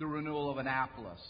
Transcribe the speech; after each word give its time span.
the 0.00 0.06
renewal 0.06 0.50
of 0.50 0.56
Annapolis. 0.56 1.20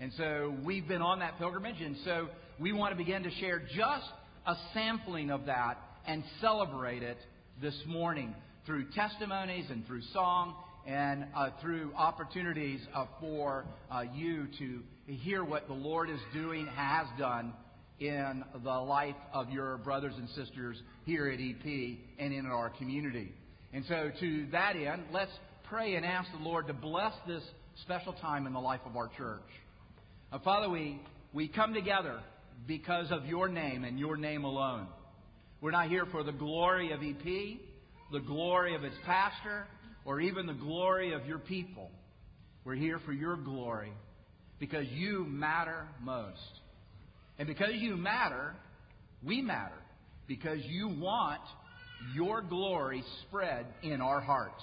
And 0.00 0.10
so 0.16 0.56
we've 0.64 0.88
been 0.88 1.02
on 1.02 1.18
that 1.18 1.36
pilgrimage, 1.38 1.80
and 1.80 1.94
so 2.06 2.28
we 2.58 2.72
want 2.72 2.92
to 2.92 2.96
begin 2.96 3.22
to 3.22 3.30
share 3.32 3.60
just 3.60 4.06
a 4.46 4.54
sampling 4.72 5.30
of 5.30 5.44
that 5.44 5.76
and 6.06 6.24
celebrate 6.40 7.02
it 7.02 7.18
this 7.60 7.78
morning 7.86 8.34
through 8.64 8.86
testimonies 8.94 9.66
and 9.70 9.86
through 9.86 10.00
song 10.14 10.54
and 10.86 11.26
uh, 11.36 11.50
through 11.60 11.92
opportunities 11.96 12.80
uh, 12.94 13.04
for 13.20 13.66
uh, 13.90 14.04
you 14.14 14.48
to 14.58 14.80
hear 15.06 15.44
what 15.44 15.68
the 15.68 15.74
Lord 15.74 16.08
is 16.08 16.20
doing, 16.32 16.66
has 16.74 17.06
done 17.18 17.52
in 18.00 18.42
the 18.64 18.70
life 18.70 19.14
of 19.34 19.50
your 19.50 19.76
brothers 19.78 20.14
and 20.16 20.28
sisters 20.30 20.80
here 21.04 21.28
at 21.28 21.38
EP 21.38 21.98
and 22.18 22.32
in 22.32 22.46
our 22.46 22.70
community. 22.70 23.32
And 23.74 23.84
so, 23.86 24.10
to 24.18 24.46
that 24.52 24.76
end, 24.76 25.02
let's 25.12 25.32
pray 25.68 25.96
and 25.96 26.06
ask 26.06 26.30
the 26.32 26.42
Lord 26.42 26.66
to 26.68 26.72
bless 26.72 27.12
this 27.26 27.42
special 27.82 28.12
time 28.14 28.46
in 28.46 28.52
the 28.52 28.60
life 28.60 28.80
of 28.86 28.96
our 28.96 29.08
church. 29.16 29.40
Uh, 30.32 30.38
Father, 30.40 30.68
we, 30.68 31.00
we 31.32 31.48
come 31.48 31.74
together 31.74 32.20
because 32.66 33.10
of 33.10 33.26
your 33.26 33.48
name 33.48 33.84
and 33.84 33.98
your 33.98 34.16
name 34.16 34.44
alone. 34.44 34.86
We're 35.60 35.70
not 35.70 35.88
here 35.88 36.06
for 36.10 36.22
the 36.22 36.32
glory 36.32 36.92
of 36.92 37.00
EP, 37.02 37.58
the 38.12 38.20
glory 38.20 38.74
of 38.74 38.84
its 38.84 38.96
pastor, 39.04 39.66
or 40.04 40.20
even 40.20 40.46
the 40.46 40.54
glory 40.54 41.12
of 41.12 41.26
your 41.26 41.38
people. 41.38 41.90
We're 42.64 42.74
here 42.74 43.00
for 43.04 43.12
your 43.12 43.36
glory 43.36 43.92
because 44.58 44.86
you 44.88 45.24
matter 45.24 45.86
most. 46.02 46.38
And 47.38 47.48
because 47.48 47.72
you 47.74 47.96
matter, 47.96 48.54
we 49.22 49.42
matter 49.42 49.74
because 50.26 50.58
you 50.64 50.88
want 50.88 51.40
your 52.14 52.42
glory 52.42 53.02
spread 53.22 53.66
in 53.82 54.00
our 54.00 54.20
hearts. 54.20 54.62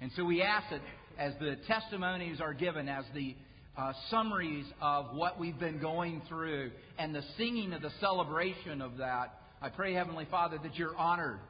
And 0.00 0.10
so 0.16 0.24
we 0.24 0.42
ask 0.42 0.70
that 0.70 0.80
as 1.18 1.34
the 1.40 1.56
testimonies 1.66 2.40
are 2.40 2.54
given, 2.54 2.88
as 2.88 3.04
the 3.14 3.34
uh, 3.76 3.92
summaries 4.10 4.66
of 4.80 5.14
what 5.14 5.38
we've 5.38 5.58
been 5.58 5.80
going 5.80 6.22
through, 6.28 6.70
and 6.98 7.14
the 7.14 7.22
singing 7.36 7.72
of 7.72 7.82
the 7.82 7.92
celebration 8.00 8.80
of 8.80 8.98
that, 8.98 9.40
I 9.60 9.68
pray, 9.68 9.94
Heavenly 9.94 10.26
Father, 10.30 10.58
that 10.62 10.76
you're 10.76 10.96
honored. 10.96 11.40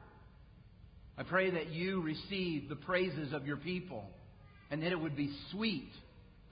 I 1.17 1.23
pray 1.23 1.51
that 1.51 1.69
you 1.69 2.01
receive 2.01 2.69
the 2.69 2.75
praises 2.75 3.33
of 3.33 3.45
your 3.45 3.57
people 3.57 4.05
and 4.71 4.81
that 4.83 4.91
it 4.91 4.99
would 4.99 5.15
be 5.15 5.35
sweet 5.51 5.91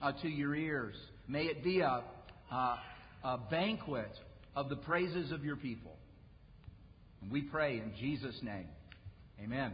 uh, 0.02 0.12
to 0.22 0.28
your 0.28 0.54
ears. 0.54 0.94
May 1.26 1.44
it 1.44 1.64
be 1.64 1.80
a, 1.80 2.02
uh, 2.52 2.76
a 3.24 3.38
banquet 3.50 4.12
of 4.54 4.68
the 4.68 4.76
praises 4.76 5.32
of 5.32 5.44
your 5.44 5.56
people. 5.56 5.96
And 7.22 7.30
we 7.30 7.42
pray 7.42 7.78
in 7.78 7.92
Jesus' 7.98 8.38
name. 8.42 8.68
Amen. 9.42 9.72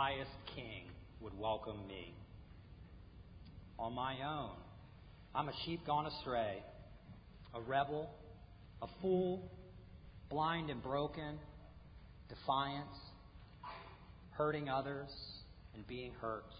Highest 0.00 0.30
king 0.56 0.84
would 1.20 1.38
welcome 1.38 1.86
me? 1.86 2.14
On 3.78 3.92
my 3.92 4.14
own, 4.26 4.56
I'm 5.34 5.50
a 5.50 5.52
sheep 5.66 5.86
gone 5.86 6.06
astray, 6.06 6.62
a 7.54 7.60
rebel, 7.60 8.08
a 8.80 8.86
fool, 9.02 9.42
blind 10.30 10.70
and 10.70 10.82
broken, 10.82 11.38
defiant, 12.30 12.88
hurting 14.30 14.70
others 14.70 15.10
and 15.74 15.86
being 15.86 16.12
hurt, 16.22 16.50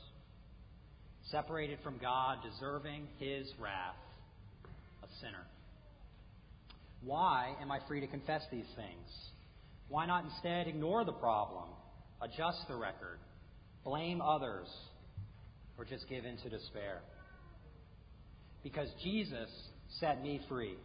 separated 1.31 1.79
from 1.83 1.97
God, 1.97 2.41
deserving 2.45 3.07
His 3.19 3.51
wrath, 3.59 3.97
a 5.03 5.07
sinner. 5.23 5.47
Why 7.03 7.55
am 7.63 7.73
I 7.73 7.79
free 7.89 8.01
to 8.01 8.07
confess 8.07 8.43
these 8.53 8.69
things? 8.77 9.09
Why 9.89 10.05
not 10.05 10.25
instead 10.25 10.69
ignore 10.69 11.07
the 11.07 11.13
problem, 11.13 11.71
adjust 12.21 12.69
the 12.69 12.77
record, 12.77 13.17
blame 13.85 14.21
others, 14.21 14.69
or 15.79 15.85
just 15.85 16.09
give 16.09 16.25
in 16.25 16.37
to 16.38 16.49
despair? 16.49 17.00
Because 18.62 18.88
Jesus 19.03 19.49
set 19.99 20.23
me 20.23 20.41
free. 20.49 20.77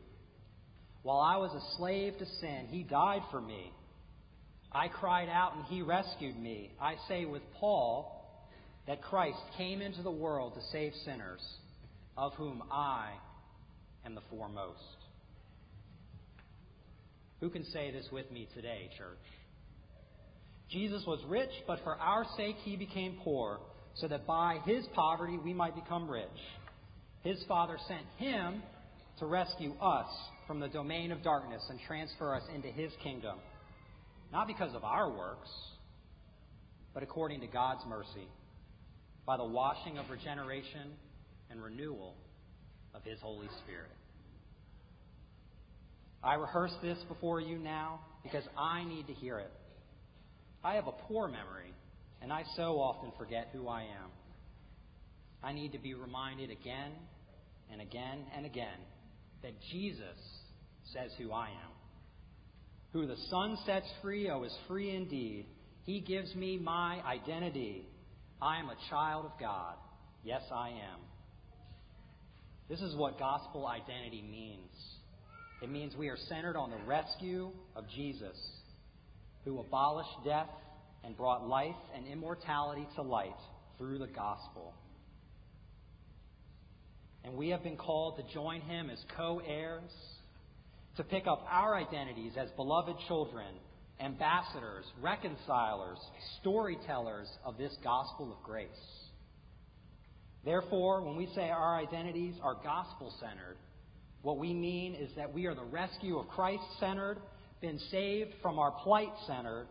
While 1.04 1.20
I 1.20 1.38
was 1.38 1.52
a 1.52 1.78
slave 1.78 2.18
to 2.18 2.26
sin, 2.26 2.68
He 2.70 2.84
died 2.84 3.22
for 3.32 3.42
me. 3.42 3.72
I 4.72 4.88
cried 4.88 5.30
out 5.30 5.56
and 5.56 5.66
He 5.66 5.82
rescued 5.82 6.38
me. 6.38 6.72
I 6.82 6.96
say 7.08 7.26
with 7.26 7.44
Paul 7.60 8.12
that 8.88 9.02
Christ 9.02 9.40
came 9.58 9.82
into 9.82 10.02
the 10.02 10.12
world 10.12 10.54
to 10.56 10.62
save 10.72 10.94
sinners, 11.06 11.42
of 12.18 12.34
whom 12.34 12.64
I 12.72 13.12
am 14.06 14.16
the 14.16 14.22
foremost. 14.30 14.80
Who 17.40 17.50
can 17.50 17.66
say 17.66 17.92
this 17.92 18.08
with 18.12 18.32
me 18.32 18.48
today, 18.56 18.90
church? 18.98 19.18
Jesus 20.70 21.04
was 21.06 21.20
rich, 21.28 21.52
but 21.68 21.80
for 21.84 21.96
our 21.96 22.26
sake 22.38 22.56
he 22.64 22.76
became 22.76 23.18
poor, 23.24 23.60
so 23.96 24.08
that 24.08 24.26
by 24.26 24.60
his 24.66 24.86
poverty 24.94 25.38
we 25.38 25.54
might 25.54 25.76
become 25.76 26.10
rich. 26.10 26.28
His 27.24 27.44
Father 27.48 27.78
sent 27.88 28.06
him 28.18 28.62
to 29.20 29.26
rescue 29.26 29.74
us 29.82 30.08
from 30.48 30.60
the 30.60 30.68
domain 30.68 31.12
of 31.12 31.24
darkness 31.24 31.64
and 31.70 31.80
transfer 31.88 32.36
us 32.36 32.44
into 32.54 32.68
his 32.68 32.92
kingdom, 33.04 33.38
not 34.32 34.48
because 34.48 34.74
of 34.76 34.84
our 34.84 35.10
works, 35.10 35.50
but 36.94 37.04
according 37.04 37.42
to 37.42 37.48
God's 37.48 37.82
mercy, 37.88 38.28
by 39.26 39.38
the 39.38 39.46
washing 39.46 39.98
of 39.98 40.10
regeneration 40.10 40.92
and 41.50 41.64
renewal 41.64 42.16
of 42.94 43.04
his 43.04 43.20
Holy 43.22 43.48
Spirit. 43.64 43.92
I 46.24 46.36
rehearse 46.36 46.74
this 46.82 46.98
before 47.08 47.40
you 47.40 47.58
now 47.58 48.00
because 48.24 48.44
I 48.58 48.84
need 48.84 49.08
to 49.08 49.14
hear 49.14 49.40
it. 49.40 49.52
I 50.66 50.74
have 50.74 50.88
a 50.88 50.92
poor 50.92 51.28
memory, 51.28 51.72
and 52.24 52.34
I 52.34 52.42
so 52.56 52.82
often 52.82 53.12
forget 53.20 53.50
who 53.54 53.68
I 53.68 53.82
am. 53.84 54.10
I 55.44 55.54
need 55.54 55.74
to 55.74 55.78
be 55.78 55.94
reminded 55.94 56.50
again 56.50 56.92
and 57.72 57.82
again 57.82 58.26
and 58.36 58.48
again 58.48 58.80
that 59.44 59.52
Jesus 59.72 60.18
says 60.92 61.12
who 61.20 61.32
I 61.32 61.50
am. 61.50 61.72
Who 62.94 63.06
the 63.06 63.16
Son 63.30 63.60
sets 63.68 63.86
free, 64.02 64.28
oh, 64.32 64.42
is 64.42 64.58
free 64.68 64.96
indeed. 64.96 65.46
He 65.84 66.00
gives 66.00 66.34
me 66.34 66.58
my 66.58 67.00
identity. 67.06 67.88
I 68.42 68.58
am 68.58 68.70
a 68.70 68.90
child 68.90 69.26
of 69.26 69.34
God. 69.40 69.76
Yes, 70.24 70.42
I 70.52 70.70
am. 70.70 71.00
This 72.70 72.82
is 72.82 72.96
what 72.96 73.20
gospel 73.20 73.68
identity 73.68 74.24
means. 74.24 74.72
It 75.62 75.70
means 75.70 75.96
we 75.96 76.08
are 76.08 76.18
centered 76.28 76.58
on 76.58 76.72
the 76.72 76.84
rescue 76.88 77.52
of 77.76 77.84
Jesus, 77.96 78.36
who 79.46 79.60
abolished 79.60 80.10
death 80.26 80.50
and 81.04 81.16
brought 81.16 81.48
life 81.48 81.76
and 81.96 82.08
immortality 82.08 82.88
to 82.96 83.02
light 83.02 83.38
through 83.78 84.00
the 84.00 84.08
gospel. 84.08 84.74
And 87.24 87.36
we 87.36 87.50
have 87.50 87.64
been 87.64 87.78
called 87.78 88.18
to 88.18 88.34
join 88.34 88.62
him 88.62 88.90
as 88.90 89.00
co 89.16 89.42
heirs, 89.46 89.92
to 90.98 91.04
pick 91.04 91.28
up 91.28 91.46
our 91.50 91.76
identities 91.76 92.34
as 92.38 92.50
beloved 92.52 92.96
children, 93.08 93.48
ambassadors, 94.00 94.86
reconcilers, 95.02 95.98
storytellers 96.40 97.28
of 97.44 97.58
this 97.58 97.76
gospel 97.84 98.32
of 98.32 98.44
grace. 98.44 98.70
Therefore, 100.44 101.02
when 101.04 101.16
we 101.16 101.28
say 101.36 101.50
our 101.50 101.78
identities 101.78 102.36
are 102.44 102.54
gospel 102.54 103.14
centered, 103.20 103.58
what 104.22 104.38
we 104.38 104.54
mean 104.54 104.96
is 104.96 105.10
that 105.18 105.34
we 105.34 105.46
are 105.48 105.56
the 105.56 105.64
rescue 105.64 106.20
of 106.20 106.28
Christ 106.28 106.64
centered, 106.80 107.18
been 107.66 107.80
saved 107.90 108.32
from 108.44 108.60
our 108.60 108.70
plight 108.84 109.12
centered, 109.26 109.66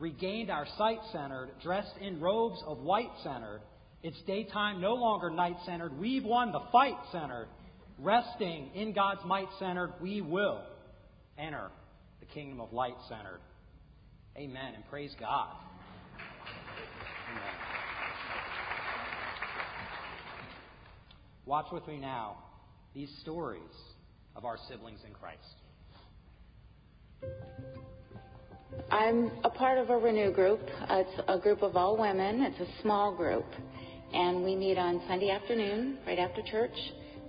regained 0.00 0.50
our 0.50 0.66
sight 0.76 0.98
centered, 1.12 1.50
dressed 1.62 1.96
in 2.00 2.20
robes 2.20 2.60
of 2.66 2.78
white 2.78 3.12
centered. 3.22 3.60
It's 4.02 4.20
daytime, 4.26 4.80
no 4.80 4.94
longer 4.94 5.30
night 5.30 5.54
centered. 5.64 5.96
We've 5.96 6.24
won 6.24 6.50
the 6.50 6.62
fight 6.72 6.96
centered. 7.12 7.46
Resting 8.00 8.70
in 8.74 8.92
God's 8.92 9.20
might 9.24 9.46
centered, 9.60 9.92
we 10.00 10.20
will 10.20 10.62
enter 11.38 11.70
the 12.18 12.26
kingdom 12.26 12.60
of 12.60 12.72
light 12.72 12.96
centered. 13.08 13.40
Amen. 14.36 14.74
And 14.74 14.84
praise 14.90 15.14
God. 15.20 15.54
Amen. 17.30 17.54
Watch 21.46 21.66
with 21.70 21.86
me 21.86 21.98
now 21.98 22.38
these 22.94 23.10
stories 23.22 23.62
of 24.34 24.44
our 24.44 24.58
siblings 24.68 25.00
in 25.06 25.14
Christ. 25.14 25.67
I'm 28.90 29.30
a 29.44 29.50
part 29.50 29.76
of 29.76 29.90
a 29.90 29.98
Renew 29.98 30.32
group. 30.32 30.60
It's 30.88 31.20
a 31.28 31.38
group 31.38 31.62
of 31.62 31.76
all 31.76 31.98
women. 31.98 32.40
It's 32.42 32.58
a 32.58 32.82
small 32.82 33.14
group. 33.14 33.44
And 34.14 34.42
we 34.42 34.56
meet 34.56 34.78
on 34.78 35.02
Sunday 35.06 35.30
afternoon, 35.30 35.98
right 36.06 36.18
after 36.18 36.40
church. 36.50 36.72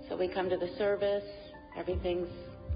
So 0.08 0.16
we 0.16 0.26
come 0.26 0.48
to 0.48 0.56
the 0.56 0.70
service. 0.78 1.24
Everything's, 1.76 2.28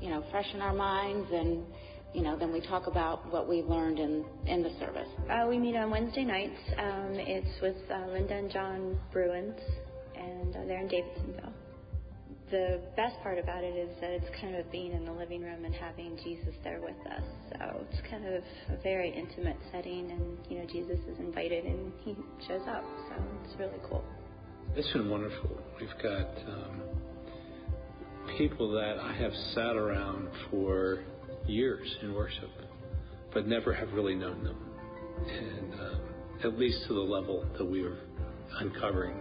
you 0.03 0.11
know, 0.11 0.23
fresh 0.31 0.47
in 0.53 0.61
our 0.61 0.75
minds. 0.75 1.31
And, 1.33 1.65
you 2.13 2.23
know, 2.23 2.37
then 2.39 2.53
we 2.53 2.61
talk 2.61 2.87
about 2.87 3.33
what 3.33 3.49
we 3.49 3.63
learned 3.63 3.99
in, 3.99 4.23
in 4.47 4.63
the 4.63 4.71
service. 4.79 5.09
Uh, 5.31 5.47
we 5.49 5.59
meet 5.59 5.77
on 5.77 5.91
Wednesday 5.91 6.25
nights. 6.25 6.61
Um, 6.79 7.13
it's 7.15 7.63
with 7.63 7.77
uh, 7.91 8.07
Linda 8.13 8.35
and 8.35 8.51
John 8.51 9.01
Bruins, 9.13 9.59
and 10.15 10.55
uh, 10.55 10.65
they're 10.67 10.81
in 10.81 10.89
Davidsonville 10.89 11.55
the 12.51 12.81
best 12.97 13.15
part 13.23 13.39
about 13.39 13.65
it 13.65 13.77
is 13.77 13.89
that 14.01 14.11
it's 14.11 14.29
kind 14.41 14.57
of 14.57 14.71
being 14.71 14.93
in 14.93 15.05
the 15.05 15.13
living 15.13 15.43
room 15.43 15.65
and 15.65 15.75
having 15.75 16.17
Jesus 16.23 16.55
there 16.63 16.81
with 16.81 16.97
us. 17.11 17.25
So 17.53 17.87
it's 17.89 18.01
kind 18.11 18.27
of 18.27 18.43
a 18.71 18.83
very 18.83 19.11
intimate 19.11 19.57
setting, 19.73 20.11
and 20.11 20.39
you 20.51 20.59
know 20.59 20.67
Jesus 20.67 20.99
is 21.09 21.19
invited 21.19 21.65
and 21.65 21.93
he 22.05 22.15
shows 22.47 22.63
up. 22.69 22.85
So 23.09 23.23
it's 23.45 23.59
really 23.59 23.79
cool. 23.89 24.05
It's 24.77 24.91
been 24.93 25.09
wonderful. 25.09 25.51
We've 25.81 26.03
got 26.03 26.29
um, 26.49 26.83
people 28.37 28.71
that 28.73 28.99
I 28.99 29.15
have 29.15 29.33
sat 29.55 29.77
around 29.77 30.29
for 30.51 31.05
years 31.47 31.97
in 32.03 32.15
worship, 32.15 32.51
but 33.33 33.47
never 33.47 33.73
have 33.73 33.93
really 33.93 34.15
known 34.15 34.45
them, 34.45 34.57
and 35.29 35.75
um, 35.75 36.01
at 36.45 36.59
least 36.59 36.87
to 36.89 36.95
the 36.95 37.01
level 37.01 37.45
that 37.57 37.65
we 37.65 37.83
were 37.83 37.99
uncovering. 38.59 39.17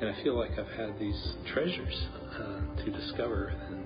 And 0.00 0.08
I 0.08 0.22
feel 0.22 0.34
like 0.34 0.52
I've 0.58 0.78
had 0.78 0.98
these 0.98 1.34
treasures 1.52 2.06
uh, 2.32 2.84
to 2.84 2.90
discover, 2.90 3.48
and 3.68 3.84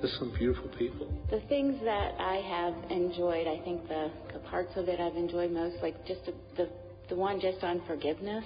there's 0.00 0.16
some 0.18 0.32
beautiful 0.38 0.68
people. 0.78 1.12
The 1.28 1.40
things 1.48 1.80
that 1.82 2.14
I 2.20 2.36
have 2.36 2.90
enjoyed, 2.90 3.48
I 3.48 3.58
think 3.64 3.88
the, 3.88 4.12
the 4.32 4.38
parts 4.40 4.72
of 4.76 4.88
it 4.88 5.00
I've 5.00 5.16
enjoyed 5.16 5.50
most, 5.50 5.76
like 5.82 6.06
just 6.06 6.24
the, 6.24 6.34
the, 6.56 6.68
the 7.08 7.16
one 7.16 7.40
just 7.40 7.64
on 7.64 7.82
forgiveness, 7.88 8.44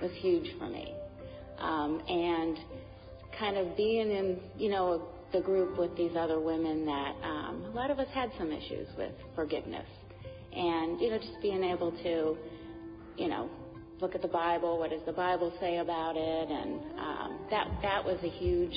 was 0.00 0.12
huge 0.20 0.56
for 0.58 0.68
me. 0.68 0.94
Um, 1.58 2.00
and 2.08 2.58
kind 3.38 3.56
of 3.56 3.76
being 3.76 4.10
in, 4.10 4.38
you 4.56 4.70
know, 4.70 5.08
the 5.32 5.40
group 5.40 5.76
with 5.76 5.96
these 5.96 6.12
other 6.16 6.38
women 6.38 6.86
that 6.86 7.14
um, 7.24 7.64
a 7.64 7.74
lot 7.74 7.90
of 7.90 7.98
us 7.98 8.08
had 8.14 8.30
some 8.38 8.52
issues 8.52 8.86
with 8.96 9.12
forgiveness. 9.34 9.86
And, 10.54 11.00
you 11.00 11.10
know, 11.10 11.18
just 11.18 11.42
being 11.42 11.64
able 11.64 11.90
to, 11.90 12.36
you 13.16 13.28
know, 13.28 13.50
look 14.00 14.14
at 14.14 14.22
the 14.22 14.28
Bible. 14.28 14.78
What 14.78 14.90
does 14.90 15.00
the 15.06 15.12
Bible 15.12 15.52
say 15.60 15.78
about 15.78 16.16
it? 16.16 16.50
And 16.50 16.80
um, 16.98 17.38
that 17.50 17.68
that 17.82 18.04
was 18.04 18.18
a 18.22 18.28
huge 18.28 18.76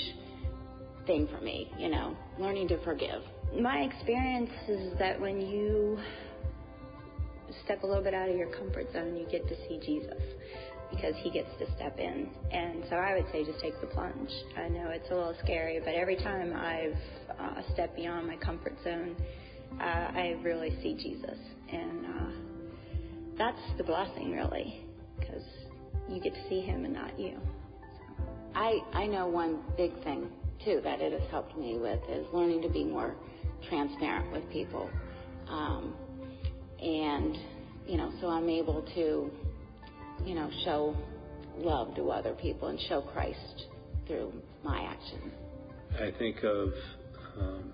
thing 1.05 1.27
for 1.27 1.41
me. 1.41 1.71
You 1.77 1.89
know, 1.89 2.15
learning 2.37 2.67
to 2.69 2.83
forgive. 2.83 3.21
My 3.59 3.79
experience 3.79 4.51
is 4.67 4.97
that 4.99 5.19
when 5.19 5.41
you 5.41 5.99
step 7.65 7.83
a 7.83 7.87
little 7.87 8.03
bit 8.03 8.13
out 8.13 8.29
of 8.29 8.35
your 8.35 8.49
comfort 8.55 8.91
zone, 8.93 9.15
you 9.15 9.25
get 9.29 9.47
to 9.47 9.55
see 9.67 9.79
Jesus 9.83 10.21
because 10.91 11.13
he 11.21 11.29
gets 11.29 11.49
to 11.59 11.65
step 11.75 11.99
in. 11.99 12.29
And 12.51 12.83
so 12.89 12.95
I 12.95 13.15
would 13.15 13.25
say 13.31 13.43
just 13.43 13.59
take 13.59 13.79
the 13.81 13.87
plunge. 13.87 14.29
I 14.57 14.69
know 14.69 14.89
it's 14.89 15.09
a 15.11 15.15
little 15.15 15.35
scary, 15.43 15.79
but 15.79 15.93
every 15.93 16.15
time 16.15 16.53
I've 16.55 17.39
uh, 17.39 17.61
stepped 17.73 17.95
beyond 17.95 18.27
my 18.27 18.37
comfort 18.37 18.75
zone, 18.83 19.15
uh, 19.79 19.83
I 19.83 20.35
really 20.43 20.77
see 20.81 20.95
Jesus. 20.95 21.37
And 21.71 22.05
uh, 22.05 23.35
that's 23.37 23.77
the 23.77 23.83
blessing, 23.83 24.31
really 24.31 24.88
because 25.19 25.43
you 26.09 26.19
get 26.19 26.33
to 26.33 26.49
see 26.49 26.61
him 26.61 26.85
and 26.85 26.93
not 26.93 27.19
you. 27.19 27.37
So. 27.97 28.25
I 28.55 28.79
I 28.93 29.07
know 29.07 29.27
one 29.27 29.59
big 29.77 29.91
thing 30.03 30.29
too 30.65 30.81
that 30.83 31.01
it 31.01 31.13
has 31.19 31.29
helped 31.31 31.57
me 31.57 31.77
with 31.77 31.99
is 32.09 32.25
learning 32.33 32.61
to 32.63 32.69
be 32.69 32.83
more 32.83 33.15
transparent 33.69 34.31
with 34.31 34.49
people, 34.49 34.89
um, 35.47 35.93
and 36.81 37.37
you 37.87 37.97
know, 37.97 38.11
so 38.21 38.27
I'm 38.27 38.49
able 38.49 38.83
to, 38.95 39.31
you 40.23 40.35
know, 40.35 40.49
show 40.63 40.95
love 41.57 41.95
to 41.95 42.11
other 42.11 42.33
people 42.33 42.67
and 42.67 42.79
show 42.87 43.01
Christ 43.01 43.65
through 44.07 44.31
my 44.63 44.81
actions. 44.81 45.33
I 45.99 46.11
think 46.17 46.43
of 46.43 46.69
um, 47.39 47.73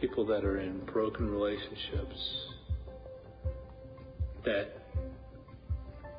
people 0.00 0.26
that 0.26 0.44
are 0.44 0.60
in 0.60 0.84
broken 0.84 1.30
relationships 1.30 2.48
that 4.44 4.77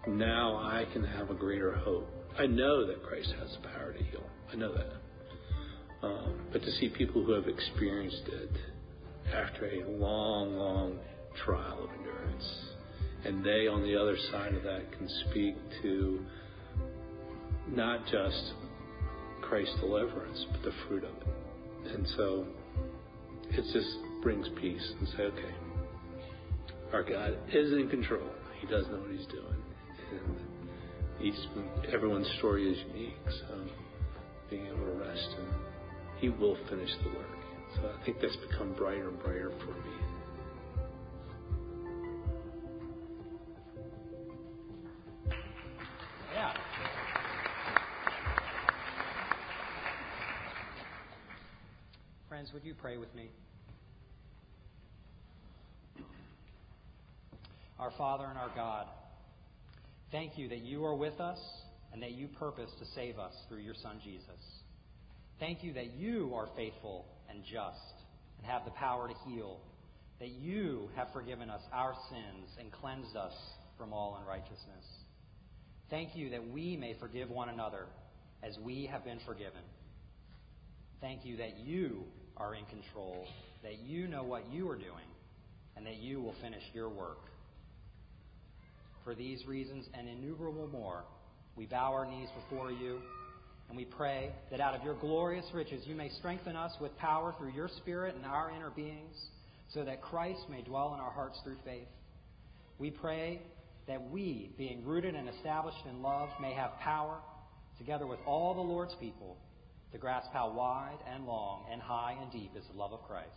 now 0.08 0.58
I 0.58 0.86
can 0.94 1.04
have 1.04 1.30
a 1.30 1.34
greater 1.34 1.74
hope. 1.74 2.08
I 2.38 2.46
know 2.46 2.88
that 2.88 3.04
Christ 3.04 3.34
has 3.40 3.50
the 3.62 3.68
power 3.68 3.94
to 3.94 4.04
heal. 4.04 4.24
I 4.52 4.56
know 4.56 4.74
that. 4.74 6.08
Um, 6.08 6.36
but 6.52 6.62
to 6.62 6.72
see 6.72 6.90
people 6.90 7.24
who 7.24 7.34
have 7.34 7.48
experienced 7.48 8.24
it 8.28 8.52
after 9.34 9.68
a 9.68 9.90
long, 9.90 10.56
long 10.56 11.00
trial 11.46 11.84
of 11.84 11.90
endurance, 11.98 12.66
and 13.26 13.44
they 13.44 13.68
on 13.68 13.84
the 13.84 14.00
other 14.00 14.18
side 14.32 14.54
of 14.54 14.64
that 14.64 14.92
can 14.98 15.10
speak 15.30 15.56
to 15.82 16.26
not 17.68 18.06
just 18.06 18.54
Christ's 19.42 19.76
deliverance, 19.80 20.46
but 20.52 20.62
the 20.64 20.72
fruit 20.88 21.04
of 21.04 21.16
it. 21.16 21.96
And 21.96 22.08
so 22.16 22.46
it 23.50 23.64
just 23.74 24.22
brings 24.22 24.48
peace 24.62 24.94
and 25.00 25.08
say, 25.10 25.24
okay, 25.24 25.56
our 26.94 27.04
God 27.04 27.38
is 27.54 27.72
in 27.74 27.90
control. 27.90 28.30
He 28.60 28.68
does 28.68 28.86
know 28.88 29.00
what 29.00 29.12
He's 29.12 29.28
doing, 29.28 29.56
and 30.12 31.26
each 31.26 31.36
everyone's 31.94 32.30
story 32.38 32.72
is 32.72 32.78
unique. 32.94 33.18
So 33.28 33.56
being 34.50 34.66
able 34.68 34.86
to 34.86 34.92
rest 34.94 35.30
and 35.38 35.48
He 36.20 36.30
will 36.30 36.58
finish 36.70 36.90
the 37.04 37.10
work. 37.10 37.28
So 37.76 37.82
I 38.00 38.06
think 38.06 38.18
that's 38.22 38.36
become 38.38 38.74
brighter 38.74 39.10
and 39.10 39.20
brighter 39.20 39.52
for 39.60 39.74
me. 39.74 39.96
Yeah. 46.34 46.54
Friends, 52.28 52.52
would 52.54 52.64
you 52.64 52.74
pray 52.74 52.98
with 52.98 53.14
me? 53.14 53.30
Our 57.80 57.92
Father 57.98 58.26
and 58.26 58.38
our 58.38 58.52
God, 58.56 58.88
thank 60.12 60.38
you 60.38 60.50
that 60.50 60.60
you 60.60 60.84
are 60.86 60.96
with 60.96 61.20
us 61.20 61.40
and 61.94 62.02
that 62.02 62.12
you 62.12 62.28
purpose 62.28 62.70
to 62.80 62.86
save 62.96 63.20
us 63.20 63.34
through 63.48 63.60
your 63.60 63.76
Son 63.82 64.00
Jesus. 64.04 64.42
Thank 65.40 65.64
you 65.64 65.74
that 65.74 65.94
you 65.94 66.34
are 66.36 66.48
faithful 66.56 67.06
and 67.30 67.44
just 67.44 67.94
and 68.38 68.46
have 68.46 68.66
the 68.66 68.72
power 68.72 69.08
to 69.08 69.14
heal, 69.30 69.60
that 70.20 70.30
you 70.30 70.90
have 70.96 71.08
forgiven 71.14 71.50
us 71.50 71.62
our 71.74 71.94
sins 72.10 72.50
and 72.60 72.72
cleansed 72.72 73.16
us 73.16 73.34
from 73.78 73.94
all 73.94 74.20
unrighteousness. 74.22 74.86
Thank 75.90 76.16
you 76.16 76.30
that 76.32 76.48
we 76.48 76.78
may 76.78 76.96
forgive 77.00 77.30
one 77.30 77.50
another 77.50 77.86
as 78.44 78.58
we 78.64 78.88
have 78.92 79.04
been 79.04 79.20
forgiven. 79.26 79.62
Thank 81.02 81.26
you 81.26 81.38
that 81.38 81.58
you 81.60 82.04
are 82.38 82.54
in 82.56 82.66
control, 82.66 83.26
that 83.64 83.80
you 83.80 84.08
know 84.08 84.24
what 84.24 84.52
you 84.52 84.70
are 84.70 84.78
doing, 84.78 85.08
and 85.76 85.86
that 85.86 85.96
you 85.96 86.22
will 86.22 86.36
finish 86.42 86.64
your 86.74 86.90
work. 86.90 87.29
For 89.04 89.16
these 89.16 89.46
reasons 89.46 89.86
and 89.94 90.08
innumerable 90.08 90.68
more, 90.68 91.04
we 91.56 91.66
bow 91.66 91.94
our 91.94 92.06
knees 92.06 92.30
before 92.36 92.72
you 92.72 93.00
and 93.70 93.78
we 93.78 93.86
pray 93.86 94.32
that 94.50 94.60
out 94.60 94.74
of 94.74 94.84
your 94.84 94.96
glorious 94.96 95.46
riches 95.54 95.84
you 95.86 95.96
may 95.96 96.10
strengthen 96.18 96.56
us 96.56 96.74
with 96.82 96.96
power 96.98 97.36
through 97.38 97.52
your 97.52 97.70
Spirit 97.78 98.16
and 98.16 98.26
our 98.26 98.52
inner 98.52 98.72
beings, 98.72 99.16
so 99.74 99.86
that 99.86 100.02
Christ 100.02 100.42
may 100.50 100.64
dwell 100.64 100.96
in 100.96 101.00
our 101.00 101.12
hearts 101.12 101.40
through 101.44 101.58
faith. 101.64 101.88
We 102.80 102.90
pray 102.90 103.42
that 103.88 104.10
we, 104.10 104.52
being 104.58 104.84
rooted 104.84 105.14
and 105.14 105.30
established 105.30 105.86
in 105.88 106.02
love, 106.02 106.30
may 106.42 106.54
have 106.54 106.72
power, 106.80 107.20
together 107.78 108.08
with 108.08 108.20
all 108.26 108.56
the 108.56 108.62
Lord's 108.62 108.96
people, 109.00 109.38
to 109.92 110.00
grasp 110.00 110.30
how 110.34 110.52
wide 110.52 110.98
and 111.14 111.28
long 111.28 111.66
and 111.72 111.80
high 111.80 112.18
and 112.20 112.32
deep 112.32 112.52
is 112.58 112.64
the 112.72 112.78
love 112.78 112.92
of 112.92 113.04
Christ, 113.04 113.30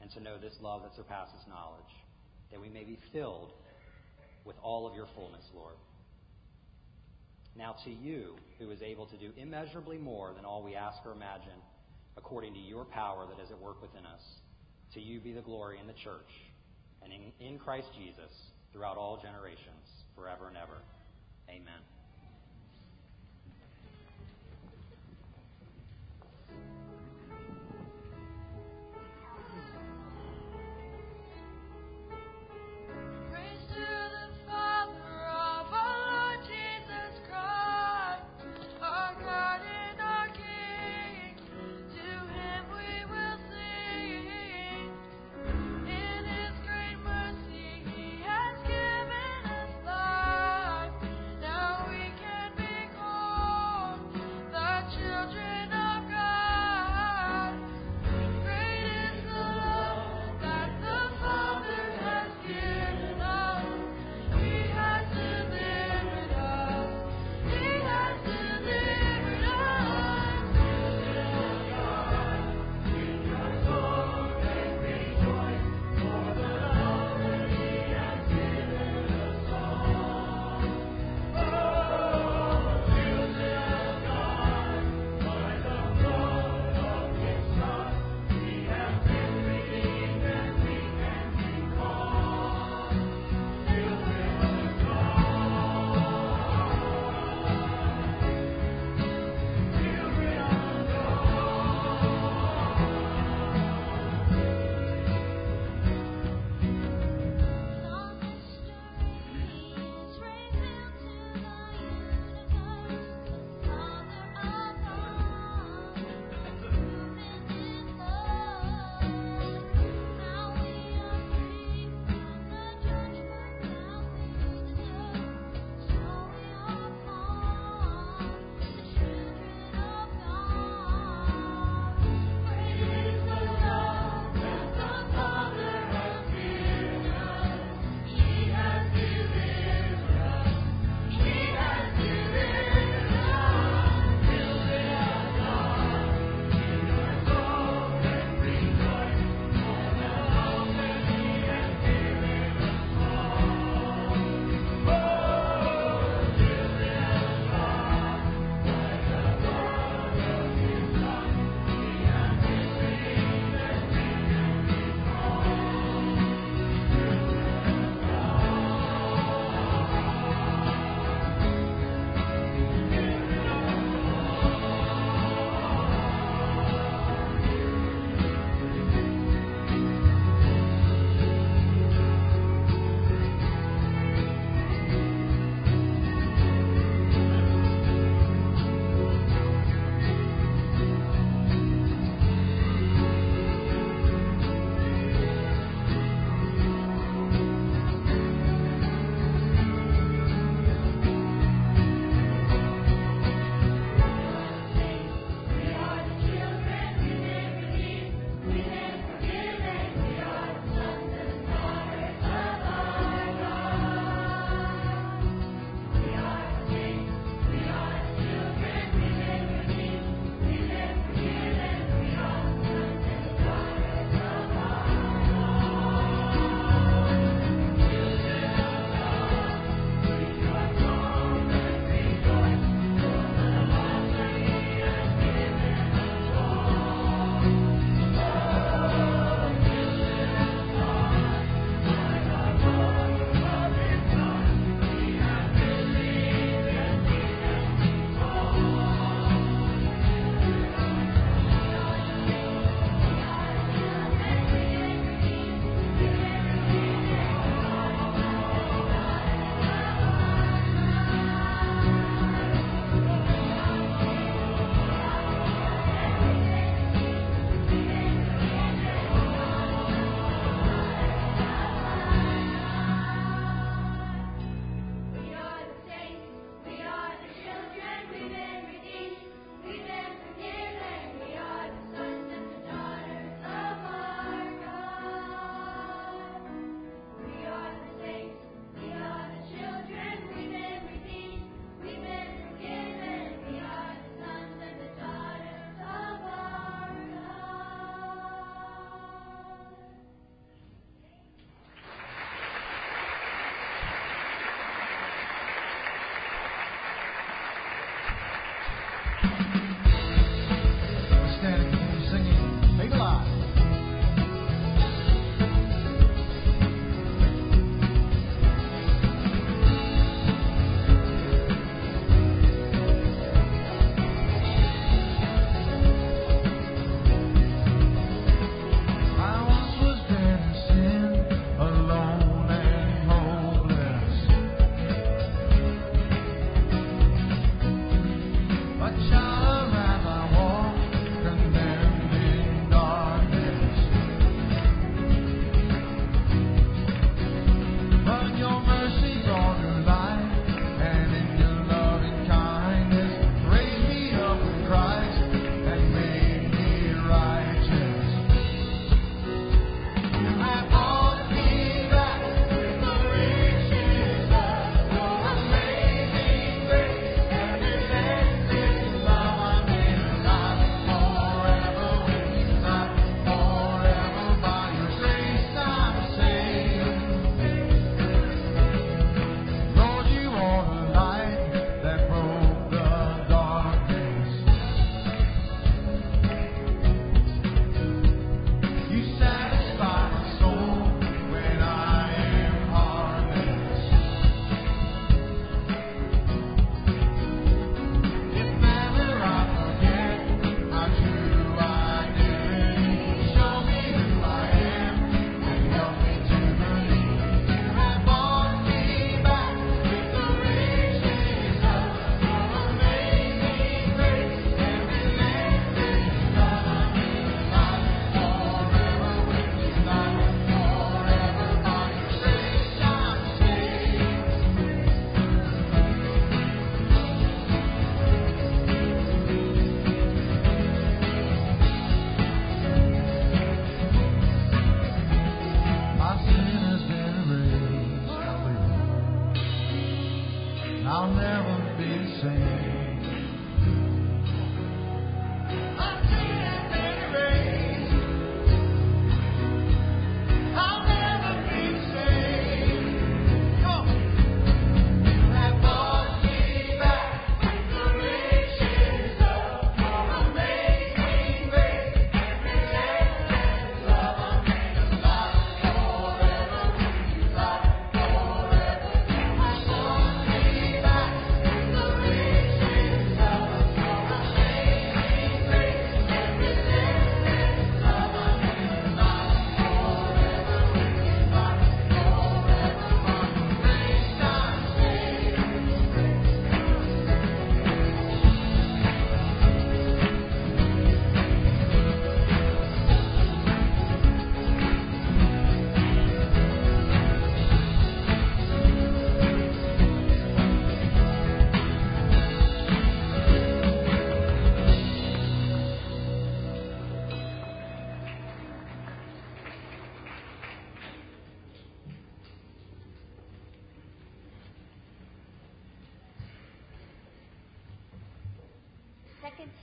and 0.00 0.08
to 0.12 0.20
know 0.20 0.38
this 0.38 0.54
love 0.60 0.82
that 0.82 0.94
surpasses 0.94 1.40
knowledge, 1.48 1.82
that 2.52 2.60
we 2.60 2.68
may 2.68 2.84
be 2.84 2.98
filled 3.12 3.50
with 4.44 4.56
all 4.62 4.86
of 4.86 4.94
your 4.94 5.06
fullness, 5.14 5.44
Lord. 5.54 5.76
Now 7.56 7.74
to 7.84 7.90
you, 7.90 8.36
who 8.58 8.70
is 8.70 8.82
able 8.82 9.06
to 9.06 9.16
do 9.16 9.32
immeasurably 9.36 9.98
more 9.98 10.32
than 10.34 10.44
all 10.44 10.62
we 10.62 10.74
ask 10.74 10.98
or 11.04 11.12
imagine, 11.12 11.58
according 12.16 12.54
to 12.54 12.60
your 12.60 12.84
power 12.84 13.26
that 13.26 13.42
is 13.42 13.50
at 13.50 13.60
work 13.60 13.82
within 13.82 14.06
us, 14.06 14.22
to 14.94 15.00
you 15.00 15.20
be 15.20 15.32
the 15.32 15.40
glory 15.42 15.78
in 15.80 15.86
the 15.86 15.92
church 16.04 16.30
and 17.02 17.12
in, 17.12 17.46
in 17.46 17.58
Christ 17.58 17.88
Jesus 17.98 18.32
throughout 18.72 18.96
all 18.96 19.20
generations, 19.20 19.86
forever 20.14 20.48
and 20.48 20.56
ever. 20.56 20.82
Amen. 21.48 21.97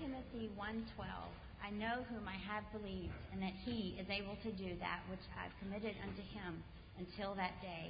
Timothy 0.06 0.54
1:12 0.54 0.86
I 1.66 1.72
know 1.72 2.06
whom 2.14 2.30
I 2.30 2.38
have 2.46 2.62
believed 2.70 3.18
and 3.34 3.42
that 3.42 3.58
he 3.66 3.98
is 3.98 4.06
able 4.06 4.38
to 4.46 4.52
do 4.54 4.78
that 4.78 5.02
which 5.10 5.26
I 5.34 5.50
have 5.50 5.56
committed 5.58 5.98
unto 6.06 6.22
him 6.22 6.62
until 7.02 7.34
that 7.34 7.58
day. 7.60 7.90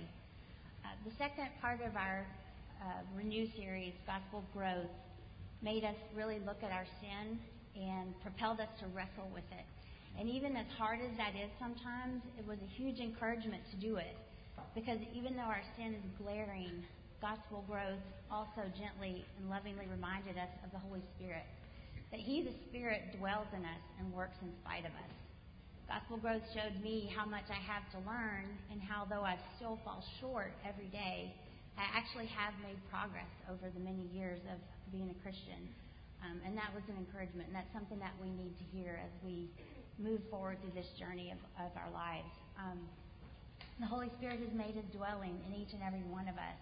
Uh, 0.86 0.96
the 1.04 1.12
second 1.20 1.52
part 1.60 1.82
of 1.84 1.98
our 2.00 2.24
uh, 2.80 3.04
Renew 3.18 3.52
series, 3.60 3.92
Gospel 4.08 4.46
Growth, 4.56 4.96
made 5.62 5.84
us 5.84 6.00
really 6.16 6.40
look 6.40 6.64
at 6.64 6.72
our 6.72 6.88
sin 7.04 7.38
and 7.76 8.16
propelled 8.24 8.62
us 8.62 8.72
to 8.80 8.88
wrestle 8.96 9.28
with 9.36 9.44
it. 9.52 9.68
And 10.18 10.30
even 10.30 10.56
as 10.56 10.68
hard 10.80 11.04
as 11.04 11.12
that 11.18 11.36
is 11.36 11.52
sometimes, 11.60 12.24
it 12.40 12.48
was 12.48 12.60
a 12.64 12.72
huge 12.80 13.04
encouragement 13.04 13.64
to 13.72 13.76
do 13.76 13.98
it. 13.98 14.16
Because 14.72 15.04
even 15.12 15.36
though 15.36 15.52
our 15.52 15.68
sin 15.76 15.92
is 15.92 16.06
glaring, 16.16 16.80
gospel 17.20 17.66
growth 17.68 18.00
also 18.32 18.64
gently 18.80 19.26
and 19.36 19.50
lovingly 19.50 19.88
reminded 19.92 20.38
us 20.40 20.52
of 20.64 20.72
the 20.72 20.80
Holy 20.80 21.04
Spirit. 21.20 21.44
That 22.16 22.24
He, 22.24 22.48
the 22.48 22.56
Spirit, 22.72 23.12
dwells 23.20 23.52
in 23.52 23.68
us 23.68 23.84
and 24.00 24.08
works 24.16 24.40
in 24.40 24.48
spite 24.64 24.88
of 24.88 24.96
us. 24.96 25.14
Gospel 25.84 26.16
growth 26.16 26.48
showed 26.56 26.80
me 26.80 27.12
how 27.12 27.28
much 27.28 27.44
I 27.52 27.60
have 27.60 27.84
to 27.92 28.00
learn 28.08 28.56
and 28.72 28.80
how, 28.80 29.04
though 29.04 29.28
I 29.28 29.36
still 29.60 29.76
fall 29.84 30.00
short 30.24 30.56
every 30.64 30.88
day, 30.96 31.36
I 31.76 31.84
actually 31.92 32.32
have 32.32 32.56
made 32.64 32.80
progress 32.88 33.28
over 33.52 33.68
the 33.68 33.84
many 33.84 34.08
years 34.16 34.40
of 34.48 34.64
being 34.96 35.12
a 35.12 35.18
Christian. 35.20 35.60
Um, 36.24 36.40
and 36.48 36.56
that 36.56 36.72
was 36.72 36.88
an 36.88 36.96
encouragement, 36.96 37.52
and 37.52 37.56
that's 37.60 37.76
something 37.76 38.00
that 38.00 38.16
we 38.24 38.32
need 38.32 38.56
to 38.64 38.66
hear 38.72 38.96
as 38.96 39.12
we 39.20 39.52
move 40.00 40.24
forward 40.32 40.64
through 40.64 40.72
this 40.72 40.88
journey 40.96 41.36
of, 41.36 41.40
of 41.60 41.76
our 41.76 41.92
lives. 41.92 42.32
Um, 42.56 42.80
the 43.84 43.92
Holy 43.92 44.08
Spirit 44.16 44.40
has 44.40 44.56
made 44.56 44.80
his 44.80 44.88
dwelling 44.96 45.36
in 45.52 45.60
each 45.60 45.76
and 45.76 45.84
every 45.84 46.08
one 46.08 46.32
of 46.32 46.40
us. 46.40 46.60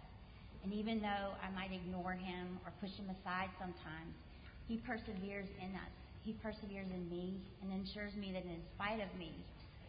And 0.65 0.73
even 0.73 0.97
though 0.97 1.37
I 1.37 1.53
might 1.53 1.69
ignore 1.69 2.17
him 2.17 2.57
or 2.65 2.73
push 2.81 2.97
him 2.97 3.13
aside 3.13 3.53
sometimes, 3.61 4.17
he 4.67 4.77
perseveres 4.77 5.47
in 5.59 5.75
us. 5.75 5.93
He 6.23 6.33
perseveres 6.33 6.87
in 6.93 7.09
me 7.09 7.35
and 7.61 7.71
ensures 7.71 8.15
me 8.15 8.31
that 8.31 8.43
in 8.43 8.61
spite 8.75 9.01
of 9.01 9.17
me, 9.17 9.33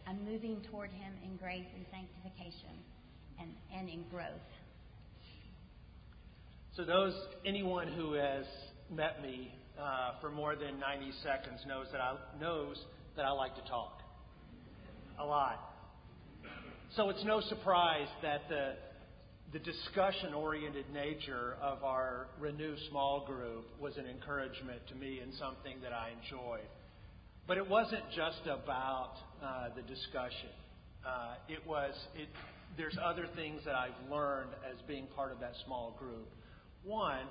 I'm 0.07 0.23
moving 0.25 0.61
toward 0.69 0.91
him 0.91 1.13
in 1.23 1.37
grace 1.37 1.65
and 1.75 1.85
sanctification 1.91 2.75
and, 3.39 3.49
and 3.75 3.89
in 3.89 4.03
growth. 4.11 4.27
So 6.75 6.83
those 6.83 7.13
anyone 7.45 7.87
who 7.87 8.13
has 8.13 8.45
met 8.93 9.21
me 9.21 9.53
uh, 9.79 10.19
for 10.19 10.29
more 10.29 10.55
than 10.55 10.79
90 10.79 11.11
seconds 11.23 11.61
knows 11.67 11.87
that 11.91 12.01
I 12.01 12.15
knows 12.39 12.77
that 13.15 13.23
I 13.23 13.31
like 13.31 13.55
to 13.55 13.61
talk 13.61 14.01
a 15.19 15.25
lot. 15.25 15.59
So 16.95 17.09
it's 17.09 17.23
no 17.23 17.41
surprise 17.41 18.07
that 18.21 18.41
the 18.49 18.73
the 19.53 19.59
discussion-oriented 19.59 20.85
nature 20.93 21.55
of 21.61 21.83
our 21.83 22.27
Renew 22.39 22.75
small 22.89 23.25
group 23.25 23.65
was 23.79 23.97
an 23.97 24.05
encouragement 24.05 24.81
to 24.89 24.95
me 24.95 25.19
and 25.19 25.33
something 25.35 25.77
that 25.83 25.93
I 25.93 26.11
enjoyed. 26.21 26.67
But 27.47 27.57
it 27.57 27.69
wasn't 27.69 28.03
just 28.15 28.41
about 28.45 29.13
uh, 29.43 29.69
the 29.75 29.83
discussion. 29.83 30.49
Uh, 31.05 31.35
it 31.47 31.65
was 31.67 31.93
it. 32.15 32.27
There's 32.75 32.97
other 33.01 33.27
things 33.35 33.61
that 33.65 33.75
I've 33.75 34.11
learned 34.11 34.49
as 34.69 34.81
being 34.87 35.05
part 35.15 35.31
of 35.31 35.39
that 35.39 35.53
small 35.65 35.95
group. 35.99 36.27
One, 36.83 37.27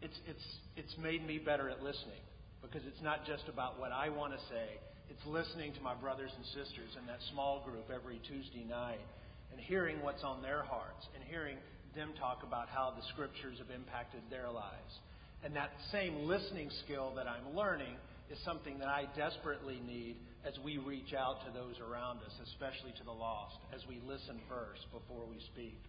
it's 0.00 0.18
it's 0.26 0.46
it's 0.76 0.94
made 0.98 1.26
me 1.26 1.38
better 1.38 1.68
at 1.68 1.82
listening 1.82 2.24
because 2.62 2.80
it's 2.86 3.02
not 3.02 3.26
just 3.26 3.44
about 3.52 3.78
what 3.78 3.92
I 3.92 4.08
want 4.08 4.32
to 4.32 4.38
say. 4.48 4.80
It's 5.10 5.24
listening 5.26 5.74
to 5.74 5.80
my 5.82 5.94
brothers 5.94 6.32
and 6.34 6.44
sisters 6.46 6.96
in 6.98 7.06
that 7.06 7.20
small 7.30 7.62
group 7.64 7.90
every 7.94 8.20
Tuesday 8.26 8.64
night 8.64 9.04
and 9.52 9.60
hearing 9.60 10.02
what's 10.02 10.24
on 10.24 10.42
their 10.42 10.62
hearts 10.62 11.06
and 11.14 11.24
hearing 11.24 11.56
them 11.94 12.12
talk 12.18 12.42
about 12.42 12.68
how 12.68 12.92
the 12.96 13.02
scriptures 13.12 13.58
have 13.58 13.70
impacted 13.70 14.20
their 14.30 14.50
lives. 14.50 15.00
And 15.44 15.54
that 15.56 15.70
same 15.92 16.26
listening 16.26 16.70
skill 16.84 17.12
that 17.16 17.26
I'm 17.26 17.56
learning 17.56 17.96
is 18.30 18.38
something 18.44 18.78
that 18.78 18.88
I 18.88 19.06
desperately 19.16 19.80
need 19.86 20.16
as 20.46 20.54
we 20.64 20.78
reach 20.78 21.14
out 21.14 21.44
to 21.46 21.52
those 21.52 21.76
around 21.80 22.18
us, 22.18 22.32
especially 22.44 22.92
to 22.98 23.04
the 23.04 23.12
lost, 23.12 23.56
as 23.74 23.80
we 23.88 24.00
listen 24.06 24.40
first 24.48 24.82
before 24.92 25.26
we 25.26 25.38
speak. 25.52 25.80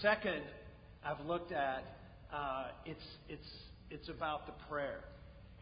Second, 0.00 0.42
I've 1.04 1.24
looked 1.26 1.52
at 1.52 1.84
uh, 2.32 2.68
it's 2.86 3.04
it's 3.28 3.50
it's 3.90 4.08
about 4.08 4.46
the 4.46 4.54
prayer. 4.68 5.00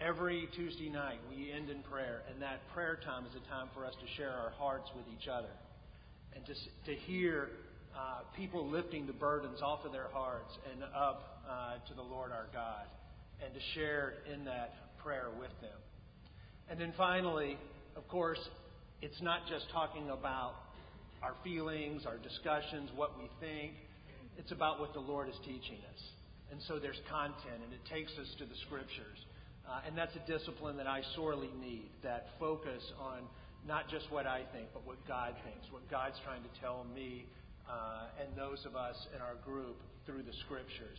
Every 0.00 0.48
Tuesday 0.57 0.88
night 0.88 1.18
we 1.29 1.53
end 1.53 1.68
in 1.68 1.83
prayer, 1.83 2.22
and 2.31 2.40
that 2.40 2.61
prayer 2.72 2.98
time 3.05 3.26
is 3.26 3.33
a 3.35 3.48
time 3.50 3.68
for 3.74 3.85
us 3.85 3.94
to 3.94 4.07
share 4.16 4.31
our 4.31 4.50
hearts 4.57 4.88
with 4.96 5.05
each 5.12 5.29
other, 5.29 5.50
and 6.34 6.44
to 6.46 6.54
to 6.86 6.94
hear 7.06 7.48
uh, 7.96 8.20
people 8.36 8.68
lifting 8.68 9.06
the 9.06 9.12
burdens 9.12 9.60
off 9.62 9.84
of 9.84 9.92
their 9.92 10.08
hearts 10.12 10.56
and 10.72 10.82
up 10.94 11.42
uh, 11.48 11.74
to 11.88 11.94
the 11.94 12.02
Lord 12.02 12.30
our 12.32 12.46
God, 12.52 12.86
and 13.44 13.52
to 13.52 13.60
share 13.74 14.14
in 14.32 14.44
that 14.44 14.74
prayer 15.02 15.28
with 15.38 15.50
them. 15.60 15.78
And 16.68 16.80
then 16.80 16.92
finally, 16.96 17.58
of 17.96 18.06
course, 18.08 18.38
it's 19.02 19.20
not 19.20 19.40
just 19.48 19.66
talking 19.72 20.10
about 20.10 20.54
our 21.22 21.34
feelings, 21.42 22.06
our 22.06 22.16
discussions, 22.18 22.90
what 22.94 23.18
we 23.18 23.28
think. 23.40 23.72
It's 24.38 24.52
about 24.52 24.80
what 24.80 24.94
the 24.94 25.00
Lord 25.00 25.28
is 25.28 25.34
teaching 25.44 25.78
us. 25.92 26.02
And 26.50 26.60
so 26.66 26.78
there's 26.78 27.00
content, 27.10 27.60
and 27.64 27.72
it 27.72 27.84
takes 27.92 28.12
us 28.12 28.26
to 28.38 28.44
the 28.44 28.54
Scriptures. 28.66 29.18
Uh, 29.68 29.86
and 29.86 29.96
that's 29.96 30.14
a 30.16 30.24
discipline 30.30 30.76
that 30.78 30.86
I 30.86 31.02
sorely 31.14 31.50
need 31.60 31.90
that 32.02 32.28
focus 32.38 32.82
on 32.98 33.22
not 33.66 33.88
just 33.88 34.10
what 34.10 34.26
I 34.26 34.42
think, 34.52 34.68
but 34.72 34.86
what 34.86 34.96
God 35.06 35.34
thinks, 35.44 35.70
what 35.70 35.88
God's 35.90 36.16
trying 36.24 36.42
to 36.42 36.60
tell 36.60 36.86
me 36.94 37.26
uh, 37.68 38.22
and 38.22 38.36
those 38.36 38.64
of 38.66 38.74
us 38.74 38.96
in 39.14 39.20
our 39.20 39.34
group 39.44 39.76
through 40.06 40.22
the 40.22 40.32
Scriptures. 40.44 40.98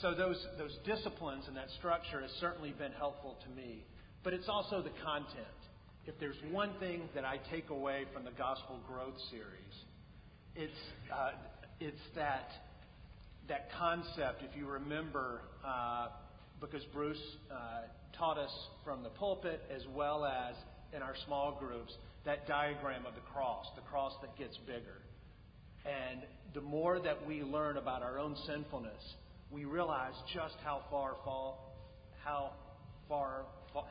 So 0.00 0.14
those, 0.14 0.44
those 0.58 0.76
disciplines 0.84 1.44
and 1.46 1.56
that 1.56 1.70
structure 1.78 2.20
has 2.20 2.30
certainly 2.40 2.72
been 2.72 2.92
helpful 2.92 3.36
to 3.44 3.50
me. 3.54 3.84
But 4.24 4.32
it's 4.32 4.48
also 4.48 4.82
the 4.82 4.90
content. 5.04 5.60
If 6.06 6.18
there's 6.18 6.36
one 6.50 6.72
thing 6.80 7.08
that 7.14 7.24
I 7.24 7.38
take 7.50 7.70
away 7.70 8.04
from 8.12 8.24
the 8.24 8.32
Gospel 8.32 8.80
Growth 8.88 9.14
series, 9.30 9.74
it's, 10.56 10.72
uh, 11.12 11.30
it's 11.80 12.00
that, 12.16 12.48
that 13.48 13.68
concept, 13.78 14.42
if 14.42 14.56
you 14.56 14.66
remember, 14.66 15.42
uh, 15.64 16.08
because 16.60 16.82
Bruce 16.92 17.22
uh, 17.50 17.82
taught 18.18 18.38
us 18.38 18.52
from 18.84 19.02
the 19.02 19.10
pulpit 19.10 19.60
as 19.74 19.82
well 19.94 20.24
as 20.24 20.54
in 20.94 21.02
our 21.02 21.14
small 21.26 21.56
groups, 21.58 21.92
that 22.24 22.46
diagram 22.46 23.04
of 23.06 23.14
the 23.14 23.20
cross, 23.32 23.66
the 23.76 23.82
cross 23.82 24.12
that 24.22 24.36
gets 24.38 24.56
bigger. 24.66 25.02
And 25.84 26.22
the 26.54 26.60
more 26.60 27.00
that 27.00 27.26
we 27.26 27.42
learn 27.42 27.76
about 27.76 28.02
our 28.02 28.18
own 28.18 28.36
sinfulness, 28.46 29.02
we 29.50 29.64
realize 29.64 30.14
just 30.32 30.54
how 30.64 30.82
far 30.90 31.16
fall, 31.24 31.74
how 32.22 32.52
far, 33.08 33.42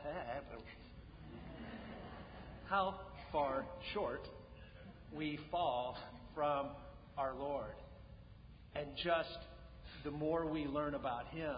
how 2.68 2.94
far 3.30 3.64
short 3.92 4.26
we 5.12 5.38
fall 5.50 5.96
from 6.34 6.68
our 7.16 7.34
Lord. 7.34 7.74
And 8.74 8.88
just 9.04 9.38
the 10.02 10.10
more 10.10 10.46
we 10.46 10.64
learn 10.66 10.94
about 10.94 11.28
Him, 11.28 11.54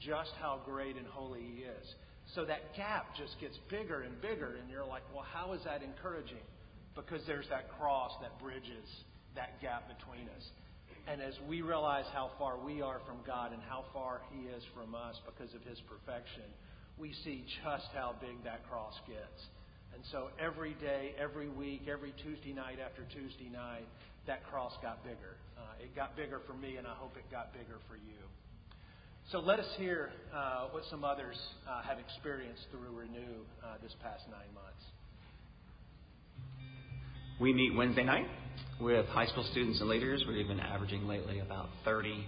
just 0.00 0.30
how 0.40 0.60
great 0.64 0.96
and 0.96 1.06
holy 1.06 1.40
He 1.40 1.62
is. 1.62 1.94
So 2.34 2.44
that 2.44 2.76
gap 2.76 3.16
just 3.16 3.40
gets 3.40 3.56
bigger 3.70 4.02
and 4.02 4.20
bigger, 4.20 4.56
and 4.60 4.70
you're 4.70 4.84
like, 4.84 5.02
well, 5.14 5.24
how 5.24 5.52
is 5.54 5.60
that 5.64 5.82
encouraging? 5.82 6.44
Because 6.94 7.22
there's 7.26 7.48
that 7.48 7.70
cross 7.78 8.12
that 8.20 8.38
bridges 8.38 8.88
that 9.34 9.60
gap 9.60 9.88
between 9.88 10.28
us. 10.28 10.44
And 11.06 11.22
as 11.22 11.32
we 11.48 11.62
realize 11.62 12.04
how 12.12 12.32
far 12.38 12.58
we 12.58 12.82
are 12.82 13.00
from 13.06 13.16
God 13.26 13.52
and 13.52 13.62
how 13.62 13.84
far 13.94 14.20
He 14.32 14.44
is 14.48 14.62
from 14.74 14.94
us 14.94 15.16
because 15.24 15.54
of 15.54 15.62
His 15.62 15.80
perfection, 15.88 16.44
we 16.98 17.14
see 17.24 17.44
just 17.64 17.88
how 17.94 18.14
big 18.20 18.44
that 18.44 18.68
cross 18.68 18.92
gets. 19.06 19.40
And 19.94 20.02
so 20.12 20.28
every 20.38 20.74
day, 20.74 21.14
every 21.16 21.48
week, 21.48 21.88
every 21.88 22.12
Tuesday 22.22 22.52
night 22.52 22.76
after 22.76 23.08
Tuesday 23.14 23.48
night, 23.48 23.88
that 24.26 24.44
cross 24.50 24.76
got 24.82 25.02
bigger. 25.02 25.40
Uh, 25.56 25.82
it 25.82 25.96
got 25.96 26.14
bigger 26.14 26.40
for 26.46 26.52
me, 26.52 26.76
and 26.76 26.86
I 26.86 26.92
hope 26.92 27.16
it 27.16 27.24
got 27.30 27.54
bigger 27.54 27.80
for 27.88 27.96
you. 27.96 28.20
So 29.30 29.40
let 29.40 29.60
us 29.60 29.66
hear 29.76 30.08
uh, 30.34 30.68
what 30.70 30.84
some 30.88 31.04
others 31.04 31.36
uh, 31.68 31.82
have 31.82 31.98
experienced 31.98 32.62
through 32.70 32.98
Renew 32.98 33.44
uh, 33.62 33.74
this 33.82 33.92
past 34.02 34.22
nine 34.30 34.48
months. 34.54 34.80
We 37.38 37.52
meet 37.52 37.74
Wednesday 37.76 38.04
night 38.04 38.26
with 38.80 39.04
high 39.08 39.26
school 39.26 39.46
students 39.50 39.80
and 39.80 39.90
leaders. 39.90 40.24
We've 40.26 40.48
been 40.48 40.60
averaging 40.60 41.06
lately 41.06 41.40
about 41.40 41.68
30 41.84 42.24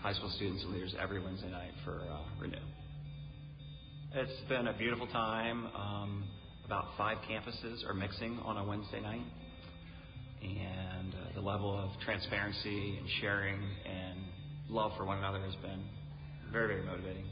high 0.00 0.14
school 0.14 0.32
students 0.36 0.62
and 0.64 0.72
leaders 0.72 0.94
every 0.98 1.22
Wednesday 1.22 1.50
night 1.50 1.72
for 1.84 2.00
uh, 2.10 2.40
Renew. 2.40 2.56
It's 4.14 4.48
been 4.48 4.68
a 4.68 4.78
beautiful 4.78 5.06
time. 5.08 5.66
Um, 5.76 6.24
about 6.64 6.86
five 6.96 7.18
campuses 7.30 7.86
are 7.86 7.92
mixing 7.92 8.38
on 8.38 8.56
a 8.56 8.64
Wednesday 8.64 9.02
night. 9.02 9.26
And 10.42 11.12
uh, 11.12 11.34
the 11.34 11.42
level 11.42 11.78
of 11.78 11.90
transparency 12.00 12.96
and 12.98 13.06
sharing 13.20 13.60
and 13.60 14.20
love 14.70 14.92
for 14.96 15.04
one 15.04 15.18
another 15.18 15.42
has 15.42 15.54
been 15.56 15.84
very, 16.54 16.68
very 16.68 16.86
motivating. 16.86 17.24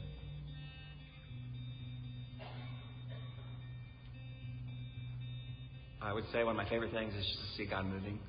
I 6.01 6.11
would 6.11 6.25
say 6.33 6.43
one 6.43 6.51
of 6.51 6.57
my 6.57 6.69
favorite 6.69 6.91
things 6.91 7.13
is 7.13 7.25
just 7.25 7.39
to 7.39 7.57
see 7.57 7.69
God 7.69 7.85
moving. 7.85 8.19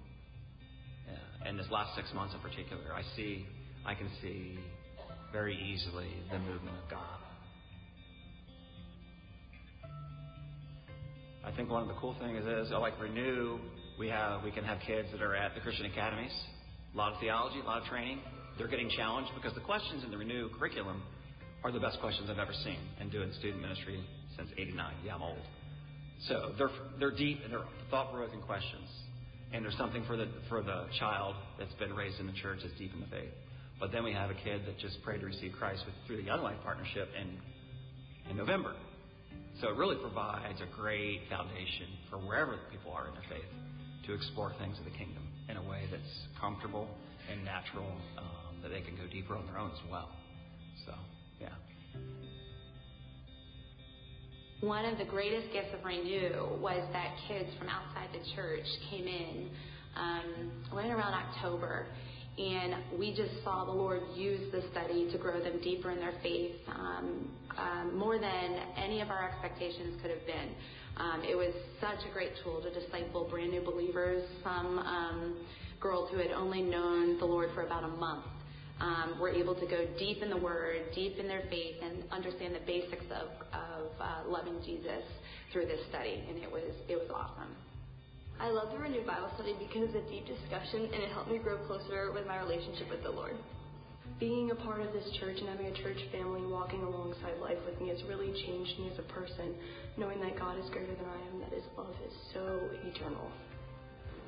Yeah. 1.09 1.49
And 1.49 1.59
this 1.59 1.67
last 1.73 1.97
six 1.97 2.15
months 2.15 2.33
in 2.33 2.41
particular, 2.41 2.95
I 2.95 3.03
see, 3.17 3.45
I 3.85 3.97
can 3.97 4.09
see 4.23 4.57
very 5.33 5.57
easily 5.57 6.11
the 6.31 6.39
movement 6.39 6.77
of 6.85 6.89
God. 6.89 7.19
I 11.45 11.51
think 11.57 11.71
one 11.71 11.83
of 11.83 11.89
the 11.89 11.95
cool 11.95 12.15
things 12.21 12.47
is, 12.47 12.71
like 12.71 12.99
Renew, 13.01 13.59
we 13.99 14.09
have 14.09 14.45
we 14.45 14.53
can 14.53 14.63
have 14.63 14.79
kids 14.87 15.09
that 15.11 15.21
are 15.21 15.35
at 15.35 15.57
the 15.57 15.61
Christian 15.61 15.87
academies, 15.87 16.33
a 16.95 16.97
lot 16.97 17.13
of 17.13 17.21
theology, 17.21 17.59
a 17.59 17.65
lot 17.65 17.83
of 17.83 17.89
training, 17.89 18.21
they're 18.59 18.69
getting 18.69 18.91
challenged 18.91 19.31
because 19.35 19.55
the 19.55 19.61
questions 19.61 20.05
in 20.05 20.11
the 20.11 20.19
Renew 20.19 20.49
curriculum 20.59 21.03
are 21.65 21.73
the 21.73 21.81
best 21.81 21.99
questions 22.01 22.29
I've 22.31 22.39
ever 22.39 22.53
seen 22.65 22.79
in 23.01 23.11
doing 23.11 23.33
student 23.39 23.63
ministry 23.63 24.05
since 24.37 24.51
89. 24.57 24.95
Yeah, 25.05 25.15
I'm 25.15 25.23
old. 25.23 25.39
So 26.29 26.53
they're, 26.59 26.71
they're 26.99 27.17
deep 27.17 27.41
and 27.43 27.53
they're 27.53 27.65
thought 27.91 28.13
provoking 28.13 28.43
questions. 28.43 28.89
And 29.53 29.65
there's 29.65 29.77
something 29.77 30.05
for 30.07 30.17
the, 30.17 30.29
for 30.49 30.63
the 30.63 30.87
child 30.99 31.37
that's 31.59 31.75
been 31.75 31.95
raised 31.95 32.21
in 32.21 32.27
the 32.27 32.33
church 32.33 32.61
that's 32.63 32.77
deep 32.79 32.93
in 32.93 33.01
the 33.01 33.07
faith. 33.07 33.33
But 33.81 33.93
then 33.93 34.05
we 34.05 34.13
have 34.13 34.31
a 34.31 34.35
kid 34.35 34.63
that 34.67 34.79
just 34.79 35.03
prayed 35.03 35.21
to 35.21 35.27
receive 35.27 35.53
Christ 35.59 35.83
with, 35.87 35.95
through 36.07 36.17
the 36.17 36.23
Young 36.23 36.43
Life 36.43 36.57
Partnership 36.63 37.09
in, 37.21 37.39
in 38.31 38.37
November. 38.37 38.75
So 39.61 39.69
it 39.69 39.77
really 39.77 39.97
provides 39.97 40.61
a 40.61 40.77
great 40.77 41.23
foundation 41.31 41.87
for 42.11 42.19
wherever 42.19 42.53
the 42.53 42.71
people 42.71 42.93
are 42.93 43.09
in 43.09 43.15
their 43.15 43.29
faith 43.29 43.51
to 44.07 44.15
explore 44.15 44.53
things 44.59 44.79
of 44.79 44.85
the 44.85 44.97
kingdom 44.99 45.23
in 45.49 45.57
a 45.57 45.63
way 45.63 45.87
that's 45.91 46.15
comfortable 46.41 46.89
and 47.31 47.45
natural. 47.45 47.87
Um, 48.19 48.44
that 48.65 48.71
they 48.71 48.81
can 48.81 48.97
go 48.97 49.07
deeper 49.13 49.37
on 49.37 49.47
their 49.47 49.59
own 49.59 49.71
as 49.71 49.91
well. 49.91 50.09
So, 50.87 50.93
yeah. 51.39 51.51
One 54.61 54.87
of 54.87 54.97
the 54.97 55.05
greatest 55.05 55.53
gifts 55.53 55.69
of 55.79 55.85
Renew 55.85 56.59
was 56.61 56.83
that 56.93 57.15
kids 57.29 57.51
from 57.59 57.69
outside 57.69 58.09
the 58.13 58.25
church 58.35 58.65
came 58.91 59.07
in 59.07 59.51
um, 59.95 60.51
right 60.73 60.91
around 60.91 61.13
October. 61.13 61.87
And 62.37 62.99
we 62.99 63.15
just 63.15 63.45
saw 63.45 63.65
the 63.65 63.71
Lord 63.71 64.01
use 64.17 64.51
the 64.51 64.63
study 64.73 65.09
to 65.13 65.19
grow 65.19 65.41
them 65.41 65.61
deeper 65.63 65.93
in 65.93 66.01
their 66.01 66.15
faith, 66.21 66.57
um, 66.67 67.31
um, 67.57 67.97
more 67.97 68.19
than 68.19 68.59
any 68.77 69.01
of 69.03 69.11
our 69.11 69.29
expectations 69.29 70.01
could 70.03 70.11
have 70.11 70.27
been. 70.27 70.51
Um, 70.97 71.23
it 71.23 71.37
was 71.37 71.55
such 71.81 71.99
a 72.11 72.13
great 72.13 72.33
tool 72.43 72.61
to 72.63 72.73
disciple 72.73 73.29
brand 73.31 73.53
new 73.53 73.63
believers. 73.63 74.25
Some 74.43 74.79
um, 74.81 75.47
girls 75.81 76.11
who 76.11 76.19
had 76.19 76.33
only 76.33 76.63
known 76.63 77.19
the 77.19 77.25
Lord 77.25 77.51
for 77.55 77.63
about 77.65 77.85
a 77.85 77.89
month 77.89 78.25
um, 78.81 79.19
were 79.21 79.29
able 79.29 79.55
to 79.55 79.67
go 79.67 79.87
deep 79.99 80.23
in 80.23 80.31
the 80.31 80.37
Word, 80.37 80.83
deep 80.95 81.19
in 81.19 81.29
their 81.29 81.43
faith, 81.51 81.77
and 81.83 82.03
understand 82.11 82.55
the 82.55 82.65
basics 82.67 83.07
of, 83.11 83.29
of 83.55 83.91
uh, 84.01 84.29
loving 84.29 84.61
Jesus 84.65 85.05
through 85.53 85.67
this 85.67 85.81
study, 85.89 86.25
and 86.29 86.39
it 86.39 86.51
was 86.51 86.75
it 86.89 86.97
was 86.97 87.09
awesome. 87.15 87.55
I 88.41 88.51
love 88.51 88.73
the 88.73 88.79
Renewed 88.79 89.07
Bible 89.07 89.31
Study 89.37 89.55
because 89.59 89.95
of 89.95 90.03
the 90.03 90.11
deep 90.11 90.27
discussion, 90.27 90.91
and 90.91 91.03
it 91.03 91.11
helped 91.13 91.31
me 91.31 91.39
grow 91.39 91.57
closer 91.67 92.11
with 92.13 92.27
my 92.27 92.43
relationship 92.43 92.91
with 92.91 93.03
the 93.03 93.11
Lord. 93.11 93.37
Being 94.19 94.51
a 94.51 94.55
part 94.55 94.83
of 94.83 94.93
this 94.93 95.07
church 95.21 95.39
and 95.39 95.49
having 95.49 95.67
a 95.67 95.83
church 95.83 95.99
family 96.11 96.43
walking 96.43 96.83
alongside 96.83 97.39
life 97.41 97.59
with 97.65 97.81
me 97.81 97.89
has 97.89 98.03
really 98.05 98.35
changed 98.45 98.79
me 98.79 98.91
as 98.93 98.99
a 98.99 99.07
person, 99.15 99.55
knowing 99.97 100.21
that 100.21 100.39
God 100.39 100.59
is 100.59 100.69
greater 100.71 100.95
than 100.95 101.07
I 101.07 101.21
am, 101.31 101.41
that 101.41 101.55
His 101.55 101.65
love 101.79 101.95
is 102.07 102.13
so 102.35 102.59
eternal 102.91 103.31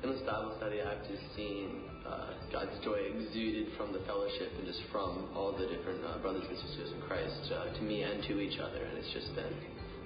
in 0.03 0.11
this 0.11 0.21
Bible 0.21 0.53
study, 0.57 0.81
I've 0.81 1.01
just 1.09 1.23
seen 1.35 1.81
uh, 2.05 2.33
God's 2.51 2.77
joy 2.83 3.09
exuded 3.09 3.73
from 3.77 3.93
the 3.93 3.99
fellowship 4.05 4.53
and 4.57 4.65
just 4.67 4.81
from 4.91 5.29
all 5.35 5.51
the 5.57 5.65
different 5.65 6.05
uh, 6.05 6.19
brothers 6.19 6.45
and 6.47 6.57
sisters 6.57 6.93
in 6.93 7.01
Christ 7.01 7.51
uh, 7.51 7.73
to 7.73 7.81
me 7.81 8.03
and 8.03 8.23
to 8.25 8.39
each 8.39 8.59
other. 8.59 8.77
And 8.77 8.97
it's 8.97 9.11
just 9.13 9.33
been 9.33 9.53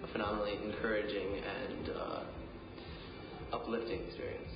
a 0.03 0.07
phenomenally 0.11 0.55
encouraging 0.63 1.43
and 1.43 1.89
uh, 1.91 2.23
uplifting 3.53 4.07
experience. 4.07 4.51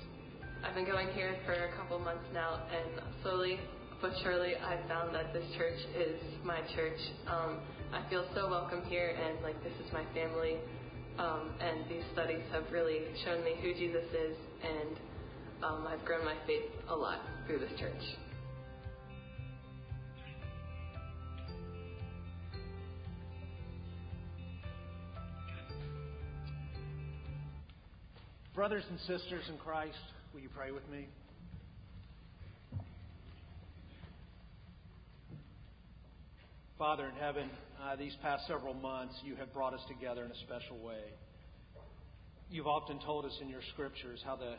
I've 0.63 0.73
been 0.73 0.85
going 0.87 1.09
here 1.09 1.35
for 1.45 1.53
a 1.53 1.75
couple 1.75 1.99
months 1.99 2.25
now, 2.33 2.63
and 2.71 3.03
slowly 3.21 3.59
but 4.01 4.11
surely, 4.23 4.53
I've 4.55 4.87
found 4.87 5.15
that 5.15 5.31
this 5.33 5.45
church 5.57 5.79
is 5.95 6.19
my 6.43 6.59
church. 6.75 6.99
Um, 7.27 7.59
I 7.93 8.07
feel 8.09 8.25
so 8.35 8.49
welcome 8.49 8.83
here, 8.85 9.15
and 9.15 9.41
like 9.41 9.55
this 9.63 9.73
is 9.85 9.91
my 9.93 10.03
family. 10.13 10.57
Um, 11.17 11.55
and 11.61 11.89
these 11.89 12.03
studies 12.11 12.43
have 12.51 12.65
really 12.71 12.99
shown 13.23 13.43
me 13.43 13.55
who 13.61 13.73
Jesus 13.73 14.03
is 14.11 14.35
and 14.61 14.99
um, 15.63 15.87
I've 15.87 16.03
grown 16.05 16.25
my 16.25 16.35
faith 16.45 16.63
a 16.89 16.95
lot 16.95 17.19
through 17.47 17.59
this 17.59 17.71
church. 17.79 17.93
Brothers 28.53 28.83
and 28.89 28.99
sisters 28.99 29.43
in 29.49 29.57
Christ, 29.57 29.97
will 30.33 30.39
you 30.39 30.49
pray 30.55 30.71
with 30.71 30.87
me? 30.89 31.07
Father 36.77 37.07
in 37.07 37.15
heaven, 37.15 37.49
uh, 37.81 37.95
these 37.95 38.15
past 38.21 38.47
several 38.47 38.73
months 38.73 39.15
you 39.23 39.35
have 39.35 39.53
brought 39.53 39.73
us 39.73 39.81
together 39.87 40.23
in 40.23 40.31
a 40.31 40.35
special 40.45 40.77
way. 40.77 41.03
You've 42.49 42.67
often 42.67 42.99
told 42.99 43.25
us 43.25 43.37
in 43.41 43.49
your 43.49 43.61
scriptures 43.73 44.21
how 44.25 44.35
the 44.35 44.55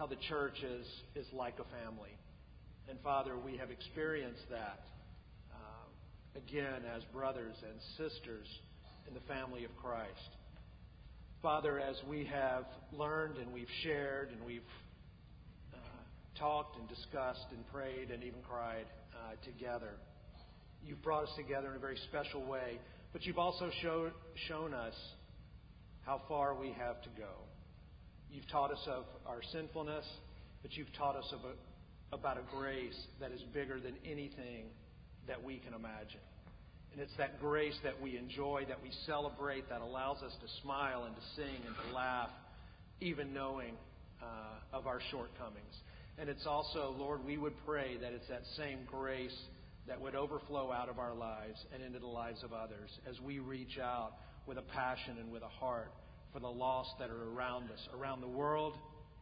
how 0.00 0.06
the 0.06 0.16
church 0.30 0.56
is, 0.62 0.86
is 1.14 1.26
like 1.34 1.56
a 1.60 1.84
family. 1.84 2.16
And 2.88 2.98
Father, 3.04 3.36
we 3.36 3.58
have 3.58 3.70
experienced 3.70 4.48
that 4.48 4.80
uh, 5.52 6.38
again 6.38 6.88
as 6.96 7.02
brothers 7.12 7.54
and 7.62 7.78
sisters 7.98 8.46
in 9.06 9.12
the 9.12 9.20
family 9.28 9.64
of 9.64 9.76
Christ. 9.76 10.30
Father, 11.42 11.78
as 11.78 11.96
we 12.08 12.24
have 12.32 12.64
learned 12.92 13.36
and 13.36 13.52
we've 13.52 13.68
shared 13.82 14.30
and 14.30 14.42
we've 14.42 14.62
uh, 15.74 15.76
talked 16.38 16.78
and 16.78 16.88
discussed 16.88 17.48
and 17.50 17.60
prayed 17.70 18.10
and 18.10 18.24
even 18.24 18.40
cried 18.48 18.86
uh, 19.12 19.34
together, 19.44 19.92
you've 20.82 21.02
brought 21.02 21.24
us 21.24 21.34
together 21.36 21.68
in 21.68 21.76
a 21.76 21.78
very 21.78 21.98
special 22.08 22.42
way, 22.46 22.80
but 23.12 23.26
you've 23.26 23.38
also 23.38 23.70
show, 23.82 24.10
shown 24.48 24.72
us 24.72 24.94
how 26.06 26.22
far 26.26 26.54
we 26.54 26.68
have 26.68 27.02
to 27.02 27.10
go. 27.18 27.49
You've 28.32 28.48
taught 28.48 28.70
us 28.70 28.86
of 28.86 29.04
our 29.26 29.40
sinfulness, 29.52 30.04
but 30.62 30.76
you've 30.76 30.92
taught 30.96 31.16
us 31.16 31.32
of 31.32 31.40
a, 31.44 32.14
about 32.16 32.36
a 32.36 32.56
grace 32.56 32.98
that 33.20 33.32
is 33.32 33.40
bigger 33.52 33.80
than 33.80 33.94
anything 34.04 34.66
that 35.26 35.42
we 35.42 35.58
can 35.58 35.74
imagine. 35.74 36.20
And 36.92 37.00
it's 37.00 37.16
that 37.18 37.40
grace 37.40 37.74
that 37.82 38.00
we 38.00 38.16
enjoy, 38.16 38.64
that 38.68 38.82
we 38.82 38.90
celebrate, 39.06 39.68
that 39.68 39.80
allows 39.80 40.22
us 40.22 40.32
to 40.40 40.62
smile 40.62 41.04
and 41.04 41.14
to 41.14 41.22
sing 41.34 41.62
and 41.66 41.74
to 41.74 41.94
laugh, 41.94 42.30
even 43.00 43.34
knowing 43.34 43.74
uh, 44.22 44.76
of 44.76 44.86
our 44.86 45.00
shortcomings. 45.10 45.74
And 46.18 46.28
it's 46.28 46.46
also, 46.46 46.94
Lord, 46.98 47.24
we 47.24 47.36
would 47.36 47.54
pray 47.66 47.96
that 48.00 48.12
it's 48.12 48.28
that 48.28 48.42
same 48.56 48.80
grace 48.86 49.36
that 49.88 50.00
would 50.00 50.14
overflow 50.14 50.70
out 50.70 50.88
of 50.88 50.98
our 50.98 51.14
lives 51.14 51.58
and 51.74 51.82
into 51.82 51.98
the 51.98 52.06
lives 52.06 52.44
of 52.44 52.52
others 52.52 52.90
as 53.08 53.18
we 53.20 53.40
reach 53.40 53.78
out 53.82 54.12
with 54.46 54.58
a 54.58 54.62
passion 54.62 55.16
and 55.18 55.32
with 55.32 55.42
a 55.42 55.48
heart 55.48 55.90
for 56.32 56.40
the 56.40 56.48
lost 56.48 56.90
that 56.98 57.10
are 57.10 57.32
around 57.32 57.70
us, 57.70 57.88
around 57.94 58.20
the 58.20 58.28
world, 58.28 58.74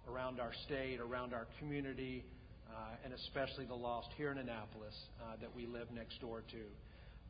around 0.08 0.40
our 0.40 0.52
state, 0.66 1.00
around 1.00 1.32
our 1.32 1.46
community, 1.58 2.24
uh, 2.70 3.04
and 3.04 3.12
especially 3.12 3.64
the 3.64 3.74
lost 3.74 4.08
here 4.16 4.30
in 4.30 4.38
Annapolis 4.38 4.94
uh, 5.22 5.36
that 5.40 5.54
we 5.54 5.66
live 5.66 5.88
next 5.94 6.20
door 6.20 6.42
to. 6.50 6.62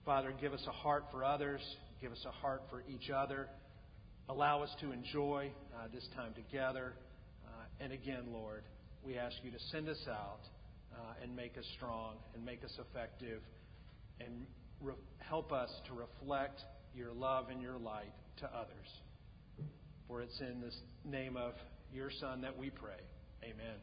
Father, 0.04 0.32
give 0.40 0.52
us 0.52 0.64
a 0.66 0.72
heart 0.72 1.04
for 1.10 1.24
others, 1.24 1.60
give 2.00 2.12
us 2.12 2.24
a 2.26 2.32
heart 2.32 2.62
for 2.70 2.82
each 2.88 3.10
other. 3.10 3.48
Allow 4.28 4.62
us 4.62 4.70
to 4.80 4.92
enjoy 4.92 5.50
uh, 5.74 5.88
this 5.92 6.06
time 6.14 6.34
together. 6.34 6.94
Uh, 7.46 7.84
and 7.84 7.92
again, 7.92 8.24
Lord, 8.32 8.62
we 9.02 9.16
ask 9.16 9.36
you 9.42 9.50
to 9.50 9.58
send 9.70 9.88
us 9.88 10.04
out 10.08 10.40
uh, 10.92 11.22
and 11.22 11.34
make 11.34 11.56
us 11.56 11.64
strong 11.76 12.16
and 12.34 12.44
make 12.44 12.64
us 12.64 12.78
effective 12.78 13.40
and 14.20 14.46
re- 14.80 14.94
help 15.18 15.52
us 15.52 15.70
to 15.86 15.94
reflect 15.94 16.60
your 16.94 17.12
love 17.12 17.46
and 17.50 17.62
your 17.62 17.78
light 17.78 18.12
to 18.38 18.46
others. 18.46 18.88
For 20.08 20.22
it's 20.22 20.40
in 20.40 20.62
the 20.62 20.72
name 21.08 21.36
of 21.36 21.52
your 21.92 22.10
Son 22.10 22.40
that 22.40 22.56
we 22.56 22.70
pray. 22.70 22.96
Amen. 23.44 23.76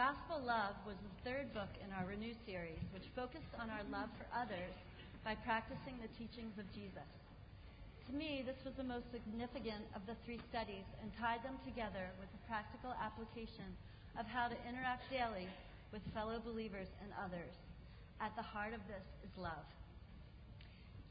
Gospel 0.00 0.40
Love 0.40 0.80
was 0.88 0.96
the 0.96 1.28
third 1.28 1.52
book 1.52 1.68
in 1.84 1.92
our 1.92 2.08
Renew 2.08 2.32
series, 2.48 2.80
which 2.88 3.12
focused 3.12 3.52
on 3.60 3.68
our 3.68 3.84
love 3.92 4.08
for 4.16 4.24
others 4.32 4.72
by 5.28 5.36
practicing 5.44 6.00
the 6.00 6.08
teachings 6.16 6.56
of 6.56 6.64
Jesus. 6.72 7.04
To 8.08 8.16
me, 8.16 8.40
this 8.40 8.56
was 8.64 8.72
the 8.80 8.88
most 8.88 9.12
significant 9.12 9.84
of 9.92 10.00
the 10.08 10.16
three 10.24 10.40
studies 10.48 10.88
and 11.04 11.12
tied 11.20 11.44
them 11.44 11.60
together 11.68 12.08
with 12.16 12.32
the 12.32 12.40
practical 12.48 12.96
application 12.96 13.68
of 14.16 14.24
how 14.24 14.48
to 14.48 14.56
interact 14.64 15.04
daily 15.12 15.52
with 15.92 16.00
fellow 16.16 16.40
believers 16.40 16.88
and 17.04 17.12
others. 17.20 17.52
At 18.24 18.32
the 18.40 18.46
heart 18.56 18.72
of 18.72 18.80
this 18.88 19.04
is 19.20 19.36
love. 19.36 19.68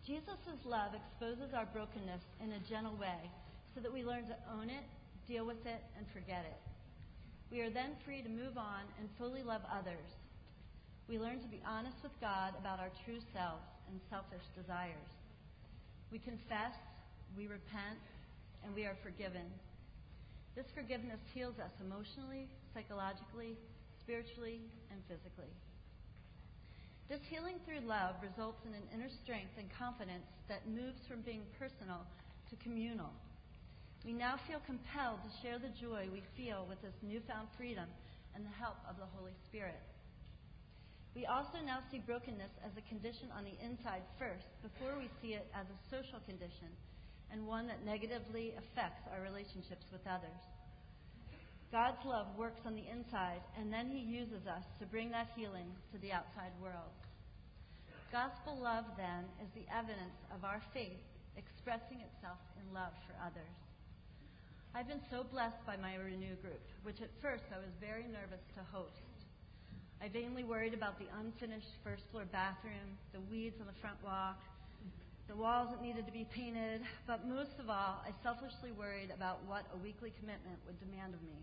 Jesus' 0.02 0.66
love 0.66 0.98
exposes 0.98 1.54
our 1.54 1.70
brokenness 1.70 2.26
in 2.42 2.58
a 2.58 2.66
gentle 2.66 2.98
way 2.98 3.22
so 3.78 3.86
that 3.86 3.94
we 3.94 4.02
learn 4.02 4.26
to 4.34 4.38
own 4.50 4.74
it, 4.74 4.82
deal 5.30 5.46
with 5.46 5.62
it, 5.70 5.86
and 5.94 6.10
forget 6.10 6.42
it. 6.42 6.58
We 7.52 7.62
are 7.62 7.70
then 7.70 7.97
free 8.06 8.22
to 8.22 8.30
move 8.30 8.58
on 8.58 8.86
and 9.00 9.10
fully 9.18 9.41
love 9.41 9.62
others. 9.66 10.06
We 11.10 11.18
learn 11.18 11.41
to 11.41 11.50
be 11.50 11.62
honest 11.66 11.97
with 12.04 12.14
God 12.22 12.54
about 12.60 12.80
our 12.80 12.93
true 13.06 13.18
selves 13.34 13.66
and 13.89 13.97
selfish 14.10 14.45
desires. 14.54 15.10
We 16.12 16.20
confess, 16.20 16.78
we 17.36 17.50
repent, 17.50 17.97
and 18.64 18.76
we 18.76 18.86
are 18.86 18.97
forgiven. 19.02 19.50
This 20.56 20.70
forgiveness 20.78 21.18
heals 21.34 21.58
us 21.58 21.74
emotionally, 21.82 22.45
psychologically, 22.74 23.58
spiritually, 24.02 24.62
and 24.93 25.02
physically. 25.10 25.50
This 27.10 27.26
healing 27.30 27.58
through 27.66 27.82
love 27.89 28.22
results 28.22 28.62
in 28.70 28.78
an 28.78 28.86
inner 28.93 29.10
strength 29.26 29.58
and 29.58 29.66
confidence 29.74 30.30
that 30.45 30.70
moves 30.70 31.02
from 31.10 31.26
being 31.26 31.41
personal 31.58 32.06
to 32.50 32.56
communal. 32.62 33.10
We 34.10 34.18
now 34.18 34.41
feel 34.49 34.57
compelled 34.66 35.22
to 35.22 35.38
share 35.45 35.62
the 35.62 35.70
joy 35.78 36.10
we 36.10 36.26
feel 36.34 36.66
with 36.66 36.82
this 36.82 36.97
newfound 37.05 37.45
freedom 37.53 37.86
and 38.34 38.41
the 38.41 38.57
help 38.57 38.82
of 38.89 38.97
the 38.97 39.05
Holy 39.14 39.38
Spirit. 39.45 39.78
We 41.14 41.30
also 41.30 41.62
now 41.62 41.86
see 41.93 42.01
brokenness 42.01 42.49
as 42.66 42.74
a 42.74 42.89
condition 42.89 43.30
on 43.30 43.45
the 43.45 43.53
inside 43.62 44.01
first, 44.18 44.49
before 44.66 44.97
we 44.97 45.14
see 45.22 45.38
it 45.38 45.45
as 45.53 45.70
a 45.70 45.84
social 45.93 46.18
condition 46.26 46.74
and 47.30 47.45
one 47.45 47.70
that 47.70 47.86
negatively 47.86 48.57
affects 48.57 49.05
our 49.14 49.22
relationships 49.22 49.86
with 49.93 50.01
others. 50.10 50.41
God's 51.70 52.01
love 52.01 52.34
works 52.34 52.66
on 52.66 52.74
the 52.74 52.89
inside, 52.89 53.45
and 53.62 53.70
then 53.70 53.93
He 53.93 54.01
uses 54.01 54.49
us 54.49 54.66
to 54.82 54.89
bring 54.89 55.14
that 55.14 55.38
healing 55.38 55.70
to 55.93 56.01
the 56.01 56.18
outside 56.18 56.57
world. 56.57 56.97
Gospel 58.10 58.57
love, 58.57 58.89
then, 58.97 59.30
is 59.38 59.53
the 59.53 59.70
evidence 59.70 60.18
of 60.34 60.41
our 60.41 60.66
faith 60.74 60.97
expressing 61.38 62.01
itself 62.01 62.41
in 62.57 62.74
love 62.74 62.97
for 63.05 63.14
others. 63.22 63.68
I've 64.76 64.88
been 64.88 65.01
so 65.09 65.26
blessed 65.26 65.65
by 65.65 65.78
my 65.78 65.95
Renew 65.97 66.38
group, 66.45 66.61
which 66.84 67.01
at 67.01 67.09
first 67.22 67.43
I 67.49 67.57
was 67.57 67.74
very 67.82 68.05
nervous 68.05 68.45
to 68.53 68.61
host. 68.70 69.01
I 69.97 70.07
vainly 70.07 70.45
worried 70.45 70.78
about 70.78 70.99
the 71.01 71.09
unfinished 71.20 71.74
first 71.84 72.03
floor 72.11 72.30
bathroom, 72.32 72.93
the 73.11 73.20
weeds 73.34 73.57
on 73.59 73.65
the 73.65 73.76
front 73.82 73.97
walk, 74.05 74.38
the 75.28 75.36
walls 75.36 75.74
that 75.74 75.82
needed 75.82 76.05
to 76.05 76.13
be 76.13 76.26
painted, 76.34 76.82
but 77.09 77.26
most 77.26 77.57
of 77.57 77.70
all, 77.70 77.97
I 78.05 78.13
selfishly 78.22 78.70
worried 78.72 79.09
about 79.09 79.41
what 79.49 79.65
a 79.74 79.78
weekly 79.82 80.13
commitment 80.22 80.61
would 80.70 80.78
demand 80.80 81.17
of 81.17 81.22
me. 81.26 81.41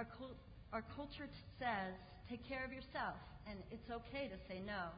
Our, 0.00 0.08
cul- 0.16 0.40
our 0.72 0.84
culture 0.96 1.28
says, 1.60 1.92
take 2.28 2.40
care 2.48 2.64
of 2.64 2.72
yourself, 2.72 3.20
and 3.44 3.60
it's 3.70 3.88
okay 3.92 4.32
to 4.32 4.38
say 4.48 4.64
no. 4.64 4.96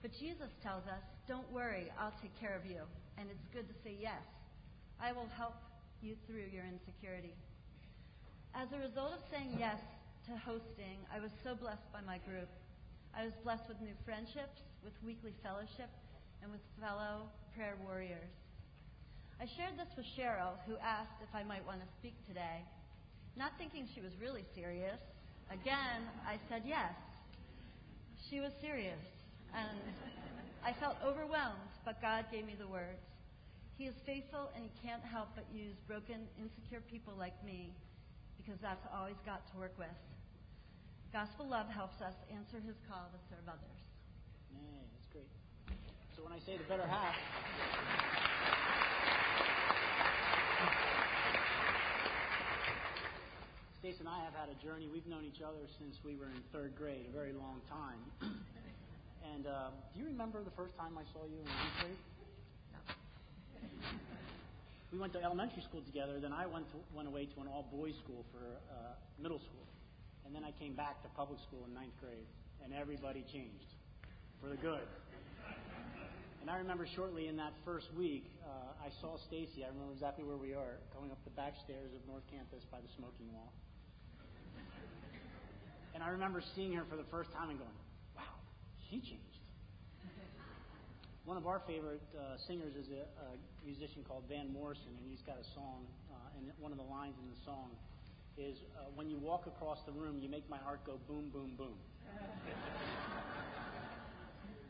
But 0.00 0.16
Jesus 0.18 0.48
tells 0.64 0.88
us, 0.88 1.04
don't 1.28 1.48
worry, 1.52 1.92
I'll 2.00 2.16
take 2.24 2.32
care 2.40 2.56
of 2.56 2.64
you, 2.64 2.80
and 3.20 3.28
it's 3.28 3.44
good 3.52 3.68
to 3.68 3.76
say 3.84 3.92
yes. 4.00 4.24
I 5.00 5.12
will 5.12 5.28
help 5.36 5.54
you 6.02 6.14
through 6.26 6.46
your 6.52 6.64
insecurity. 6.64 7.34
As 8.54 8.68
a 8.72 8.78
result 8.78 9.12
of 9.14 9.22
saying 9.30 9.56
yes 9.58 9.80
to 10.26 10.36
hosting, 10.36 10.98
I 11.12 11.20
was 11.20 11.30
so 11.42 11.54
blessed 11.54 11.86
by 11.92 12.00
my 12.02 12.18
group. 12.22 12.48
I 13.14 13.24
was 13.24 13.34
blessed 13.42 13.66
with 13.68 13.80
new 13.80 13.96
friendships, 14.04 14.62
with 14.84 14.92
weekly 15.04 15.34
fellowship, 15.42 15.90
and 16.42 16.52
with 16.52 16.62
fellow 16.80 17.30
prayer 17.54 17.74
warriors. 17.82 18.30
I 19.40 19.46
shared 19.56 19.78
this 19.78 19.90
with 19.96 20.06
Cheryl, 20.18 20.58
who 20.66 20.76
asked 20.82 21.18
if 21.22 21.30
I 21.34 21.42
might 21.42 21.64
want 21.66 21.80
to 21.80 21.88
speak 21.98 22.14
today. 22.26 22.62
Not 23.36 23.52
thinking 23.58 23.86
she 23.94 24.00
was 24.00 24.10
really 24.20 24.44
serious, 24.54 24.98
again, 25.50 26.06
I 26.26 26.38
said 26.48 26.62
yes. 26.66 26.94
She 28.30 28.40
was 28.40 28.50
serious, 28.60 29.02
and 29.54 29.78
I 30.64 30.74
felt 30.78 30.96
overwhelmed, 31.04 31.70
but 31.84 32.02
God 32.02 32.26
gave 32.30 32.46
me 32.46 32.54
the 32.58 32.66
words. 32.66 32.98
He 33.78 33.86
is 33.86 33.94
faithful, 34.04 34.50
and 34.58 34.66
He 34.66 34.72
can't 34.82 35.02
help 35.06 35.28
but 35.38 35.46
use 35.54 35.78
broken, 35.86 36.26
insecure 36.34 36.82
people 36.90 37.14
like 37.16 37.38
me 37.46 37.72
because 38.36 38.58
that's 38.60 38.84
all 38.92 39.06
He's 39.06 39.22
got 39.24 39.46
to 39.52 39.56
work 39.56 39.72
with. 39.78 39.94
Gospel 41.12 41.48
love 41.48 41.70
helps 41.72 42.02
us 42.02 42.12
answer 42.28 42.60
his 42.60 42.76
call 42.84 43.08
to 43.08 43.18
serve 43.32 43.46
others. 43.48 43.80
Yeah, 44.52 44.60
that's 44.92 45.08
great. 45.08 45.30
So 46.12 46.20
when 46.20 46.36
I 46.36 46.40
say 46.44 46.58
the 46.60 46.68
better 46.68 46.84
half, 46.84 47.16
Stace 53.78 54.00
and 54.00 54.08
I 54.08 54.20
have 54.26 54.34
had 54.34 54.50
a 54.50 54.58
journey. 54.60 54.90
We've 54.92 55.06
known 55.06 55.24
each 55.24 55.40
other 55.40 55.64
since 55.78 55.96
we 56.04 56.18
were 56.18 56.26
in 56.26 56.42
third 56.52 56.76
grade, 56.76 57.06
a 57.08 57.14
very 57.14 57.32
long 57.32 57.62
time. 57.70 58.02
and 59.32 59.46
uh, 59.46 59.70
do 59.94 60.00
you 60.00 60.06
remember 60.06 60.42
the 60.42 60.50
first 60.58 60.76
time 60.76 60.98
I 60.98 61.06
saw 61.14 61.24
you 61.24 61.38
in 61.40 61.46
ninth 61.46 61.78
grade? 61.80 62.17
We 64.92 64.98
went 64.98 65.12
to 65.12 65.22
elementary 65.22 65.62
school 65.62 65.82
together. 65.82 66.18
Then 66.20 66.32
I 66.32 66.46
went 66.46 66.70
to, 66.72 66.78
went 66.96 67.08
away 67.08 67.26
to 67.26 67.40
an 67.40 67.48
all 67.48 67.68
boys 67.70 67.94
school 68.02 68.24
for 68.32 68.40
uh, 68.72 68.96
middle 69.20 69.38
school. 69.38 69.66
And 70.24 70.34
then 70.34 70.44
I 70.44 70.52
came 70.58 70.74
back 70.74 71.02
to 71.02 71.08
public 71.16 71.40
school 71.40 71.64
in 71.66 71.74
ninth 71.74 71.96
grade, 72.00 72.28
and 72.64 72.72
everybody 72.72 73.24
changed 73.32 73.68
for 74.40 74.48
the 74.48 74.56
good. 74.56 74.84
And 76.40 76.50
I 76.50 76.56
remember 76.58 76.86
shortly 76.96 77.28
in 77.28 77.36
that 77.36 77.52
first 77.64 77.92
week, 77.96 78.24
uh, 78.40 78.72
I 78.80 78.88
saw 79.00 79.16
Stacy. 79.28 79.64
I 79.64 79.68
remember 79.68 79.92
exactly 79.92 80.24
where 80.24 80.36
we 80.36 80.54
are, 80.54 80.80
going 80.96 81.10
up 81.10 81.18
the 81.24 81.36
back 81.36 81.52
stairs 81.64 81.92
of 81.92 82.00
North 82.08 82.24
Campus 82.32 82.64
by 82.72 82.78
the 82.80 82.88
smoking 82.96 83.28
wall. 83.34 83.52
And 85.94 86.02
I 86.02 86.08
remember 86.08 86.40
seeing 86.54 86.72
her 86.74 86.84
for 86.88 86.96
the 86.96 87.04
first 87.10 87.32
time 87.32 87.50
and 87.50 87.58
going, 87.58 87.76
wow, 88.16 88.22
she 88.88 89.00
changed. 89.00 89.27
One 91.28 91.36
of 91.36 91.44
our 91.44 91.60
favorite 91.68 92.00
uh, 92.16 92.40
singers 92.48 92.72
is 92.72 92.88
a, 92.88 93.04
a 93.04 93.36
musician 93.60 94.00
called 94.00 94.24
Van 94.32 94.48
Morrison, 94.48 94.96
and 94.96 95.04
he's 95.12 95.20
got 95.28 95.36
a 95.36 95.44
song, 95.52 95.84
uh, 96.08 96.38
and 96.40 96.48
one 96.56 96.72
of 96.72 96.80
the 96.80 96.88
lines 96.88 97.20
in 97.20 97.28
the 97.28 97.36
song 97.44 97.68
is 98.40 98.56
uh, 98.80 98.88
when 98.96 99.12
you 99.12 99.18
walk 99.20 99.44
across 99.44 99.76
the 99.84 99.92
room, 99.92 100.24
you 100.24 100.28
make 100.32 100.48
my 100.48 100.56
heart 100.56 100.80
go 100.88 100.96
boom, 101.06 101.28
boom, 101.28 101.52
boom. 101.58 101.76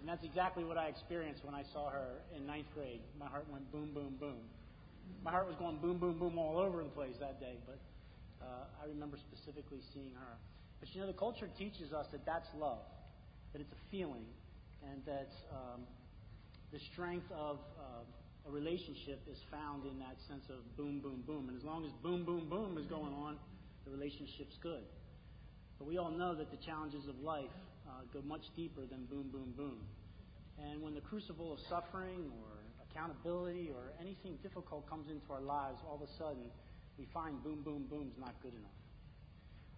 and 0.03 0.09
that's 0.11 0.25
exactly 0.25 0.65
what 0.65 0.77
I 0.77 0.89
experienced 0.89 1.45
when 1.47 1.55
I 1.55 1.63
saw 1.73 1.91
her 1.95 2.19
in 2.35 2.45
ninth 2.45 2.67
grade. 2.75 3.07
My 3.15 3.31
heart 3.31 3.47
went 3.49 3.71
boom, 3.71 3.95
boom, 3.95 4.17
boom. 4.19 4.43
My 5.23 5.31
heart 5.31 5.47
was 5.47 5.55
going 5.63 5.79
boom, 5.79 5.99
boom, 5.99 6.19
boom 6.19 6.39
all 6.43 6.59
over 6.59 6.83
the 6.83 6.91
place 6.91 7.15
that 7.21 7.39
day, 7.39 7.55
but 7.71 7.79
uh, 8.43 8.83
I 8.83 8.89
remember 8.89 9.17
specifically 9.31 9.79
seeing 9.95 10.11
her. 10.19 10.35
But 10.81 10.93
you 10.93 11.03
know, 11.03 11.07
the 11.07 11.13
culture 11.13 11.47
teaches 11.57 11.93
us 11.93 12.07
that 12.11 12.27
that's 12.27 12.49
love, 12.59 12.83
that 13.53 13.63
it's 13.63 13.71
a 13.71 13.83
feeling, 13.93 14.27
and 14.83 15.07
that 15.07 15.31
um, 15.55 15.87
the 16.73 16.79
strength 16.93 17.31
of 17.33 17.59
uh, 17.79 18.49
a 18.49 18.51
relationship 18.51 19.21
is 19.31 19.39
found 19.51 19.85
in 19.85 19.99
that 19.99 20.17
sense 20.29 20.45
of 20.49 20.61
boom, 20.77 21.01
boom, 21.01 21.23
boom. 21.27 21.49
And 21.49 21.57
as 21.57 21.65
long 21.65 21.85
as 21.85 21.93
boom, 22.03 22.25
boom, 22.25 22.49
boom 22.49 22.77
is 22.79 22.87
going 22.87 23.13
on, 23.13 23.37
the 23.85 23.91
relationship's 23.91 24.57
good. 24.63 24.85
But 25.79 25.87
we 25.87 25.99
all 25.99 26.11
know 26.11 26.35
that 26.35 26.51
the 26.51 26.59
challenges 26.65 27.07
of 27.09 27.19
life 27.21 27.53
uh, 27.87 28.05
go 28.13 28.21
much 28.27 28.45
deeper 28.57 28.83
than 28.85 29.05
boom, 29.07 29.31
boom, 29.33 29.55
boom. 29.57 29.79
And 30.59 30.83
when 30.83 30.95
the 30.95 31.01
crucible 31.01 31.53
of 31.53 31.61
suffering 31.71 32.33
or 32.43 32.51
accountability 32.91 33.71
or 33.73 33.93
anything 34.01 34.39
difficult 34.43 34.89
comes 34.89 35.09
into 35.09 35.33
our 35.33 35.41
lives, 35.41 35.79
all 35.87 35.97
of 35.97 36.03
a 36.03 36.13
sudden 36.19 36.51
we 36.99 37.07
find 37.15 37.43
boom, 37.43 37.63
boom, 37.63 37.87
boom 37.89 38.11
is 38.11 38.19
not 38.19 38.35
good 38.43 38.53
enough. 38.53 38.75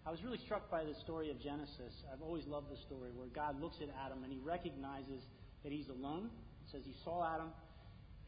I 0.05 0.09
was 0.09 0.23
really 0.23 0.39
struck 0.45 0.71
by 0.71 0.83
the 0.83 0.95
story 1.05 1.29
of 1.29 1.39
Genesis. 1.39 1.93
I've 2.11 2.23
always 2.23 2.47
loved 2.47 2.71
the 2.71 2.81
story 2.87 3.11
where 3.13 3.27
God 3.29 3.61
looks 3.61 3.77
at 3.81 3.89
Adam 4.03 4.23
and 4.23 4.33
he 4.33 4.39
recognizes 4.39 5.21
that 5.63 5.71
he's 5.71 5.89
alone. 5.89 6.31
Says 6.71 6.81
he 6.85 6.95
saw 7.03 7.35
Adam 7.35 7.49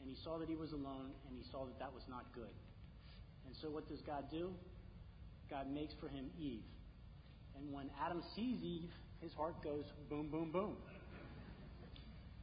and 0.01 0.09
he 0.09 0.15
saw 0.23 0.37
that 0.37 0.49
he 0.49 0.55
was 0.55 0.71
alone 0.71 1.15
and 1.27 1.37
he 1.37 1.43
saw 1.51 1.65
that 1.65 1.79
that 1.79 1.93
was 1.93 2.03
not 2.09 2.25
good. 2.35 2.51
And 3.45 3.55
so 3.61 3.69
what 3.69 3.87
does 3.87 4.01
God 4.01 4.25
do? 4.29 4.51
God 5.49 5.71
makes 5.71 5.93
for 5.99 6.07
him 6.07 6.29
Eve. 6.39 6.63
And 7.55 7.71
when 7.71 7.89
Adam 8.03 8.21
sees 8.35 8.61
Eve, 8.63 8.89
his 9.21 9.33
heart 9.33 9.63
goes 9.63 9.85
boom, 10.09 10.29
boom, 10.29 10.51
boom. 10.51 10.75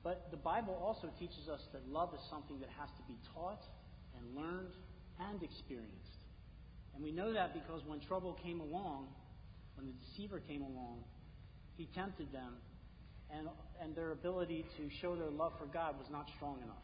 But 0.02 0.28
the 0.30 0.36
Bible 0.36 0.80
also 0.80 1.10
teaches 1.18 1.48
us 1.52 1.60
that 1.72 1.86
love 1.86 2.14
is 2.14 2.20
something 2.30 2.58
that 2.60 2.70
has 2.78 2.88
to 2.96 3.02
be 3.06 3.18
taught 3.34 3.60
and 4.16 4.34
learned 4.34 4.72
and 5.20 5.42
experienced. 5.42 6.16
And 6.94 7.04
we 7.04 7.12
know 7.12 7.32
that 7.32 7.52
because 7.52 7.82
when 7.84 8.00
trouble 8.00 8.38
came 8.42 8.60
along, 8.60 9.08
when 9.74 9.86
the 9.86 9.92
deceiver 9.92 10.40
came 10.40 10.62
along, 10.62 11.04
he 11.76 11.88
tempted 11.94 12.32
them, 12.32 12.56
and, 13.36 13.48
and 13.82 13.94
their 13.94 14.12
ability 14.12 14.64
to 14.76 14.88
show 15.00 15.16
their 15.16 15.30
love 15.30 15.52
for 15.58 15.66
God 15.66 15.98
was 15.98 16.08
not 16.10 16.28
strong 16.36 16.58
enough. 16.62 16.76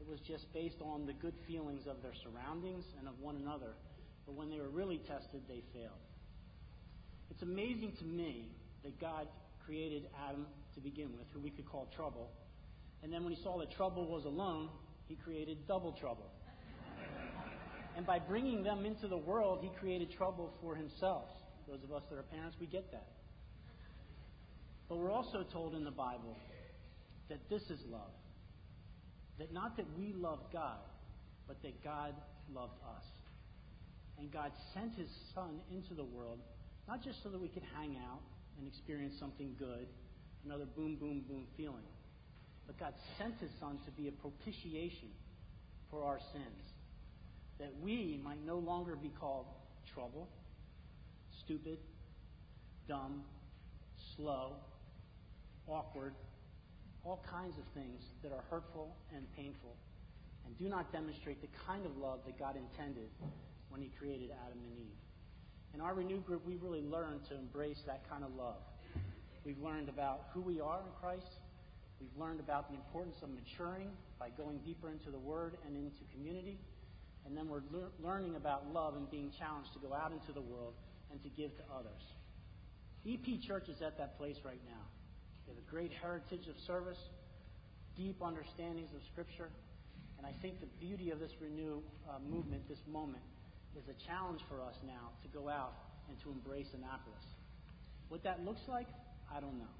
It 0.00 0.08
was 0.08 0.20
just 0.20 0.52
based 0.52 0.80
on 0.80 1.06
the 1.06 1.12
good 1.12 1.34
feelings 1.46 1.86
of 1.86 2.02
their 2.02 2.14
surroundings 2.22 2.84
and 2.98 3.08
of 3.08 3.18
one 3.20 3.36
another 3.36 3.74
but 4.28 4.36
when 4.36 4.50
they 4.50 4.58
were 4.58 4.68
really 4.68 4.98
tested, 4.98 5.40
they 5.48 5.62
failed. 5.72 6.04
It's 7.30 7.40
amazing 7.40 7.94
to 7.98 8.04
me 8.04 8.50
that 8.84 9.00
God 9.00 9.26
created 9.64 10.06
Adam 10.28 10.46
to 10.74 10.80
begin 10.80 11.16
with, 11.16 11.26
who 11.32 11.40
we 11.40 11.48
could 11.48 11.64
call 11.66 11.88
trouble. 11.96 12.28
And 13.02 13.10
then 13.10 13.24
when 13.24 13.32
he 13.32 13.42
saw 13.42 13.58
that 13.58 13.70
trouble 13.72 14.06
was 14.06 14.26
alone, 14.26 14.68
he 15.06 15.14
created 15.14 15.66
double 15.66 15.92
trouble. 15.92 16.30
and 17.96 18.06
by 18.06 18.18
bringing 18.18 18.62
them 18.62 18.84
into 18.84 19.08
the 19.08 19.16
world, 19.16 19.60
he 19.62 19.70
created 19.80 20.12
trouble 20.12 20.52
for 20.60 20.76
himself. 20.76 21.24
Those 21.66 21.82
of 21.82 21.90
us 21.90 22.02
that 22.10 22.18
are 22.18 22.22
parents, 22.22 22.58
we 22.60 22.66
get 22.66 22.92
that. 22.92 23.08
But 24.88 24.98
we're 24.98 25.12
also 25.12 25.44
told 25.52 25.74
in 25.74 25.84
the 25.84 25.90
Bible 25.90 26.36
that 27.28 27.48
this 27.50 27.62
is 27.62 27.80
love. 27.90 28.14
That 29.38 29.52
not 29.52 29.76
that 29.76 29.86
we 29.98 30.12
love 30.14 30.40
God, 30.52 30.78
but 31.46 31.62
that 31.62 31.84
God 31.84 32.14
loved 32.52 32.80
us. 32.96 33.04
And 34.18 34.32
God 34.32 34.50
sent 34.74 34.94
his 34.94 35.10
Son 35.34 35.60
into 35.70 35.94
the 35.94 36.04
world, 36.04 36.38
not 36.88 37.04
just 37.04 37.22
so 37.22 37.28
that 37.28 37.40
we 37.40 37.48
could 37.48 37.62
hang 37.76 37.96
out 38.10 38.20
and 38.58 38.66
experience 38.66 39.14
something 39.20 39.54
good, 39.58 39.86
another 40.44 40.64
boom, 40.64 40.96
boom, 40.96 41.24
boom 41.28 41.46
feeling, 41.56 41.86
but 42.66 42.78
God 42.78 42.94
sent 43.16 43.34
his 43.38 43.50
Son 43.60 43.78
to 43.84 43.90
be 43.92 44.08
a 44.08 44.12
propitiation 44.12 45.08
for 45.90 46.04
our 46.04 46.18
sins. 46.32 46.72
That 47.58 47.72
we 47.80 48.20
might 48.24 48.44
no 48.44 48.58
longer 48.58 48.96
be 48.96 49.10
called 49.20 49.46
trouble, 49.94 50.28
stupid, 51.44 51.78
dumb, 52.88 53.22
slow, 54.16 54.56
awkward, 55.70 56.14
all 57.04 57.22
kinds 57.30 57.56
of 57.58 57.64
things 57.74 58.02
that 58.22 58.32
are 58.32 58.44
hurtful 58.50 58.96
and 59.14 59.24
painful 59.36 59.76
and 60.48 60.56
do 60.56 60.68
not 60.68 60.90
demonstrate 60.92 61.42
the 61.42 61.48
kind 61.66 61.84
of 61.84 61.94
love 61.98 62.20
that 62.24 62.38
God 62.38 62.56
intended 62.56 63.10
when 63.68 63.82
He 63.82 63.92
created 64.00 64.30
Adam 64.32 64.58
and 64.64 64.72
Eve. 64.80 64.96
In 65.74 65.80
our 65.82 65.92
Renew 65.92 66.20
group, 66.20 66.46
we 66.46 66.56
really 66.56 66.80
learned 66.80 67.20
to 67.28 67.36
embrace 67.36 67.82
that 67.86 68.08
kind 68.08 68.24
of 68.24 68.34
love. 68.34 68.56
We've 69.44 69.60
learned 69.60 69.90
about 69.90 70.32
who 70.32 70.40
we 70.40 70.58
are 70.58 70.80
in 70.80 70.90
Christ. 71.00 71.28
We've 72.00 72.16
learned 72.16 72.40
about 72.40 72.70
the 72.70 72.76
importance 72.76 73.16
of 73.22 73.28
maturing 73.28 73.90
by 74.18 74.30
going 74.30 74.58
deeper 74.64 74.88
into 74.88 75.10
the 75.10 75.18
Word 75.18 75.58
and 75.66 75.76
into 75.76 76.00
community. 76.16 76.58
And 77.26 77.36
then 77.36 77.48
we're 77.48 77.62
le- 77.70 77.92
learning 78.02 78.36
about 78.36 78.72
love 78.72 78.96
and 78.96 79.10
being 79.10 79.30
challenged 79.38 79.74
to 79.74 79.80
go 79.80 79.92
out 79.92 80.12
into 80.12 80.32
the 80.32 80.40
world 80.40 80.72
and 81.12 81.22
to 81.22 81.28
give 81.28 81.54
to 81.58 81.62
others. 81.68 82.00
EP 83.06 83.40
Church 83.46 83.68
is 83.68 83.82
at 83.82 83.98
that 83.98 84.16
place 84.16 84.36
right 84.44 84.60
now. 84.66 84.80
Have 85.48 85.56
a 85.56 85.70
great 85.70 85.92
heritage 86.00 86.46
of 86.46 86.56
service, 86.66 86.98
deep 87.96 88.20
understandings 88.22 88.90
of 88.94 89.00
Scripture, 89.12 89.48
and 90.18 90.26
I 90.26 90.32
think 90.42 90.60
the 90.60 90.68
beauty 90.78 91.10
of 91.10 91.20
this 91.20 91.32
Renew 91.40 91.80
uh, 92.08 92.18
movement, 92.28 92.68
this 92.68 92.82
moment, 92.86 93.22
is 93.76 93.84
a 93.88 93.96
challenge 94.06 94.40
for 94.48 94.60
us 94.60 94.74
now 94.84 95.08
to 95.22 95.28
go 95.28 95.48
out 95.48 95.72
and 96.08 96.20
to 96.20 96.30
embrace 96.30 96.66
Annapolis. 96.74 97.24
What 98.08 98.22
that 98.24 98.44
looks 98.44 98.60
like, 98.68 98.88
I 99.32 99.40
don't 99.40 99.58
know. 99.58 99.72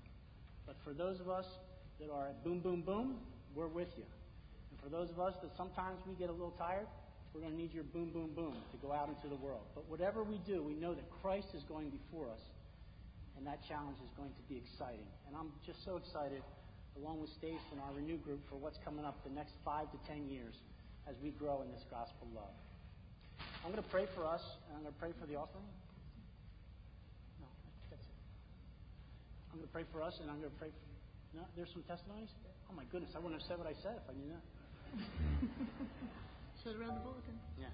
But 0.66 0.76
for 0.84 0.92
those 0.92 1.20
of 1.20 1.28
us 1.28 1.46
that 2.00 2.10
are 2.10 2.28
at 2.28 2.44
boom, 2.44 2.60
boom, 2.60 2.82
boom, 2.82 3.16
we're 3.54 3.68
with 3.68 3.88
you. 3.96 4.04
And 4.70 4.80
for 4.80 4.88
those 4.88 5.10
of 5.10 5.18
us 5.18 5.34
that 5.42 5.50
sometimes 5.56 5.98
we 6.06 6.14
get 6.14 6.28
a 6.28 6.32
little 6.32 6.54
tired, 6.56 6.86
we're 7.34 7.40
going 7.40 7.52
to 7.52 7.58
need 7.58 7.74
your 7.74 7.84
boom, 7.84 8.10
boom, 8.12 8.30
boom 8.34 8.54
to 8.72 8.76
go 8.80 8.92
out 8.92 9.08
into 9.08 9.28
the 9.28 9.40
world. 9.42 9.64
But 9.74 9.88
whatever 9.88 10.22
we 10.22 10.40
do, 10.46 10.62
we 10.62 10.74
know 10.74 10.94
that 10.94 11.04
Christ 11.22 11.48
is 11.54 11.62
going 11.64 11.90
before 11.90 12.30
us, 12.30 12.40
and 13.38 13.46
that 13.46 13.62
challenge 13.70 13.96
is 14.02 14.10
going 14.18 14.34
to 14.34 14.44
be 14.50 14.58
exciting. 14.58 15.06
And 15.30 15.38
I'm 15.38 15.54
just 15.62 15.78
so 15.86 15.94
excited, 15.94 16.42
along 16.98 17.22
with 17.22 17.30
Stace 17.38 17.62
and 17.70 17.78
our 17.78 17.94
Renew 17.94 18.18
group, 18.18 18.42
for 18.50 18.58
what's 18.58 18.82
coming 18.82 19.06
up 19.06 19.22
the 19.22 19.30
next 19.30 19.54
five 19.62 19.86
to 19.94 19.98
ten 20.10 20.26
years 20.26 20.58
as 21.06 21.14
we 21.22 21.30
grow 21.30 21.62
in 21.62 21.70
this 21.70 21.86
gospel 21.86 22.26
love. 22.34 22.50
I'm 23.62 23.70
going 23.70 23.82
to 23.82 23.90
pray 23.94 24.10
for 24.18 24.26
us, 24.26 24.42
and 24.66 24.74
I'm 24.74 24.82
going 24.82 24.92
to 24.92 25.00
pray 25.00 25.14
for 25.14 25.30
the 25.30 25.38
offering. 25.38 25.70
No, 27.38 27.46
that's 27.88 28.02
it. 28.02 28.18
I'm 29.54 29.62
going 29.62 29.70
to 29.70 29.72
pray 29.72 29.86
for 29.94 30.02
us, 30.02 30.18
and 30.18 30.26
I'm 30.26 30.42
going 30.42 30.50
to 30.50 30.58
pray 30.58 30.74
for. 30.74 30.82
No, 31.38 31.46
there's 31.54 31.70
some 31.70 31.86
testimonies. 31.86 32.34
Oh 32.66 32.74
my 32.74 32.84
goodness, 32.90 33.14
I 33.14 33.22
wouldn't 33.22 33.38
have 33.38 33.46
said 33.46 33.58
what 33.62 33.70
I 33.70 33.76
said 33.86 34.02
if 34.02 34.06
I 34.10 34.14
knew 34.18 34.34
that. 34.34 34.44
Should 36.64 36.74
have 36.74 36.82
read 36.82 36.90
the 36.90 37.04
bulletin. 37.06 37.38
Yeah. 37.54 37.70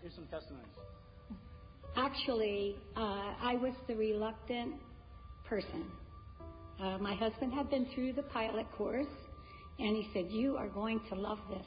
Here's 0.00 0.14
some 0.14 0.26
testimonies. 0.32 0.72
Actually, 1.96 2.76
uh, 2.96 3.34
I 3.42 3.56
was 3.60 3.72
the 3.88 3.94
reluctant 3.94 4.74
person. 5.44 5.84
Uh, 6.80 6.98
my 6.98 7.14
husband 7.14 7.52
had 7.52 7.68
been 7.68 7.86
through 7.94 8.12
the 8.12 8.22
pilot 8.22 8.66
course, 8.76 9.06
and 9.78 9.96
he 9.96 10.08
said, 10.14 10.26
You 10.30 10.56
are 10.56 10.68
going 10.68 11.00
to 11.08 11.14
love 11.16 11.38
this. 11.50 11.66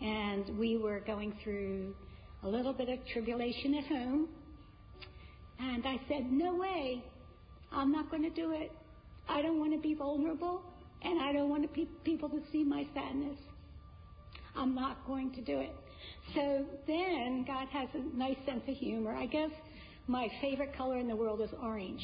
And 0.00 0.58
we 0.58 0.78
were 0.78 1.00
going 1.00 1.34
through 1.44 1.94
a 2.42 2.48
little 2.48 2.72
bit 2.72 2.88
of 2.88 2.98
tribulation 3.12 3.74
at 3.74 3.84
home. 3.86 4.28
And 5.58 5.86
I 5.86 6.00
said, 6.08 6.30
No 6.30 6.56
way. 6.56 7.04
I'm 7.72 7.92
not 7.92 8.10
going 8.10 8.22
to 8.22 8.30
do 8.30 8.52
it. 8.52 8.72
I 9.28 9.42
don't 9.42 9.60
want 9.60 9.72
to 9.72 9.78
be 9.78 9.94
vulnerable, 9.94 10.62
and 11.02 11.20
I 11.20 11.32
don't 11.32 11.50
want 11.50 11.72
pe- 11.72 11.84
people 12.04 12.28
to 12.30 12.40
see 12.50 12.64
my 12.64 12.86
sadness. 12.94 13.38
I'm 14.56 14.74
not 14.74 15.06
going 15.06 15.32
to 15.34 15.40
do 15.42 15.60
it. 15.60 15.74
So 16.34 16.64
then 16.86 17.44
God 17.46 17.66
has 17.68 17.88
a 17.94 18.16
nice 18.16 18.36
sense 18.46 18.62
of 18.68 18.74
humor. 18.76 19.14
I 19.14 19.26
guess 19.26 19.50
my 20.06 20.28
favorite 20.40 20.76
color 20.76 20.98
in 20.98 21.08
the 21.08 21.16
world 21.16 21.40
is 21.40 21.50
orange. 21.60 22.00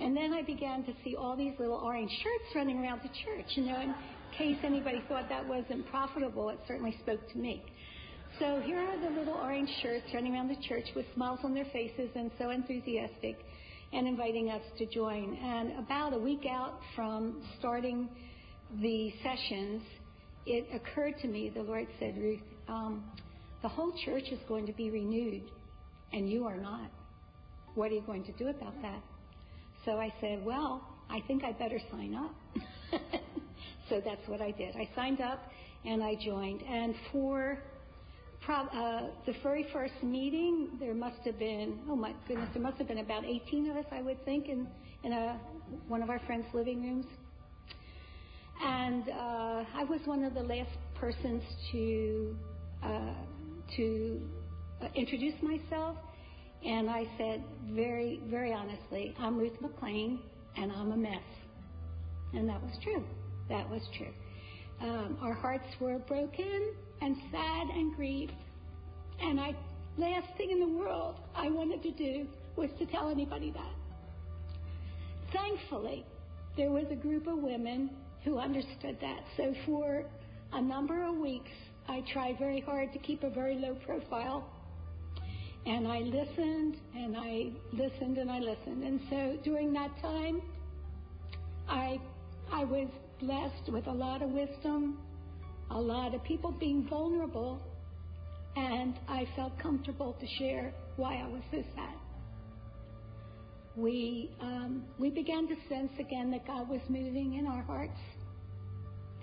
And 0.00 0.16
then 0.16 0.32
I 0.32 0.42
began 0.42 0.84
to 0.84 0.92
see 1.04 1.16
all 1.16 1.36
these 1.36 1.52
little 1.58 1.76
orange 1.76 2.10
shirts 2.22 2.54
running 2.54 2.78
around 2.78 3.00
the 3.02 3.10
church, 3.24 3.46
you 3.54 3.64
know, 3.64 3.80
in 3.80 3.94
case 4.36 4.56
anybody 4.64 5.02
thought 5.08 5.28
that 5.28 5.46
wasn't 5.46 5.86
profitable, 5.88 6.48
it 6.48 6.58
certainly 6.66 6.96
spoke 7.02 7.20
to 7.32 7.38
me. 7.38 7.62
So 8.38 8.62
here 8.64 8.78
are 8.78 8.98
the 8.98 9.18
little 9.18 9.34
orange 9.34 9.68
shirts 9.82 10.06
running 10.14 10.34
around 10.34 10.48
the 10.48 10.68
church 10.68 10.86
with 10.96 11.04
smiles 11.14 11.40
on 11.44 11.52
their 11.52 11.66
faces 11.66 12.08
and 12.14 12.30
so 12.38 12.50
enthusiastic 12.50 13.36
and 13.92 14.06
inviting 14.06 14.50
us 14.50 14.62
to 14.78 14.86
join. 14.86 15.36
And 15.36 15.78
about 15.78 16.14
a 16.14 16.18
week 16.18 16.46
out 16.50 16.80
from 16.94 17.42
starting 17.58 18.08
the 18.80 19.12
sessions, 19.22 19.82
it 20.46 20.66
occurred 20.72 21.14
to 21.22 21.28
me, 21.28 21.50
the 21.54 21.62
Lord 21.62 21.88
said, 21.98 22.16
Ruth, 22.16 22.40
um, 22.68 23.04
the 23.62 23.68
whole 23.68 23.92
church 24.04 24.24
is 24.30 24.38
going 24.48 24.66
to 24.66 24.72
be 24.72 24.90
renewed, 24.90 25.42
and 26.12 26.28
you 26.28 26.46
are 26.46 26.56
not. 26.56 26.90
What 27.74 27.90
are 27.90 27.94
you 27.94 28.02
going 28.02 28.24
to 28.24 28.32
do 28.32 28.48
about 28.48 28.80
that? 28.82 29.02
So 29.84 29.92
I 29.92 30.12
said, 30.20 30.44
Well, 30.44 30.82
I 31.08 31.20
think 31.26 31.44
I 31.44 31.52
better 31.52 31.78
sign 31.90 32.14
up. 32.14 32.34
so 33.88 34.00
that's 34.04 34.26
what 34.26 34.40
I 34.40 34.50
did. 34.52 34.76
I 34.76 34.88
signed 34.94 35.20
up 35.20 35.40
and 35.84 36.02
I 36.02 36.14
joined. 36.24 36.62
And 36.62 36.94
for 37.10 37.58
uh, 38.48 39.00
the 39.26 39.34
very 39.42 39.66
first 39.72 39.94
meeting, 40.02 40.70
there 40.80 40.94
must 40.94 41.18
have 41.24 41.38
been, 41.38 41.78
oh 41.88 41.96
my 41.96 42.14
goodness, 42.26 42.48
there 42.52 42.62
must 42.62 42.78
have 42.78 42.88
been 42.88 42.98
about 42.98 43.24
18 43.24 43.70
of 43.70 43.76
us, 43.76 43.84
I 43.92 44.02
would 44.02 44.24
think, 44.24 44.48
in, 44.48 44.66
in 45.04 45.12
a, 45.12 45.40
one 45.88 46.02
of 46.02 46.10
our 46.10 46.20
friends' 46.20 46.46
living 46.52 46.82
rooms. 46.82 47.06
And 48.62 49.08
uh, 49.08 49.64
I 49.74 49.84
was 49.88 50.00
one 50.04 50.24
of 50.24 50.34
the 50.34 50.42
last 50.42 50.70
persons 50.94 51.42
to 51.72 52.36
uh, 52.82 53.14
to 53.76 54.20
uh, 54.82 54.88
introduce 54.94 55.34
myself, 55.42 55.96
and 56.64 56.90
I 56.90 57.04
said 57.16 57.42
very, 57.70 58.20
very 58.26 58.52
honestly, 58.52 59.14
I'm 59.18 59.38
Ruth 59.38 59.60
McLean, 59.60 60.20
and 60.56 60.72
I'm 60.72 60.92
a 60.92 60.96
mess. 60.96 61.22
And 62.32 62.48
that 62.48 62.62
was 62.62 62.72
true. 62.82 63.04
That 63.48 63.68
was 63.68 63.82
true. 63.96 64.12
Um, 64.80 65.18
our 65.20 65.34
hearts 65.34 65.66
were 65.80 65.98
broken 65.98 66.72
and 67.00 67.16
sad 67.30 67.68
and 67.68 67.94
grieved. 67.94 68.32
And 69.20 69.40
I, 69.40 69.54
last 69.98 70.28
thing 70.36 70.50
in 70.50 70.60
the 70.60 70.68
world 70.68 71.16
I 71.34 71.50
wanted 71.50 71.82
to 71.82 71.90
do 71.90 72.26
was 72.56 72.70
to 72.78 72.86
tell 72.86 73.10
anybody 73.10 73.50
that. 73.50 73.74
Thankfully, 75.32 76.04
there 76.56 76.70
was 76.70 76.84
a 76.90 76.96
group 76.96 77.26
of 77.26 77.38
women 77.38 77.90
who 78.24 78.38
understood 78.38 78.98
that. 79.00 79.20
So 79.36 79.54
for 79.66 80.04
a 80.52 80.60
number 80.60 81.04
of 81.04 81.16
weeks, 81.16 81.50
I 81.90 82.04
tried 82.12 82.38
very 82.38 82.60
hard 82.60 82.92
to 82.92 83.00
keep 83.00 83.24
a 83.24 83.30
very 83.30 83.56
low 83.56 83.74
profile. 83.84 84.48
And 85.66 85.88
I 85.88 85.98
listened 85.98 86.76
and 86.94 87.16
I 87.16 87.50
listened 87.72 88.16
and 88.16 88.30
I 88.30 88.38
listened. 88.38 88.84
And 88.84 89.00
so 89.10 89.36
during 89.42 89.72
that 89.72 89.90
time, 90.00 90.40
I, 91.68 92.00
I 92.52 92.64
was 92.64 92.86
blessed 93.18 93.72
with 93.72 93.88
a 93.88 93.92
lot 93.92 94.22
of 94.22 94.30
wisdom, 94.30 94.98
a 95.72 95.80
lot 95.80 96.14
of 96.14 96.22
people 96.22 96.52
being 96.52 96.86
vulnerable, 96.88 97.60
and 98.54 98.94
I 99.08 99.26
felt 99.34 99.58
comfortable 99.58 100.16
to 100.20 100.26
share 100.38 100.72
why 100.94 101.16
I 101.16 101.26
was 101.26 101.42
so 101.50 101.64
sad. 101.74 101.94
We, 103.74 104.30
um, 104.40 104.84
we 104.96 105.10
began 105.10 105.48
to 105.48 105.56
sense 105.68 105.92
again 105.98 106.30
that 106.30 106.46
God 106.46 106.68
was 106.68 106.80
moving 106.88 107.34
in 107.34 107.48
our 107.48 107.62
hearts 107.62 107.98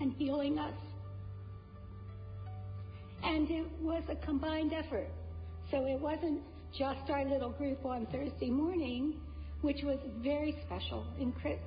and 0.00 0.12
healing 0.18 0.58
us. 0.58 0.74
And 3.22 3.50
it 3.50 3.66
was 3.80 4.02
a 4.08 4.16
combined 4.24 4.72
effort. 4.72 5.08
So 5.70 5.84
it 5.86 6.00
wasn't 6.00 6.40
just 6.76 7.10
our 7.10 7.24
little 7.24 7.50
group 7.50 7.84
on 7.84 8.06
Thursday 8.06 8.50
morning, 8.50 9.14
which 9.62 9.82
was 9.82 9.98
very 10.22 10.56
special, 10.66 11.06
incre- 11.20 11.58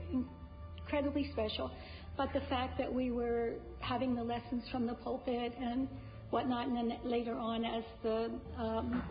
incredibly 0.79 1.31
special, 1.31 1.71
but 2.17 2.29
the 2.33 2.41
fact 2.41 2.77
that 2.77 2.93
we 2.93 3.11
were 3.11 3.53
having 3.79 4.15
the 4.15 4.23
lessons 4.23 4.63
from 4.71 4.85
the 4.85 4.93
pulpit 4.93 5.53
and 5.59 5.87
whatnot, 6.29 6.67
and 6.67 6.75
then 6.75 6.97
later 7.03 7.35
on 7.35 7.65
as 7.65 7.83
the 8.03 8.31
um, 8.57 9.03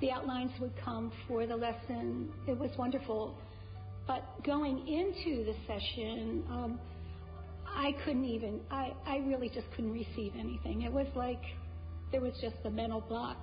the 0.00 0.10
outlines 0.10 0.52
would 0.60 0.72
come 0.84 1.10
for 1.26 1.46
the 1.46 1.56
lesson. 1.56 2.28
It 2.46 2.56
was 2.56 2.70
wonderful. 2.78 3.36
But 4.06 4.22
going 4.44 4.86
into 4.86 5.44
the 5.44 5.54
session, 5.66 6.44
um, 6.50 6.80
I 7.66 7.92
couldn't 8.04 8.24
even, 8.24 8.60
I, 8.70 8.92
I 9.06 9.18
really 9.18 9.48
just 9.48 9.66
couldn't 9.74 9.92
receive 9.92 10.32
anything. 10.38 10.82
It 10.82 10.92
was 10.92 11.06
like 11.14 11.42
there 12.10 12.20
was 12.20 12.32
just 12.40 12.56
a 12.64 12.70
mental 12.70 13.00
block. 13.00 13.36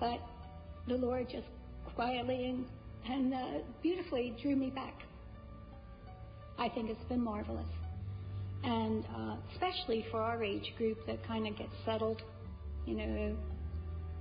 But 0.00 0.20
the 0.88 0.94
Lord 0.94 1.28
just 1.30 1.46
quietly 1.94 2.46
and, 2.46 2.66
and 3.08 3.34
uh, 3.34 3.62
beautifully 3.82 4.34
drew 4.42 4.56
me 4.56 4.70
back. 4.70 4.94
I 6.58 6.68
think 6.68 6.90
it's 6.90 7.08
been 7.08 7.22
marvelous. 7.22 7.66
And 8.64 9.04
uh, 9.14 9.36
especially 9.52 10.06
for 10.10 10.20
our 10.20 10.42
age 10.42 10.72
group 10.76 10.98
that 11.06 11.24
kind 11.26 11.46
of 11.46 11.56
gets 11.56 11.72
settled, 11.84 12.22
you 12.84 12.96
know, 12.96 13.36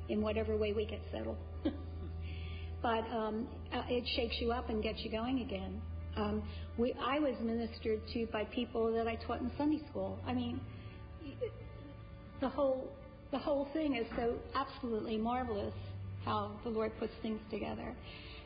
in 0.09 0.21
whatever 0.21 0.55
way 0.55 0.73
we 0.73 0.85
get 0.85 1.01
settled. 1.11 1.37
but 2.81 3.03
um, 3.11 3.47
uh, 3.73 3.81
it 3.89 4.03
shakes 4.15 4.35
you 4.39 4.51
up 4.51 4.69
and 4.69 4.83
gets 4.83 4.99
you 5.03 5.11
going 5.11 5.41
again. 5.41 5.81
Um, 6.15 6.43
we, 6.77 6.93
I 6.93 7.19
was 7.19 7.35
ministered 7.41 8.01
to 8.13 8.27
by 8.31 8.45
people 8.45 8.93
that 8.93 9.07
I 9.07 9.15
taught 9.15 9.41
in 9.41 9.51
Sunday 9.57 9.81
school. 9.89 10.19
I 10.25 10.33
mean, 10.33 10.61
the 12.39 12.49
whole 12.49 12.89
the 13.35 13.39
whole 13.39 13.67
thing 13.73 13.97
is 13.97 14.07
so 14.15 14.35
absolutely 14.55 15.17
marvelous 15.17 15.73
how 16.23 16.57
the 16.63 16.69
Lord 16.69 16.93
puts 16.97 17.11
things 17.21 17.41
together, 17.51 17.93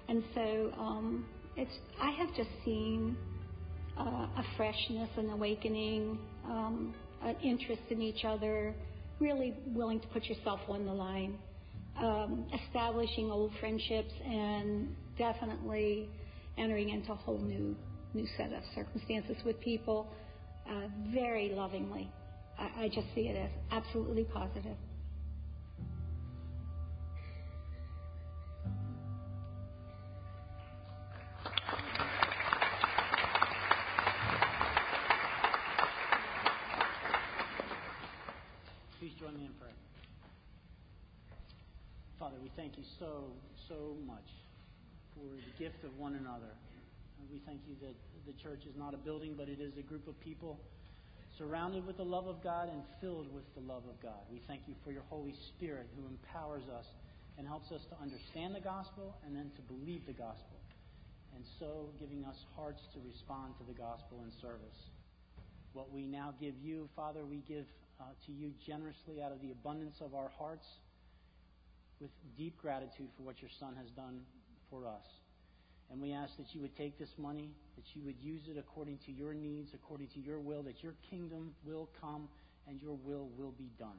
and 0.07 0.23
so 0.33 0.73
um, 0.79 1.25
it's. 1.55 1.71
I 2.01 2.09
have 2.09 2.29
just 2.35 2.49
seen 2.65 3.15
uh, 3.99 4.03
a 4.03 4.43
freshness, 4.57 5.09
an 5.15 5.29
awakening, 5.29 6.17
um, 6.43 6.95
an 7.21 7.35
interest 7.43 7.83
in 7.91 8.01
each 8.01 8.25
other, 8.25 8.73
really 9.19 9.53
willing 9.67 9.99
to 9.99 10.07
put 10.07 10.25
yourself 10.25 10.59
on 10.67 10.87
the 10.87 10.91
line, 10.91 11.37
um, 11.99 12.47
establishing 12.65 13.29
old 13.29 13.51
friendships, 13.59 14.11
and 14.25 14.87
definitely 15.19 16.09
entering 16.57 16.89
into 16.89 17.11
a 17.11 17.15
whole 17.15 17.37
new 17.37 17.75
new 18.15 18.25
set 18.37 18.51
of 18.53 18.63
circumstances 18.73 19.37
with 19.45 19.59
people 19.61 20.11
uh, 20.67 20.87
very 21.13 21.49
lovingly. 21.53 22.09
I, 22.59 22.89
just 22.89 23.07
see 23.15 23.27
it 23.27 23.37
as 23.37 23.49
absolutely 23.71 24.25
positive. 24.25 24.75
Please 38.99 39.13
join 39.19 39.37
me 39.37 39.45
in 39.45 39.53
prayer. 39.53 39.71
Father, 42.19 42.35
we 42.43 42.51
thank 42.57 42.77
you 42.77 42.83
so, 42.99 43.23
so 43.69 43.95
much 44.05 44.17
for 45.15 45.23
the 45.23 45.63
gift 45.63 45.85
of 45.85 45.97
one 45.97 46.15
another. 46.15 46.51
We 47.31 47.39
thank 47.45 47.61
you 47.67 47.75
that 47.87 47.95
the 48.25 48.33
church 48.43 48.65
is 48.67 48.75
not 48.77 48.93
a 48.93 48.97
building, 48.97 49.35
but 49.37 49.47
it 49.47 49.61
is 49.61 49.71
a 49.77 49.81
group 49.81 50.07
of 50.07 50.19
people 50.19 50.59
surrounded 51.39 51.87
with 51.87 51.95
the 51.95 52.03
love 52.03 52.27
of 52.27 52.43
God 52.43 52.67
and 52.67 52.83
filled 52.99 53.33
with 53.33 53.47
the 53.55 53.61
love 53.61 53.83
of 53.87 53.95
God. 54.03 54.19
We 54.29 54.41
thank 54.45 54.67
you 54.67 54.75
for 54.83 54.91
your 54.91 55.07
Holy 55.09 55.33
Spirit 55.55 55.87
who 55.95 56.05
empowers 56.05 56.63
us 56.67 56.85
and 57.37 57.47
helps 57.47 57.71
us 57.71 57.81
to 57.89 57.95
understand 58.03 58.53
the 58.53 58.59
gospel 58.59 59.15
and 59.25 59.33
then 59.33 59.49
to 59.55 59.61
believe 59.63 60.05
the 60.05 60.13
gospel. 60.13 60.59
And 61.33 61.45
so 61.57 61.95
giving 61.97 62.25
us 62.25 62.35
hearts 62.55 62.81
to 62.93 62.99
respond 63.07 63.55
to 63.57 63.63
the 63.63 63.73
gospel 63.73 64.19
in 64.27 64.31
service. 64.41 64.75
What 65.71 65.93
we 65.93 66.05
now 66.05 66.35
give 66.41 66.55
you, 66.61 66.89
Father, 66.93 67.23
we 67.23 67.39
give 67.47 67.65
uh, 68.01 68.11
to 68.25 68.31
you 68.33 68.51
generously 68.67 69.23
out 69.23 69.31
of 69.31 69.41
the 69.41 69.51
abundance 69.51 69.95
of 70.01 70.13
our 70.13 70.29
hearts 70.37 70.67
with 72.01 72.11
deep 72.37 72.57
gratitude 72.59 73.07
for 73.15 73.23
what 73.23 73.41
your 73.41 73.51
Son 73.59 73.75
has 73.79 73.87
done 73.91 74.19
for 74.69 74.85
us. 74.85 75.07
And 75.91 75.99
we 76.01 76.13
ask 76.13 76.37
that 76.37 76.53
you 76.53 76.61
would 76.61 76.75
take 76.77 76.99
this 76.99 77.09
money, 77.17 77.49
that 77.75 77.85
you 77.95 78.03
would 78.05 78.19
use 78.21 78.41
it 78.47 78.57
according 78.57 78.99
to 79.05 79.11
your 79.11 79.33
needs, 79.33 79.71
according 79.73 80.07
to 80.09 80.19
your 80.19 80.39
will, 80.39 80.61
that 80.63 80.83
your 80.83 80.93
kingdom 81.09 81.51
will 81.65 81.89
come 81.99 82.29
and 82.67 82.79
your 82.81 82.95
will 83.03 83.29
will 83.37 83.53
be 83.57 83.71
done 83.79 83.97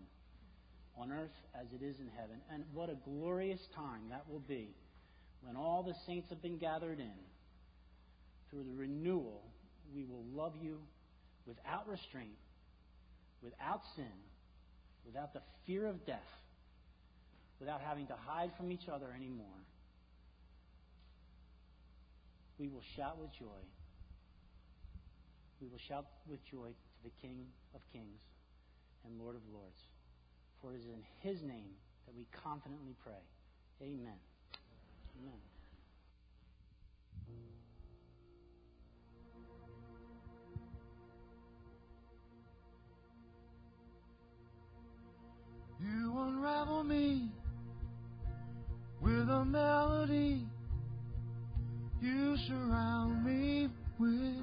on 0.97 1.11
earth 1.11 1.35
as 1.55 1.67
it 1.75 1.85
is 1.85 1.99
in 1.99 2.09
heaven. 2.17 2.37
And 2.53 2.65
what 2.73 2.91
a 2.91 2.97
glorious 3.05 3.61
time 3.75 4.03
that 4.11 4.25
will 4.31 4.43
be 4.47 4.69
when 5.43 5.57
all 5.57 5.83
the 5.83 5.95
saints 6.07 6.29
have 6.31 6.43
been 6.43 6.59
gathered 6.59 7.01
in. 7.01 7.19
Through 8.51 8.65
the 8.65 8.77
renewal, 8.77 9.43
we 9.95 10.05
will 10.05 10.25
love 10.33 10.55
you 10.61 10.79
without 11.47 11.89
restraint, 11.89 12.39
without 13.43 13.81
sin, 13.97 14.13
without 15.07 15.33
the 15.33 15.41
fear 15.67 15.87
of 15.87 16.05
death, 16.07 16.19
without 17.59 17.81
having 17.81 18.07
to 18.09 18.15
hide 18.27 18.51
from 18.57 18.71
each 18.71 18.89
other 18.93 19.07
anymore 19.17 19.47
we 22.61 22.69
will 22.69 22.83
shout 22.95 23.19
with 23.19 23.33
joy. 23.33 23.65
We 25.63 25.69
will 25.69 25.79
shout 25.79 26.05
with 26.29 26.45
joy 26.45 26.69
to 26.69 27.03
the 27.03 27.11
King 27.23 27.47
of 27.75 27.81
Kings 27.91 28.21
and 29.07 29.19
Lord 29.19 29.35
of 29.35 29.41
Lords. 29.51 29.81
For 30.61 30.75
it 30.75 30.77
is 30.77 30.85
in 30.85 31.03
His 31.21 31.43
name 31.43 31.71
that 32.05 32.15
we 32.15 32.27
confidently 32.45 32.95
pray. 33.03 33.25
Amen. 33.81 34.13
Amen. 35.19 35.41
You 45.81 46.15
unravel 46.19 46.85
me 46.85 47.31
with 49.01 49.31
a 49.31 49.47
melody. 49.47 50.47
You 52.03 52.35
surround 52.49 53.27
me 53.27 53.69
with 53.99 54.43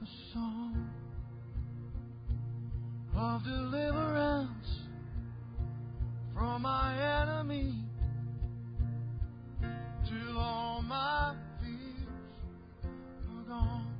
a 0.00 0.06
song 0.32 0.88
of 3.16 3.42
deliverance 3.42 4.68
from 6.32 6.62
my 6.62 6.94
enemy 7.22 7.74
till 10.08 10.38
all 10.38 10.82
my 10.82 11.34
fears 11.60 12.06
are 13.28 13.48
gone. 13.48 13.97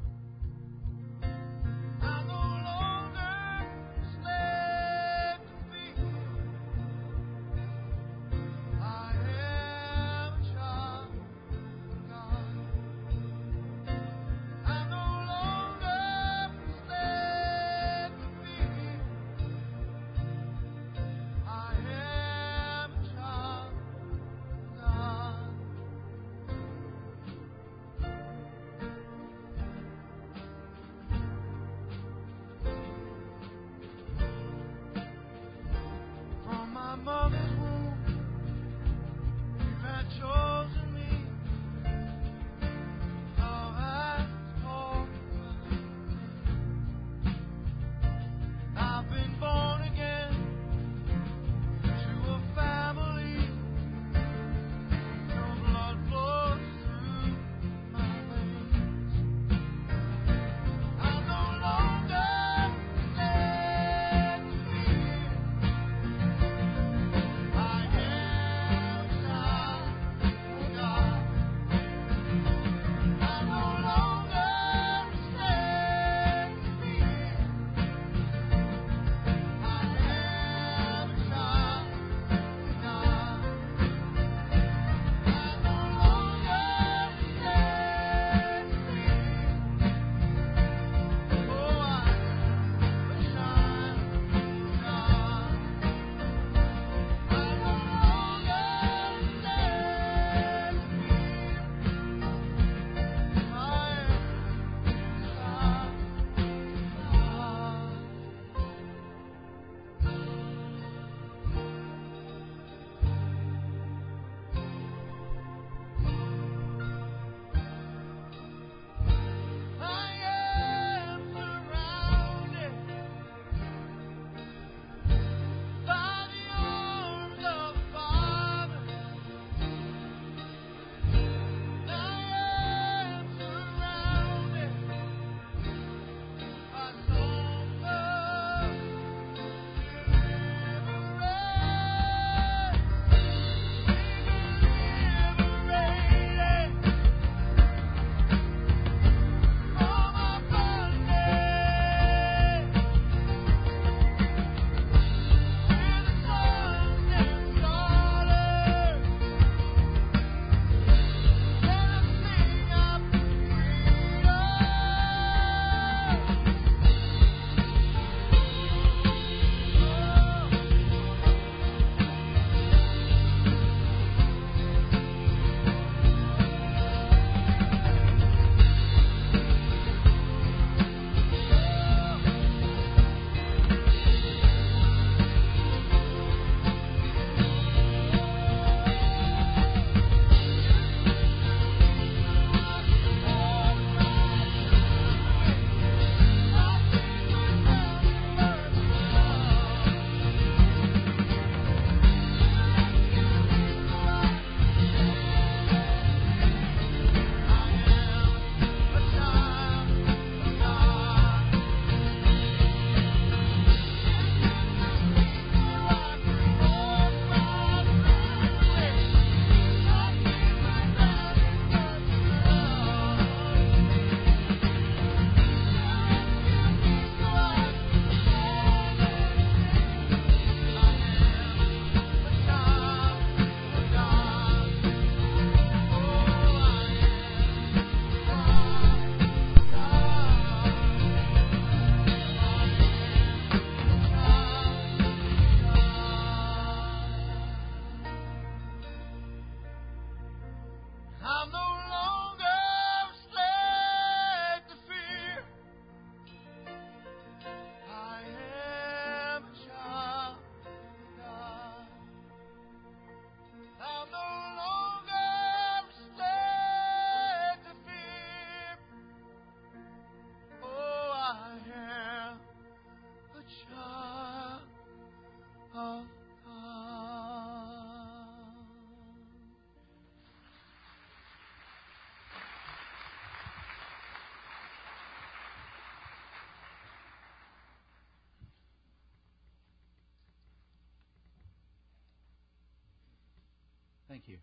Thank 294.09 294.22
you. 294.26 294.38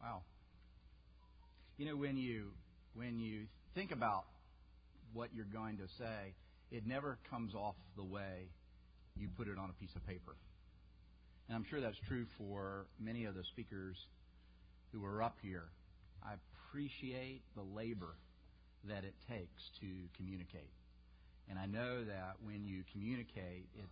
Wow. 0.00 0.22
You 1.76 1.86
know 1.86 1.96
when 1.96 2.16
you 2.16 2.52
when 2.94 3.20
you 3.20 3.46
think 3.74 3.92
about 3.92 4.24
what 5.12 5.28
you're 5.34 5.44
going 5.44 5.76
to 5.76 5.88
say, 5.98 6.34
it 6.70 6.86
never 6.86 7.18
comes 7.30 7.54
off 7.54 7.74
the 7.96 8.04
way 8.04 8.48
you 9.16 9.28
put 9.36 9.48
it 9.48 9.58
on 9.58 9.68
a 9.68 9.72
piece 9.74 9.94
of 9.94 10.06
paper. 10.06 10.36
And 11.48 11.56
I'm 11.56 11.64
sure 11.68 11.80
that's 11.80 11.98
true 12.08 12.26
for 12.38 12.86
many 12.98 13.26
of 13.26 13.34
the 13.34 13.44
speakers 13.52 13.96
who 14.92 15.04
are 15.04 15.22
up 15.22 15.36
here. 15.42 15.64
I 16.24 16.34
appreciate 16.70 17.42
the 17.54 17.62
labor 17.62 18.16
that 18.88 19.04
it 19.04 19.14
takes 19.28 19.62
to 19.80 19.86
communicate. 20.16 20.70
And 21.48 21.58
I 21.58 21.66
know 21.66 22.04
that 22.04 22.36
when 22.44 22.64
you 22.66 22.82
communicate, 22.92 23.66
it, 23.74 23.88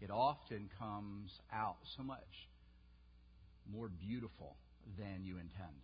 it 0.00 0.10
often 0.10 0.70
comes 0.78 1.30
out 1.52 1.76
so 1.96 2.02
much 2.02 2.48
more 3.70 3.88
beautiful 3.88 4.56
than 4.98 5.24
you 5.24 5.34
intend 5.34 5.76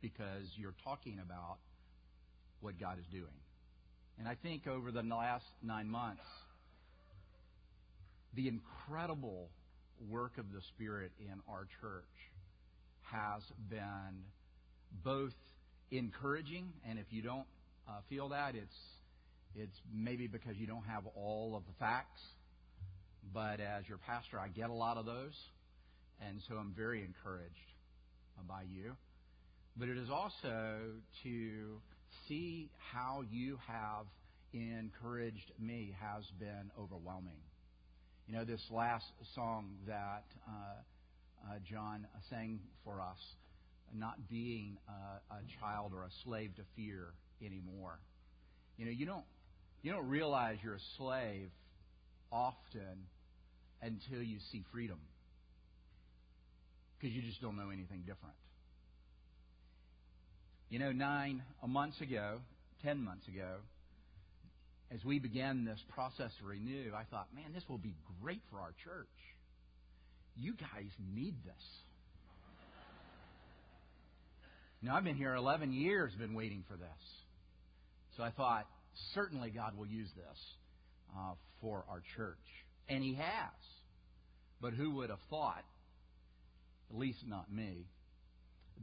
because 0.00 0.46
you're 0.56 0.74
talking 0.84 1.20
about 1.24 1.58
what 2.60 2.78
God 2.78 2.98
is 2.98 3.06
doing. 3.10 3.24
And 4.18 4.26
I 4.26 4.34
think 4.34 4.66
over 4.66 4.90
the 4.90 5.02
last 5.02 5.44
nine 5.62 5.88
months, 5.88 6.24
the 8.34 8.48
incredible 8.48 9.48
work 10.08 10.38
of 10.38 10.52
the 10.52 10.60
Spirit 10.74 11.12
in 11.20 11.40
our 11.48 11.66
church 11.80 12.04
has 13.02 13.42
been 13.70 14.24
both 15.04 15.34
encouraging, 15.90 16.72
and 16.88 16.98
if 16.98 17.06
you 17.10 17.22
don't 17.22 17.46
uh, 17.88 17.92
feel 18.08 18.28
that, 18.30 18.54
it's 18.54 18.76
it's 19.58 19.80
maybe 19.92 20.26
because 20.26 20.56
you 20.56 20.66
don't 20.66 20.84
have 20.84 21.04
all 21.14 21.54
of 21.56 21.64
the 21.66 21.72
facts. 21.78 22.20
But 23.32 23.60
as 23.60 23.88
your 23.88 23.98
pastor, 23.98 24.38
I 24.38 24.48
get 24.48 24.70
a 24.70 24.74
lot 24.74 24.96
of 24.96 25.04
those, 25.04 25.34
and 26.26 26.40
so 26.48 26.54
I'm 26.56 26.72
very 26.76 27.04
encouraged 27.04 27.54
by 28.48 28.62
you. 28.62 28.96
But 29.76 29.88
it 29.88 29.98
is 29.98 30.08
also 30.10 30.80
to 31.22 31.80
see 32.26 32.70
how 32.92 33.22
you 33.30 33.58
have 33.66 34.06
encouraged 34.52 35.52
me 35.58 35.94
has 36.00 36.24
been 36.38 36.70
overwhelming. 36.78 37.38
You 38.26 38.34
know, 38.34 38.44
this 38.44 38.62
last 38.70 39.06
song 39.34 39.76
that 39.86 40.24
uh, 40.46 40.50
uh, 41.46 41.58
John 41.70 42.06
sang 42.30 42.60
for 42.84 43.00
us, 43.00 43.18
not 43.94 44.28
being 44.28 44.76
a, 44.88 45.34
a 45.34 45.40
child 45.60 45.92
or 45.94 46.04
a 46.04 46.10
slave 46.24 46.54
to 46.56 46.62
fear 46.76 47.12
anymore. 47.40 47.98
You 48.76 48.86
know, 48.86 48.90
you 48.90 49.06
don't 49.06 49.24
you 49.82 49.92
don't 49.92 50.08
realize 50.08 50.58
you're 50.62 50.74
a 50.74 50.88
slave 50.96 51.50
often 52.32 53.06
until 53.82 54.22
you 54.22 54.38
see 54.50 54.64
freedom 54.72 54.98
because 56.98 57.14
you 57.14 57.22
just 57.22 57.40
don't 57.40 57.56
know 57.56 57.70
anything 57.70 58.00
different. 58.00 58.34
You 60.68 60.78
know, 60.78 60.92
nine 60.92 61.42
months 61.66 62.00
ago, 62.00 62.40
ten 62.82 63.02
months 63.02 63.26
ago, 63.28 63.56
as 64.90 65.04
we 65.04 65.18
began 65.18 65.64
this 65.64 65.80
process 65.94 66.30
to 66.40 66.46
renew, 66.46 66.92
I 66.94 67.04
thought, 67.04 67.28
man, 67.34 67.52
this 67.54 67.62
will 67.68 67.78
be 67.78 67.94
great 68.22 68.42
for 68.50 68.58
our 68.60 68.72
church. 68.84 69.06
You 70.36 70.54
guys 70.54 70.90
need 71.14 71.34
this. 71.44 71.64
Now, 74.80 74.96
I've 74.96 75.04
been 75.04 75.16
here 75.16 75.34
11 75.34 75.72
years, 75.72 76.12
been 76.14 76.34
waiting 76.34 76.64
for 76.68 76.76
this. 76.76 76.88
So 78.16 78.22
I 78.22 78.30
thought, 78.30 78.66
certainly 79.14 79.50
God 79.50 79.76
will 79.76 79.86
use 79.86 80.08
this 80.16 80.38
uh, 81.16 81.34
for 81.60 81.84
our 81.88 82.02
church. 82.16 82.36
And 82.88 83.02
He 83.02 83.14
has. 83.14 83.52
But 84.60 84.72
who 84.74 84.96
would 84.96 85.10
have 85.10 85.20
thought, 85.30 85.64
at 86.90 86.98
least 86.98 87.18
not 87.26 87.52
me, 87.52 87.86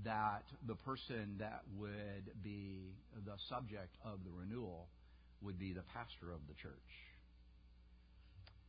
that 0.04 0.44
the 0.68 0.76
person 0.76 1.36
that 1.40 1.62
would 1.78 2.32
be 2.44 2.94
the 3.26 3.36
subject 3.50 3.96
of 4.04 4.20
the 4.24 4.32
renewal 4.32 4.88
would 5.42 5.58
be 5.58 5.74
the 5.74 5.84
pastor 5.94 6.32
of 6.32 6.40
the 6.48 6.54
church. 6.62 6.72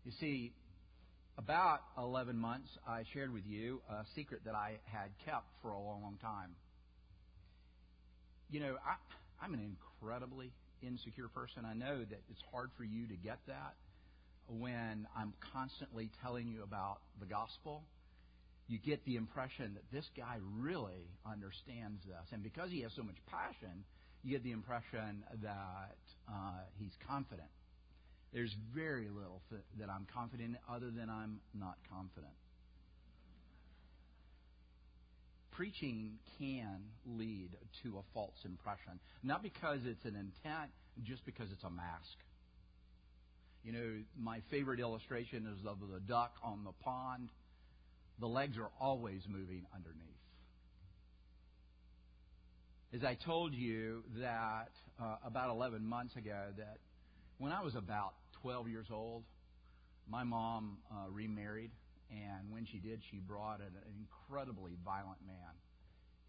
You 0.05 0.13
see, 0.21 0.53
about 1.39 1.81
11 1.99 2.37
months, 2.37 2.69
I 2.87 3.03
shared 3.13 3.33
with 3.33 3.45
you 3.47 3.81
a 3.91 4.05
secret 4.15 4.43
that 4.45 4.55
I 4.55 4.79
had 4.85 5.11
kept 5.25 5.47
for 5.63 5.73
a 5.73 5.79
long, 5.79 6.03
long 6.03 6.19
time. 6.21 6.55
You 8.49 8.61
know, 8.61 8.77
I, 8.87 9.45
I'm 9.45 9.53
an 9.53 9.61
incredibly 9.61 10.53
insecure 10.83 11.29
person. 11.29 11.65
I 11.65 11.75
know 11.75 11.99
that 11.99 12.21
it's 12.31 12.43
hard 12.53 12.71
for 12.77 12.85
you 12.85 13.07
to 13.07 13.15
get 13.15 13.39
that 13.47 13.75
when 14.49 15.07
I'm 15.17 15.35
constantly 15.53 16.11
telling 16.23 16.49
you 16.49 16.63
about 16.63 16.99
the 17.21 17.27
gospel. 17.27 17.83
You 18.69 18.79
get 18.79 19.05
the 19.05 19.17
impression 19.17 19.75
that 19.75 19.85
this 19.93 20.07
guy 20.17 20.39
really 20.59 21.09
understands 21.25 22.03
this. 22.05 22.33
And 22.33 22.43
because 22.43 22.71
he 22.71 22.81
has 22.81 22.93
so 22.97 23.03
much 23.03 23.17
passion, 23.27 23.85
you 24.25 24.33
get 24.33 24.43
the 24.43 24.51
impression 24.51 25.23
that 25.43 25.97
uh, 26.29 26.61
he's 26.79 26.93
confident. 27.07 27.49
There's 28.33 28.55
very 28.75 29.09
little 29.09 29.41
that 29.79 29.89
I'm 29.89 30.07
confident 30.13 30.51
in 30.51 30.75
other 30.75 30.91
than 30.91 31.09
I'm 31.09 31.41
not 31.55 31.77
confident. 31.89 32.35
Preaching 35.57 36.19
can 36.39 36.81
lead 37.07 37.51
to 37.83 37.97
a 37.97 38.03
false 38.13 38.45
impression, 38.45 39.01
not 39.23 39.43
because 39.43 39.81
it's 39.87 40.05
an 40.05 40.15
intent, 40.15 40.71
just 41.03 41.25
because 41.25 41.51
it's 41.51 41.65
a 41.65 41.71
mask. 41.71 42.17
You 43.65 43.73
know, 43.73 44.03
my 44.19 44.41
favorite 44.51 44.81
illustration 44.81 45.47
is 45.47 45.67
of 45.67 45.79
the 45.81 46.01
duck 46.01 46.35
on 46.45 46.63
the 46.65 46.73
pond. 46.85 47.31
The 48.21 48.29
legs 48.29 48.59
are 48.59 48.71
always 48.79 49.23
moving 49.29 49.67
underneath 49.75 50.17
As 52.95 53.03
I 53.03 53.15
told 53.15 53.53
you 53.53 54.05
that 54.21 54.71
uh, 55.01 55.17
about 55.25 55.51
11 55.51 55.85
months 55.85 56.17
ago 56.17 56.47
that 56.57 56.79
when 57.39 57.53
I 57.53 57.63
was 57.63 57.75
about 57.75 58.15
12 58.43 58.69
years 58.69 58.87
old, 58.93 59.25
my 60.09 60.23
mom 60.23 60.79
uh, 60.91 61.11
remarried, 61.11 61.73
and 62.11 62.51
when 62.51 62.67
she 62.67 62.79
did, 62.79 63.01
she 63.11 63.19
brought 63.19 63.61
an, 63.61 63.73
incredibly 63.99 64.73
violent 64.85 65.19
man 65.27 65.55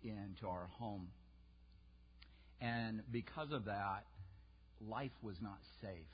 into 0.04 0.48
our 0.48 0.70
home. 0.74 1.08
And 2.62 3.02
because 3.12 3.52
of 3.52 3.66
that, 3.66 4.06
life 4.88 5.12
was 5.22 5.36
not 5.42 5.60
safe 5.82 6.08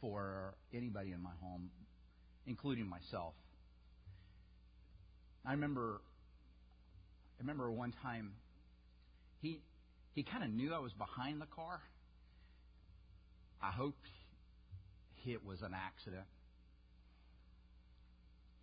for 0.00 0.54
anybody 0.74 1.12
in 1.12 1.22
my 1.22 1.32
home, 1.40 1.70
including 2.46 2.88
myself. 2.88 3.34
I 5.44 5.52
remember 5.52 6.00
I 7.38 7.42
remember 7.42 7.70
one 7.70 7.92
time 8.02 8.32
he 9.40 9.60
he 10.14 10.22
kind 10.22 10.42
of 10.42 10.50
knew 10.50 10.72
I 10.74 10.78
was 10.78 10.92
behind 10.92 11.40
the 11.40 11.46
car. 11.46 11.80
I 13.62 13.70
hope 13.70 13.96
it 15.26 15.44
was 15.44 15.62
an 15.62 15.72
accident. 15.74 16.24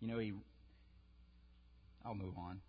You 0.04 0.12
know, 0.12 0.18
he. 0.18 0.34
I'll 2.04 2.14
move 2.14 2.36
on. 2.36 2.60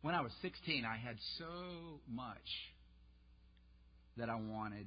When 0.00 0.14
I 0.14 0.22
was 0.22 0.32
16, 0.40 0.86
I 0.86 0.96
had 0.96 1.16
so 1.38 2.00
much 2.10 2.72
that 4.16 4.30
I 4.30 4.36
wanted 4.36 4.86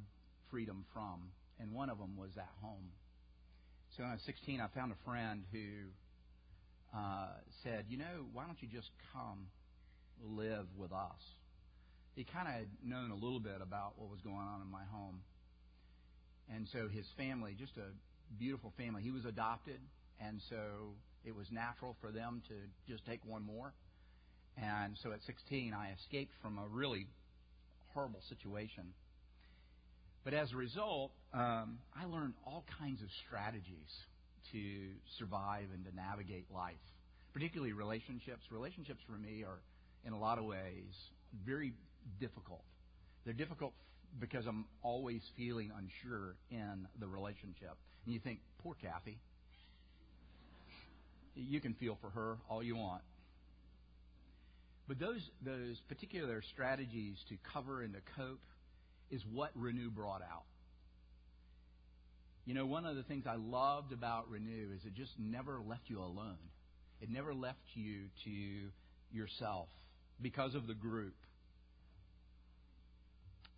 freedom 0.50 0.84
from, 0.94 1.30
and 1.60 1.74
one 1.74 1.92
of 1.92 2.00
them 2.00 2.18
was 2.18 2.32
at 2.38 2.50
home. 2.60 2.90
So 3.96 4.02
when 4.02 4.10
I 4.10 4.14
was 4.16 4.24
16, 4.26 4.60
I 4.60 4.68
found 4.74 4.92
a 4.92 5.06
friend 5.06 5.44
who 5.52 6.98
uh, 6.98 7.28
said, 7.64 7.86
You 7.88 8.00
know, 8.00 8.26
why 8.34 8.48
don't 8.48 8.60
you 8.60 8.68
just 8.68 8.90
come 9.14 9.46
live 10.24 10.66
with 10.76 10.92
us. 10.92 11.22
He 12.16 12.24
kind 12.24 12.48
of 12.48 12.56
had 12.56 12.68
known 12.84 13.12
a 13.12 13.16
little 13.16 13.40
bit 13.40 13.62
about 13.62 13.94
what 13.98 14.10
was 14.10 14.22
going 14.22 14.38
on 14.38 14.62
in 14.64 14.72
my 14.72 14.86
home. 14.92 15.22
And 16.52 16.68
so 16.74 16.88
his 16.88 17.06
family, 17.16 17.56
just 17.60 17.78
a 17.78 17.94
beautiful 18.40 18.74
family, 18.78 19.02
he 19.04 19.12
was 19.12 19.26
adopted, 19.26 19.80
and 20.20 20.42
so 20.50 20.94
it 21.26 21.36
was 21.36 21.48
natural 21.52 21.96
for 22.02 22.12
them 22.12 22.42
to 22.48 22.56
just 22.92 23.06
take 23.06 23.20
one 23.26 23.44
more. 23.44 23.74
And 24.58 24.98
so 25.04 25.12
at 25.12 25.20
16, 25.26 25.74
I 25.74 25.92
escaped 26.00 26.34
from 26.42 26.58
a 26.58 26.68
really 26.68 27.08
horrible 27.94 28.22
situation. 28.30 28.94
But 30.24 30.34
as 30.34 30.52
a 30.52 30.56
result, 30.56 31.12
um, 31.34 31.80
I 31.96 32.06
learned 32.06 32.34
all 32.46 32.66
kinds 32.80 33.02
of 33.02 33.08
strategies 33.28 33.92
to 34.52 34.90
survive 35.20 35.68
and 35.74 35.86
to 35.86 35.96
navigate 35.96 36.46
life, 36.54 36.76
particularly 37.34 37.74
relationships. 37.74 38.42
Relationships 38.52 39.00
for 39.08 39.18
me 39.18 39.44
are 39.44 39.60
in 40.06 40.14
a 40.14 40.20
lot 40.20 40.38
of 40.38 40.46
ways, 40.46 40.94
very 41.46 41.74
difficult. 42.20 42.64
They're 43.26 43.34
difficult 43.34 43.74
because 44.20 44.46
I'm 44.48 44.66
always 44.82 45.22
feeling 45.36 45.72
unsure 45.78 46.36
in 46.50 46.88
the 47.00 47.08
relationship. 47.08 47.76
And 48.08 48.14
you 48.14 48.22
think, 48.22 48.40
poor 48.64 48.74
Kathy. 48.82 49.20
You 51.36 51.60
can 51.60 51.74
feel 51.74 51.98
for 52.00 52.10
her 52.12 52.38
all 52.50 52.64
you 52.64 52.78
want. 52.78 53.02
But 54.88 54.98
those, 54.98 55.20
those 55.44 55.76
particular 55.90 56.42
strategies 56.54 57.18
to 57.28 57.36
cover 57.54 57.82
and 57.82 57.94
to 57.96 58.00
cope 58.16 58.40
is 59.12 59.22
what 59.30 59.52
Renew 59.56 59.90
brought 59.90 60.22
out. 60.22 60.46
You 62.46 62.54
know, 62.54 62.66
one 62.66 62.86
of 62.86 62.96
the 62.96 63.04
things 63.04 63.26
I 63.28 63.36
loved 63.36 63.92
about 63.92 64.30
Renew 64.30 64.70
is 64.74 64.86
it 64.86 64.94
just 64.94 65.12
never 65.20 65.60
left 65.60 65.84
you 65.88 66.00
alone. 66.00 66.38
It 67.02 67.10
never 67.10 67.34
left 67.34 67.60
you 67.74 68.04
to 68.24 68.70
yourself 69.12 69.68
because 70.22 70.56
of 70.56 70.66
the 70.66 70.74
group. 70.74 71.16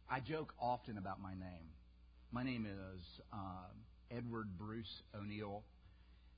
I 0.10 0.22
joke 0.22 0.54
often 0.60 0.98
about 0.98 1.22
my 1.22 1.36
name. 1.36 1.70
My 2.32 2.44
name 2.44 2.66
is 2.66 3.22
uh, 3.32 3.68
Edward 4.16 4.58
Bruce 4.58 5.02
O'Neill, 5.16 5.64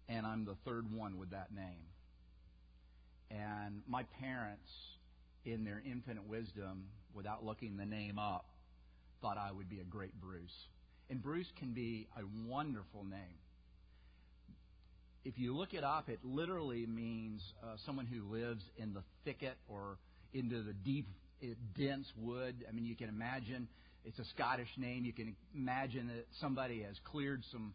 and 0.09 0.25
I'm 0.25 0.45
the 0.45 0.55
third 0.65 0.91
one 0.91 1.17
with 1.17 1.31
that 1.31 1.53
name. 1.53 1.85
And 3.29 3.81
my 3.87 4.03
parents, 4.19 4.69
in 5.45 5.63
their 5.63 5.81
infinite 5.85 6.27
wisdom, 6.27 6.85
without 7.13 7.45
looking 7.45 7.77
the 7.77 7.85
name 7.85 8.19
up, 8.19 8.45
thought 9.21 9.37
I 9.37 9.51
would 9.51 9.69
be 9.69 9.79
a 9.79 9.83
great 9.83 10.19
Bruce. 10.19 10.67
And 11.09 11.21
Bruce 11.21 11.51
can 11.59 11.73
be 11.73 12.07
a 12.17 12.49
wonderful 12.49 13.03
name. 13.03 13.39
If 15.23 15.37
you 15.37 15.55
look 15.55 15.73
it 15.73 15.83
up, 15.83 16.09
it 16.09 16.19
literally 16.23 16.85
means 16.87 17.41
uh, 17.63 17.75
someone 17.85 18.07
who 18.07 18.23
lives 18.31 18.63
in 18.77 18.93
the 18.93 19.03
thicket 19.23 19.55
or 19.67 19.97
into 20.33 20.63
the 20.63 20.73
deep, 20.73 21.07
uh, 21.43 21.47
dense 21.77 22.07
wood. 22.17 22.55
I 22.67 22.71
mean, 22.71 22.85
you 22.85 22.95
can 22.95 23.09
imagine 23.09 23.67
it's 24.05 24.19
a 24.19 24.25
Scottish 24.25 24.69
name. 24.77 25.05
You 25.05 25.13
can 25.13 25.35
imagine 25.55 26.07
that 26.07 26.25
somebody 26.39 26.83
has 26.83 26.95
cleared 27.05 27.43
some 27.51 27.73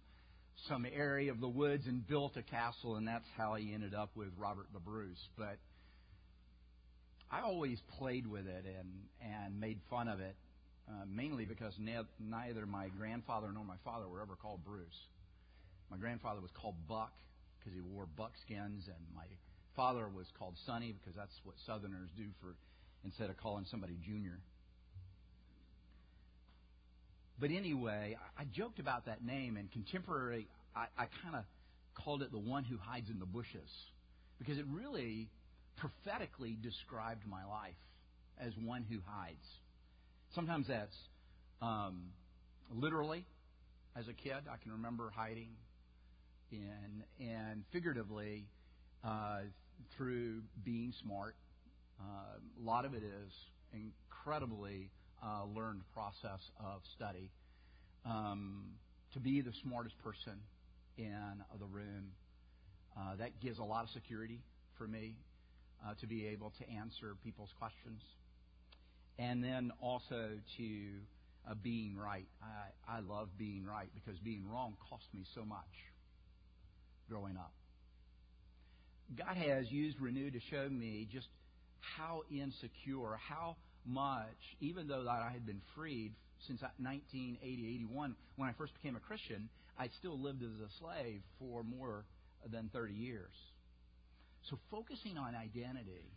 some 0.69 0.87
area 0.87 1.31
of 1.31 1.41
the 1.41 1.49
woods 1.49 1.87
and 1.87 2.07
built 2.07 2.37
a 2.37 2.43
castle, 2.43 2.97
and 2.97 3.07
that's 3.07 3.27
how 3.37 3.55
he 3.57 3.75
ended 3.75 3.95
up 3.95 4.11
with 4.17 4.29
Robert 4.39 4.67
the 4.73 4.81
Bruce. 4.81 5.23
But 5.37 5.59
I 7.31 7.43
always 7.43 7.79
played 7.99 8.27
with 8.27 8.47
it 8.47 8.65
and 8.65 8.89
and 9.21 9.61
made 9.61 9.79
fun 9.91 10.09
of 10.09 10.21
it, 10.21 10.35
uh, 10.89 11.05
mainly 11.07 11.45
because 11.45 11.75
ne- 11.79 12.09
neither 12.19 12.67
my 12.67 12.89
grandfather 12.89 13.49
nor 13.53 13.65
my 13.65 13.77
father 13.85 14.09
were 14.09 14.23
ever 14.23 14.37
called 14.37 14.65
Bruce. 14.65 14.99
My 15.91 15.97
grandfather 15.97 16.41
was 16.41 16.51
called 16.61 16.75
Buck 16.89 17.13
because 17.59 17.75
he 17.75 17.81
wore 17.81 18.07
buckskins, 18.07 18.89
and 18.89 19.15
my 19.15 19.27
father 19.77 20.09
was 20.09 20.27
called 20.39 20.55
Sonny 20.67 20.93
because 20.99 21.15
that's 21.15 21.35
what 21.45 21.55
Southerners 21.67 22.11
do 22.17 22.25
for 22.41 22.57
instead 23.05 23.31
of 23.31 23.37
calling 23.37 23.67
somebody 23.71 23.97
Junior. 24.05 24.41
But 27.39 27.51
anyway, 27.51 28.17
I 28.39 28.45
joked 28.45 28.79
about 28.79 29.07
that 29.07 29.25
name, 29.25 29.57
and 29.57 29.71
contemporary, 29.71 30.49
I, 30.75 30.87
I 30.97 31.07
kind 31.23 31.37
of 31.37 31.45
called 31.95 32.23
it 32.23 32.33
the 32.33 32.39
one 32.39 32.65
who 32.65 32.77
hides 32.79 33.11
in 33.11 33.19
the 33.19 33.27
bushes 33.27 33.71
because 34.39 34.59
it 34.59 34.65
really 34.71 35.29
prophetically 35.77 36.57
described 36.63 37.23
my 37.27 37.45
life 37.45 37.75
as 38.39 38.53
one 38.63 38.85
who 38.89 38.99
hides. 39.07 39.47
Sometimes 40.35 40.67
that's 40.69 40.97
um, 41.63 42.05
literally 42.75 43.25
as 43.99 44.09
a 44.09 44.13
kid. 44.13 44.33
I 44.51 44.57
can 44.63 44.73
remember 44.73 45.11
hiding, 45.15 45.51
and 46.53 47.03
and 47.21 47.65
figuratively 47.73 48.47
uh, 49.05 49.41
through 49.97 50.43
being 50.65 50.93
smart. 51.03 51.35
Uh, 52.01 52.39
a 52.61 52.65
lot 52.65 52.85
of 52.85 52.95
it 52.95 53.03
is 53.03 53.33
incredibly 53.73 54.91
uh, 55.25 55.45
learned 55.45 55.83
process 55.93 56.41
of 56.59 56.81
study. 56.95 57.31
Um, 58.05 58.65
to 59.13 59.21
be 59.21 59.41
the 59.41 59.53
smartest 59.63 59.99
person 59.99 60.39
in 60.99 61.43
the 61.59 61.67
room, 61.67 62.13
uh, 62.97 63.17
that 63.17 63.41
gives 63.41 63.59
a 63.59 63.65
lot 63.65 63.85
of 63.85 63.91
security 63.91 64.41
for 64.79 64.87
me 64.87 65.17
uh, 65.85 65.95
to 66.01 66.07
be 66.07 66.27
able 66.27 66.53
to 66.59 66.71
answer 66.71 67.17
people's 67.25 67.53
questions. 67.59 68.03
And 69.19 69.43
then 69.43 69.73
also 69.81 70.31
to 70.59 70.89
uh, 71.49 71.55
being 71.63 71.97
right. 71.97 72.27
I, 72.43 72.97
I 72.97 73.01
love 73.01 73.29
being 73.39 73.65
right 73.65 73.89
because 73.95 74.19
being 74.19 74.49
wrong 74.49 74.77
cost 74.91 75.05
me 75.15 75.25
so 75.35 75.45
much 75.45 75.65
growing 77.09 77.37
up. 77.37 77.53
God 79.17 79.37
has 79.37 79.71
used 79.71 80.01
Renew 80.01 80.31
to 80.31 80.41
show 80.51 80.69
me 80.69 81.09
just 81.13 81.29
how 81.79 82.23
insecure, 82.31 83.17
how 83.29 83.57
much, 83.87 84.57
even 84.61 84.89
though 84.89 85.05
that 85.05 85.23
I 85.23 85.31
had 85.33 85.47
been 85.47 85.63
freed 85.75 86.13
since 86.47 86.61
1980, 86.61 87.41
81, 87.43 88.15
when 88.37 88.49
I 88.49 88.53
first 88.53 88.75
became 88.75 88.97
a 88.97 89.01
Christian, 89.01 89.49
I 89.79 89.89
still 89.99 90.19
lived 90.19 90.43
as 90.43 90.61
a 90.61 90.71
slave 90.81 91.23
for 91.39 91.63
more 91.63 92.05
than 92.51 92.71
30 92.73 92.95
years. 92.95 93.35
So 94.51 94.59
focusing 94.71 95.19
on 95.19 95.35
identity 95.35 96.13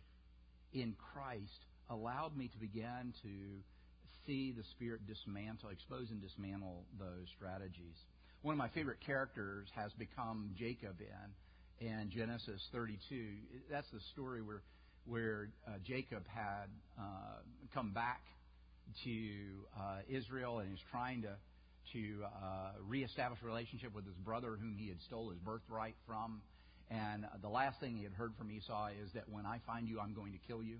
in 0.72 0.94
Christ 1.12 1.66
allowed 1.88 2.36
me 2.36 2.48
to 2.48 2.58
begin 2.58 3.12
to 3.22 3.62
see 4.26 4.52
the 4.52 4.62
Spirit 4.70 5.06
dismantle, 5.06 5.70
expose 5.70 6.10
and 6.10 6.20
dismantle 6.20 6.84
those 6.98 7.26
strategies. 7.36 7.96
One 8.42 8.54
of 8.54 8.58
my 8.58 8.68
favorite 8.68 9.00
characters 9.04 9.68
has 9.74 9.92
become 9.94 10.54
Jacob 10.56 10.96
in, 11.00 11.86
in 11.86 12.10
Genesis 12.10 12.62
32. 12.72 13.26
That's 13.70 13.90
the 13.92 14.00
story 14.12 14.42
where 14.42 14.62
where 15.06 15.48
uh, 15.66 15.72
Jacob 15.84 16.26
had 16.28 16.66
uh, 16.98 17.40
come 17.74 17.92
back 17.92 18.22
to 19.04 19.10
uh, 19.78 19.98
Israel 20.08 20.58
and 20.58 20.72
is 20.72 20.80
trying 20.90 21.22
to 21.22 21.36
to 21.92 22.22
uh, 22.24 22.72
reestablish 22.86 23.40
a 23.42 23.46
relationship 23.46 23.94
with 23.94 24.06
his 24.06 24.14
brother, 24.16 24.56
whom 24.60 24.76
he 24.78 24.88
had 24.88 25.00
stole 25.02 25.30
his 25.30 25.38
birthright 25.38 25.96
from. 26.06 26.40
And 26.90 27.24
the 27.42 27.48
last 27.48 27.80
thing 27.80 27.96
he 27.96 28.04
had 28.04 28.12
heard 28.12 28.32
from 28.36 28.50
Esau 28.50 28.88
is 29.02 29.10
that 29.14 29.28
when 29.28 29.46
I 29.46 29.58
find 29.66 29.88
you, 29.88 30.00
I'm 30.00 30.14
going 30.14 30.32
to 30.32 30.38
kill 30.46 30.62
you. 30.62 30.78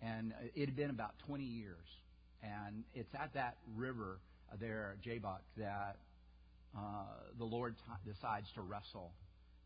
And 0.00 0.32
it 0.54 0.66
had 0.66 0.76
been 0.76 0.90
about 0.90 1.14
20 1.26 1.44
years, 1.44 1.86
and 2.42 2.82
it's 2.92 3.14
at 3.14 3.34
that 3.34 3.56
river 3.76 4.18
there, 4.60 4.96
Jabbok, 5.04 5.42
that 5.56 5.96
uh, 6.76 7.04
the 7.38 7.44
Lord 7.44 7.76
t- 7.76 8.10
decides 8.12 8.46
to 8.54 8.62
wrestle 8.62 9.12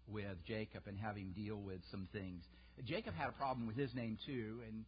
with 0.09 0.37
Jacob 0.47 0.82
and 0.87 0.99
have 0.99 1.16
him 1.16 1.32
deal 1.34 1.57
with 1.57 1.80
some 1.91 2.07
things. 2.12 2.45
Jacob 2.84 3.14
had 3.14 3.28
a 3.28 3.32
problem 3.32 3.66
with 3.66 3.76
his 3.76 3.94
name 3.94 4.18
too, 4.26 4.60
and 4.66 4.84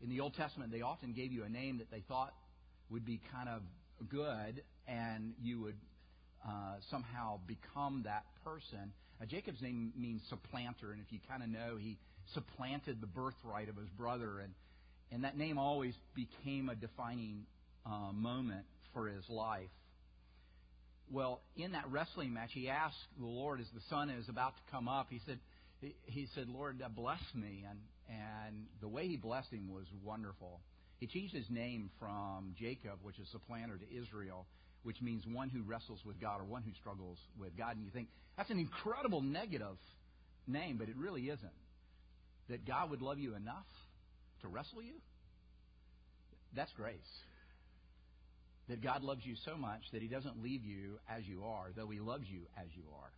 in 0.00 0.08
the 0.08 0.20
Old 0.20 0.34
Testament 0.34 0.70
they 0.70 0.82
often 0.82 1.12
gave 1.12 1.32
you 1.32 1.44
a 1.44 1.48
name 1.48 1.78
that 1.78 1.90
they 1.90 2.02
thought 2.08 2.32
would 2.90 3.04
be 3.04 3.20
kind 3.32 3.48
of 3.48 3.62
good, 4.08 4.62
and 4.86 5.34
you 5.40 5.60
would 5.60 5.76
uh, 6.46 6.76
somehow 6.90 7.40
become 7.46 8.02
that 8.04 8.24
person. 8.44 8.92
Uh, 9.20 9.26
Jacob's 9.26 9.60
name 9.62 9.92
means 9.96 10.22
supplanter, 10.28 10.92
and 10.92 11.00
if 11.00 11.12
you 11.12 11.18
kind 11.28 11.42
of 11.42 11.48
know, 11.48 11.76
he 11.78 11.98
supplanted 12.34 13.00
the 13.00 13.06
birthright 13.06 13.68
of 13.68 13.76
his 13.76 13.88
brother, 13.90 14.40
and 14.40 14.52
and 15.10 15.24
that 15.24 15.36
name 15.36 15.58
always 15.58 15.94
became 16.14 16.70
a 16.70 16.74
defining 16.74 17.44
uh, 17.84 18.12
moment 18.12 18.64
for 18.94 19.08
his 19.08 19.28
life. 19.28 19.68
Well, 21.10 21.42
in 21.54 21.72
that 21.72 21.84
wrestling 21.90 22.32
match, 22.32 22.50
he 22.54 22.70
asked 22.70 22.96
the 23.18 23.26
Lord 23.26 23.60
as 23.60 23.66
the 23.74 23.82
sun 23.90 24.08
is 24.08 24.28
about 24.30 24.56
to 24.56 24.62
come 24.70 24.88
up. 24.88 25.08
He 25.10 25.20
said, 25.26 25.38
he 26.04 26.28
said, 26.34 26.48
Lord, 26.48 26.80
uh, 26.84 26.88
bless 26.88 27.22
me. 27.34 27.64
And, 27.68 27.78
and 28.08 28.66
the 28.80 28.88
way 28.88 29.08
he 29.08 29.16
blessed 29.16 29.52
him 29.52 29.72
was 29.72 29.86
wonderful. 30.04 30.60
He 30.98 31.06
changed 31.06 31.34
his 31.34 31.50
name 31.50 31.90
from 31.98 32.54
Jacob, 32.58 32.98
which 33.02 33.18
is 33.18 33.28
supplanter, 33.32 33.76
to 33.76 33.96
Israel, 33.96 34.46
which 34.84 35.00
means 35.00 35.24
one 35.26 35.48
who 35.48 35.62
wrestles 35.62 36.00
with 36.04 36.20
God 36.20 36.40
or 36.40 36.44
one 36.44 36.62
who 36.62 36.72
struggles 36.80 37.18
with 37.38 37.56
God. 37.56 37.76
And 37.76 37.84
you 37.84 37.90
think, 37.90 38.08
that's 38.36 38.50
an 38.50 38.58
incredible 38.58 39.20
negative 39.20 39.76
name, 40.46 40.76
but 40.78 40.88
it 40.88 40.96
really 40.96 41.22
isn't. 41.22 41.52
That 42.48 42.66
God 42.66 42.90
would 42.90 43.02
love 43.02 43.18
you 43.18 43.34
enough 43.34 43.66
to 44.42 44.48
wrestle 44.48 44.82
you? 44.82 44.94
That's 46.54 46.72
grace. 46.72 46.96
That 48.68 48.82
God 48.82 49.02
loves 49.02 49.24
you 49.24 49.34
so 49.44 49.56
much 49.56 49.80
that 49.92 50.02
He 50.02 50.08
doesn't 50.08 50.42
leave 50.42 50.64
you 50.64 50.98
as 51.08 51.26
you 51.26 51.44
are, 51.44 51.70
though 51.74 51.88
He 51.88 52.00
loves 52.00 52.24
you 52.28 52.42
as 52.56 52.68
you 52.74 52.84
are. 53.02 53.10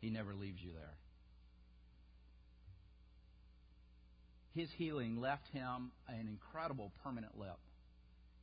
He 0.00 0.10
never 0.10 0.34
leaves 0.34 0.60
you 0.62 0.70
there. 0.72 0.94
His 4.54 4.68
healing 4.76 5.20
left 5.20 5.46
him 5.52 5.92
an 6.08 6.28
incredible 6.28 6.92
permanent 7.04 7.38
limp 7.38 7.58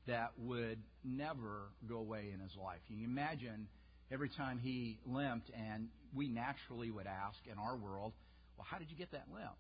that 0.07 0.31
would 0.37 0.79
never 1.03 1.69
go 1.87 1.97
away 1.97 2.31
in 2.33 2.39
his 2.39 2.55
life. 2.55 2.79
You 2.87 2.97
can 2.97 3.05
imagine 3.05 3.67
every 4.11 4.29
time 4.29 4.57
he 4.57 4.99
limped, 5.05 5.49
and 5.49 5.89
we 6.15 6.29
naturally 6.29 6.89
would 6.91 7.07
ask 7.07 7.37
in 7.51 7.59
our 7.59 7.75
world, 7.75 8.13
well, 8.57 8.65
how 8.69 8.77
did 8.77 8.89
you 8.89 8.95
get 8.95 9.11
that 9.11 9.25
limp? 9.33 9.57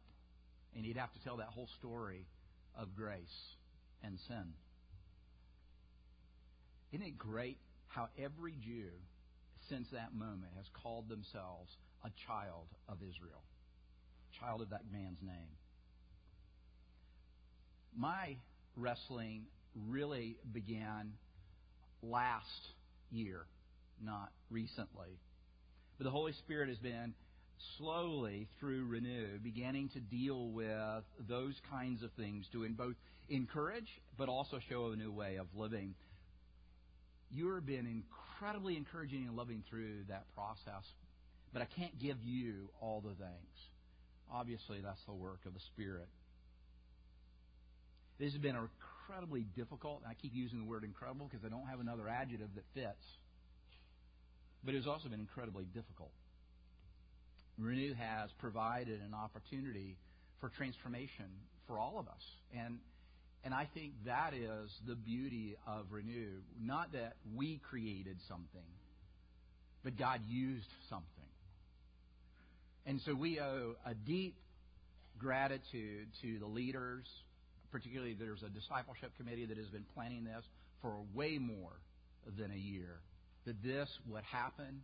And 0.75 0.85
he'd 0.85 0.97
have 0.97 1.11
to 1.13 1.23
tell 1.23 1.37
that 1.37 1.47
whole 1.47 1.67
story 1.79 2.25
of 2.77 2.95
grace 2.95 3.55
and 4.03 4.17
sin. 4.27 4.53
Isn't 6.93 7.05
it 7.05 7.17
great 7.17 7.57
how 7.87 8.07
every 8.17 8.53
Jew 8.53 8.91
since 9.69 9.87
that 9.91 10.13
moment 10.13 10.53
has 10.55 10.65
called 10.81 11.09
themselves 11.09 11.75
a 12.05 12.11
child 12.25 12.67
of 12.87 12.97
Israel, 13.01 13.43
child 14.39 14.61
of 14.61 14.69
that 14.69 14.83
man's 14.91 15.19
name? 15.21 15.56
My 17.97 18.37
wrestling 18.75 19.43
really 19.87 20.37
began 20.53 21.13
last 22.03 22.45
year, 23.11 23.45
not 24.03 24.31
recently. 24.49 25.19
But 25.97 26.05
the 26.05 26.11
Holy 26.11 26.33
Spirit 26.33 26.69
has 26.69 26.77
been 26.77 27.13
slowly 27.77 28.47
through 28.59 28.85
Renew 28.85 29.39
beginning 29.41 29.89
to 29.89 29.99
deal 29.99 30.49
with 30.49 31.03
those 31.27 31.55
kinds 31.71 32.03
of 32.03 32.11
things 32.13 32.45
to 32.51 32.67
both 32.69 32.95
encourage 33.29 33.89
but 34.17 34.29
also 34.29 34.59
show 34.69 34.91
a 34.91 34.95
new 34.95 35.11
way 35.11 35.37
of 35.37 35.47
living. 35.55 35.95
You 37.31 37.53
have 37.55 37.65
been 37.65 37.87
incredibly 37.87 38.77
encouraging 38.77 39.25
and 39.27 39.35
loving 39.35 39.63
through 39.69 40.03
that 40.09 40.25
process, 40.35 40.85
but 41.51 41.61
I 41.61 41.65
can't 41.65 41.97
give 41.99 42.17
you 42.23 42.69
all 42.79 43.01
the 43.01 43.15
thanks. 43.15 43.59
Obviously, 44.31 44.81
that's 44.81 45.03
the 45.07 45.13
work 45.13 45.39
of 45.45 45.53
the 45.53 45.59
Spirit. 45.73 46.07
This 48.19 48.33
has 48.33 48.41
been 48.41 48.55
incredibly 48.55 49.45
difficult, 49.55 50.01
I 50.07 50.13
keep 50.13 50.33
using 50.33 50.59
the 50.59 50.65
word 50.65 50.83
incredible 50.83 51.29
because 51.29 51.45
I 51.45 51.49
don't 51.49 51.67
have 51.67 51.79
another 51.79 52.09
adjective 52.09 52.49
that 52.55 52.63
fits. 52.73 53.05
But 54.63 54.73
it 54.73 54.77
has 54.77 54.87
also 54.87 55.07
been 55.07 55.19
incredibly 55.19 55.65
difficult. 55.65 56.11
Renew 57.57 57.93
has 57.93 58.29
provided 58.39 59.01
an 59.01 59.13
opportunity 59.13 59.97
for 60.39 60.49
transformation 60.49 61.25
for 61.67 61.79
all 61.79 61.99
of 61.99 62.07
us. 62.07 62.21
And 62.55 62.79
and 63.43 63.53
I 63.53 63.67
think 63.73 63.93
that 64.05 64.33
is 64.33 64.69
the 64.85 64.95
beauty 64.95 65.55
of 65.65 65.85
Renew. 65.91 66.41
Not 66.61 66.91
that 66.93 67.13
we 67.35 67.61
created 67.69 68.17
something, 68.27 68.67
but 69.83 69.97
God 69.97 70.21
used 70.27 70.67
something. 70.89 71.07
And 72.85 72.99
so 73.05 73.13
we 73.13 73.39
owe 73.39 73.75
a 73.85 73.93
deep 73.93 74.35
gratitude 75.17 76.07
to 76.21 76.39
the 76.39 76.45
leaders, 76.45 77.05
particularly 77.71 78.13
there's 78.13 78.43
a 78.43 78.49
discipleship 78.49 79.11
committee 79.17 79.45
that 79.45 79.57
has 79.57 79.67
been 79.67 79.85
planning 79.93 80.23
this 80.23 80.43
for 80.81 80.95
way 81.13 81.37
more 81.37 81.73
than 82.37 82.51
a 82.51 82.57
year. 82.57 82.99
That 83.45 83.61
this 83.63 83.89
would 84.09 84.23
happen, 84.23 84.81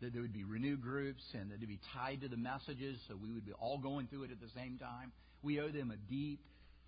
that 0.00 0.12
there 0.12 0.22
would 0.22 0.32
be 0.32 0.44
renewed 0.44 0.82
groups, 0.82 1.22
and 1.34 1.50
that 1.50 1.56
it 1.56 1.60
would 1.60 1.68
be 1.68 1.80
tied 1.94 2.22
to 2.22 2.28
the 2.28 2.36
messages, 2.36 2.98
so 3.08 3.16
we 3.16 3.32
would 3.32 3.44
be 3.44 3.52
all 3.52 3.78
going 3.78 4.06
through 4.06 4.24
it 4.24 4.30
at 4.30 4.40
the 4.40 4.50
same 4.54 4.78
time. 4.78 5.12
We 5.42 5.60
owe 5.60 5.68
them 5.68 5.90
a 5.90 5.96
deep 6.10 6.40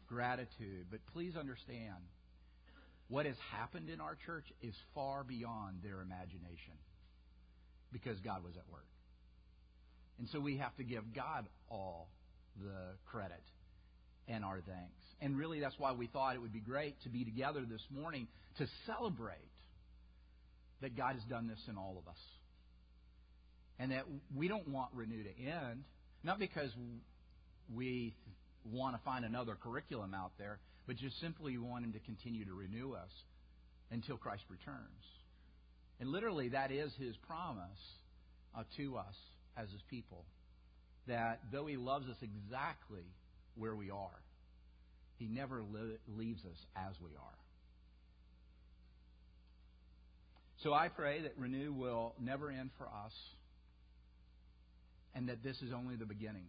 gratitude. 0.06 0.86
But 0.90 1.00
please 1.12 1.36
understand, 1.36 2.02
what 3.08 3.26
has 3.26 3.36
happened 3.52 3.90
in 3.90 4.00
our 4.00 4.16
church 4.26 4.46
is 4.62 4.74
far 4.94 5.24
beyond 5.24 5.78
their 5.82 6.00
imagination 6.00 6.74
because 7.92 8.18
God 8.20 8.44
was 8.44 8.54
at 8.56 8.68
work. 8.70 8.86
And 10.18 10.28
so 10.28 10.38
we 10.38 10.58
have 10.58 10.76
to 10.76 10.84
give 10.84 11.14
God 11.14 11.46
all 11.70 12.08
the 12.56 12.96
credit 13.10 13.42
and 14.28 14.44
our 14.44 14.60
thanks. 14.66 15.00
And 15.20 15.36
really, 15.36 15.60
that's 15.60 15.78
why 15.78 15.92
we 15.92 16.06
thought 16.06 16.34
it 16.34 16.40
would 16.40 16.52
be 16.52 16.60
great 16.60 17.00
to 17.02 17.08
be 17.08 17.24
together 17.24 17.64
this 17.68 17.84
morning 17.90 18.26
to 18.58 18.66
celebrate 18.86 19.36
that 20.80 20.96
God 20.96 21.14
has 21.14 21.24
done 21.24 21.46
this 21.46 21.60
in 21.68 21.76
all 21.76 21.96
of 21.98 22.08
us. 22.08 22.18
And 23.78 23.92
that 23.92 24.04
we 24.34 24.48
don't 24.48 24.68
want 24.68 24.90
Renew 24.94 25.22
to 25.22 25.40
end, 25.40 25.84
not 26.22 26.38
because 26.38 26.70
we 27.74 28.14
want 28.64 28.96
to 28.96 29.02
find 29.04 29.24
another 29.24 29.56
curriculum 29.60 30.14
out 30.14 30.32
there, 30.38 30.58
but 30.86 30.96
just 30.96 31.20
simply 31.20 31.56
want 31.58 31.84
Him 31.84 31.92
to 31.92 32.00
continue 32.00 32.44
to 32.44 32.54
renew 32.54 32.92
us 32.92 33.10
until 33.90 34.16
Christ 34.16 34.42
returns. 34.48 35.04
And 35.98 36.10
literally, 36.10 36.50
that 36.50 36.70
is 36.70 36.92
His 36.98 37.16
promise 37.26 37.78
uh, 38.56 38.64
to 38.76 38.96
us 38.96 39.14
as 39.56 39.70
His 39.70 39.82
people. 39.88 40.24
That 41.06 41.40
though 41.52 41.66
He 41.66 41.76
loves 41.76 42.08
us 42.08 42.16
exactly 42.22 43.04
where 43.60 43.74
we 43.76 43.90
are, 43.90 44.22
He 45.18 45.26
never 45.26 45.62
leaves 46.08 46.44
us 46.44 46.66
as 46.76 46.94
we 47.00 47.10
are. 47.10 47.38
So 50.62 50.74
I 50.74 50.88
pray 50.88 51.22
that 51.22 51.34
Renew 51.38 51.72
will 51.72 52.14
never 52.20 52.50
end 52.50 52.70
for 52.76 52.86
us 52.86 53.12
and 55.14 55.28
that 55.28 55.42
this 55.42 55.56
is 55.62 55.72
only 55.72 55.96
the 55.96 56.04
beginning. 56.04 56.46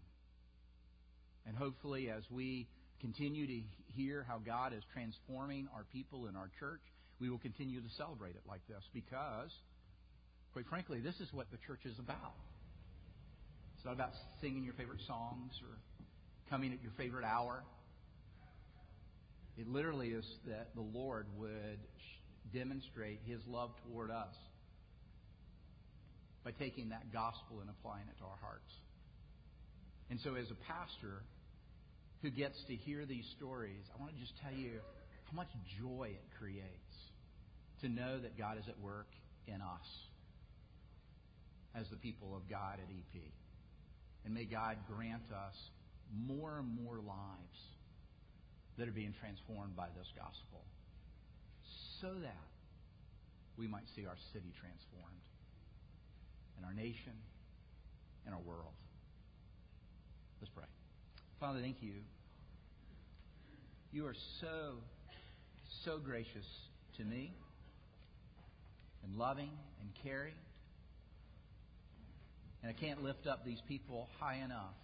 And 1.47 1.55
hopefully, 1.55 2.09
as 2.09 2.23
we 2.29 2.67
continue 2.99 3.47
to 3.47 3.61
hear 3.95 4.25
how 4.27 4.38
God 4.38 4.73
is 4.73 4.83
transforming 4.93 5.67
our 5.73 5.85
people 5.91 6.27
in 6.27 6.35
our 6.35 6.49
church, 6.59 6.81
we 7.19 7.29
will 7.29 7.39
continue 7.39 7.81
to 7.81 7.89
celebrate 7.97 8.35
it 8.35 8.43
like 8.47 8.61
this 8.67 8.83
because, 8.93 9.49
quite 10.53 10.67
frankly, 10.67 10.99
this 10.99 11.19
is 11.19 11.29
what 11.31 11.49
the 11.51 11.57
church 11.65 11.85
is 11.85 11.97
about. 11.97 12.35
It's 13.75 13.85
not 13.85 13.93
about 13.93 14.11
singing 14.41 14.63
your 14.63 14.75
favorite 14.75 15.01
songs 15.07 15.53
or 15.63 15.77
coming 16.52 16.73
at 16.73 16.84
your 16.84 16.91
favorite 16.98 17.23
hour. 17.23 17.64
It 19.57 19.69
literally 19.69 20.10
is 20.10 20.26
that 20.48 20.76
the 20.76 20.82
Lord 20.82 21.26
would 21.38 21.80
demonstrate 22.53 23.22
His 23.26 23.40
love 23.48 23.72
toward 23.88 24.11
us 24.11 24.36
by 26.44 26.52
taking 26.52 26.90
that 26.90 27.14
gospel 27.14 27.61
and 27.61 27.69
applying 27.69 28.06
it 28.10 28.18
to 28.18 28.26
our 28.26 28.38
hearts. 28.41 28.69
And 30.10 30.19
so, 30.19 30.36
as 30.36 30.52
a 30.52 30.60
pastor 30.68 31.23
who 32.22 32.30
gets 32.30 32.61
to 32.68 32.76
hear 32.76 33.06
these 33.06 33.26
stories, 33.38 33.88
I 33.95 34.02
want 34.02 34.14
to 34.14 34.19
just 34.19 34.34
tell 34.44 34.52
you 34.52 34.80
how 35.32 35.36
much 35.36 35.48
joy 35.80 36.10
it 36.11 36.38
creates 36.38 36.95
to 37.80 37.88
know 37.88 38.19
that 38.19 38.38
God 38.38 38.57
is 38.57 38.65
at 38.68 38.78
work 38.82 39.07
in 39.48 39.61
us 39.61 39.88
as 41.73 41.88
the 41.90 41.95
people 41.95 42.36
of 42.36 42.49
God 42.49 42.73
at 42.73 42.90
EP. 42.91 43.22
And 44.26 44.34
may 44.34 44.44
God 44.44 44.76
grant 44.94 45.23
us 45.32 45.56
more 46.27 46.59
and 46.59 46.67
more 46.83 46.95
lives 46.95 47.59
that 48.77 48.88
are 48.88 48.91
being 48.91 49.13
transformed 49.19 49.75
by 49.75 49.88
this 49.97 50.07
gospel 50.15 50.63
so 52.01 52.13
that 52.21 52.47
we 53.57 53.67
might 53.67 53.83
see 53.95 54.05
our 54.05 54.17
city 54.33 54.51
transformed 54.59 55.21
and 56.57 56.65
our 56.65 56.73
nation 56.73 57.13
and 58.25 58.33
our 58.35 58.41
world. 58.41 58.73
Let's 60.41 60.51
pray. 60.53 60.65
Father, 61.39 61.59
thank 61.61 61.77
you. 61.81 61.93
You 63.91 64.05
are 64.07 64.15
so, 64.39 64.75
so 65.85 65.97
gracious 65.97 66.45
to 66.97 67.03
me 67.03 67.33
and 69.03 69.17
loving 69.17 69.51
and 69.81 69.89
caring. 70.03 70.33
And 72.63 72.69
I 72.69 72.79
can't 72.79 73.03
lift 73.03 73.27
up 73.27 73.45
these 73.45 73.61
people 73.67 74.07
high 74.19 74.38
enough 74.38 74.75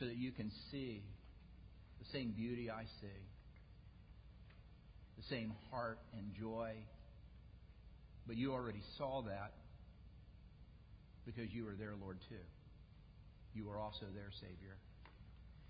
so 0.00 0.06
that 0.06 0.16
you 0.16 0.32
can 0.32 0.50
see 0.70 1.02
the 1.98 2.06
same 2.10 2.30
beauty 2.30 2.70
I 2.70 2.84
see, 3.00 3.20
the 5.18 5.22
same 5.28 5.52
heart 5.70 5.98
and 6.16 6.32
joy. 6.40 6.72
But 8.26 8.36
you 8.36 8.54
already 8.54 8.82
saw 8.96 9.22
that 9.22 9.52
because 11.26 11.52
you 11.52 11.68
are 11.68 11.74
their 11.74 11.94
Lord 12.00 12.16
too. 12.30 12.36
You 13.52 13.68
are 13.70 13.78
also 13.78 14.06
their 14.14 14.30
Savior. 14.40 14.76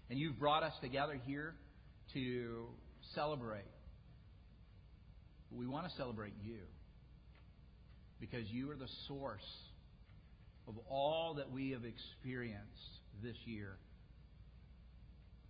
And 0.08 0.18
you've 0.18 0.38
brought 0.38 0.62
us 0.62 0.74
together 0.80 1.20
here 1.26 1.54
to 2.14 2.66
celebrate. 3.14 3.64
We 5.50 5.66
want 5.66 5.88
to 5.88 5.96
celebrate 5.96 6.34
you 6.44 6.58
because 8.20 8.44
you 8.48 8.70
are 8.70 8.76
the 8.76 8.88
source 9.08 9.40
of 10.68 10.74
all 10.88 11.34
that 11.34 11.50
we 11.50 11.70
have 11.70 11.82
experienced 11.84 12.68
this 13.22 13.36
year. 13.44 13.76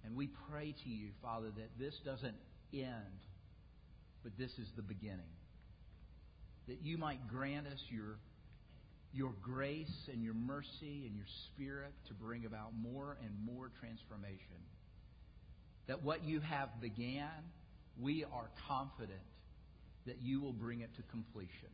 And 0.05 0.17
we 0.17 0.29
pray 0.51 0.75
to 0.85 0.89
you, 0.89 1.09
Father, 1.23 1.49
that 1.57 1.79
this 1.79 1.95
doesn't 2.05 2.37
end, 2.73 3.21
but 4.23 4.33
this 4.39 4.51
is 4.53 4.69
the 4.77 4.83
beginning. 4.83 5.21
That 6.69 6.79
you 6.83 6.99
might 6.99 7.29
grant 7.29 7.67
us 7.67 7.81
your, 7.89 8.19
your 9.13 9.33
grace 9.43 10.09
and 10.13 10.23
your 10.23 10.35
mercy 10.35 11.07
and 11.07 11.17
your 11.17 11.27
spirit 11.53 11.93
to 12.09 12.15
bring 12.15 12.47
about 12.47 12.73
more 12.81 13.17
and 13.23 13.31
more 13.45 13.71
transformation. 13.81 14.39
That 15.87 16.03
what 16.03 16.25
you 16.25 16.41
have 16.41 16.69
began, 16.81 17.29
we 17.99 18.25
are 18.25 18.49
confident 18.69 19.21
that 20.07 20.23
you 20.23 20.41
will 20.41 20.53
bring 20.53 20.81
it 20.81 20.91
to 20.97 21.03
completion. 21.11 21.69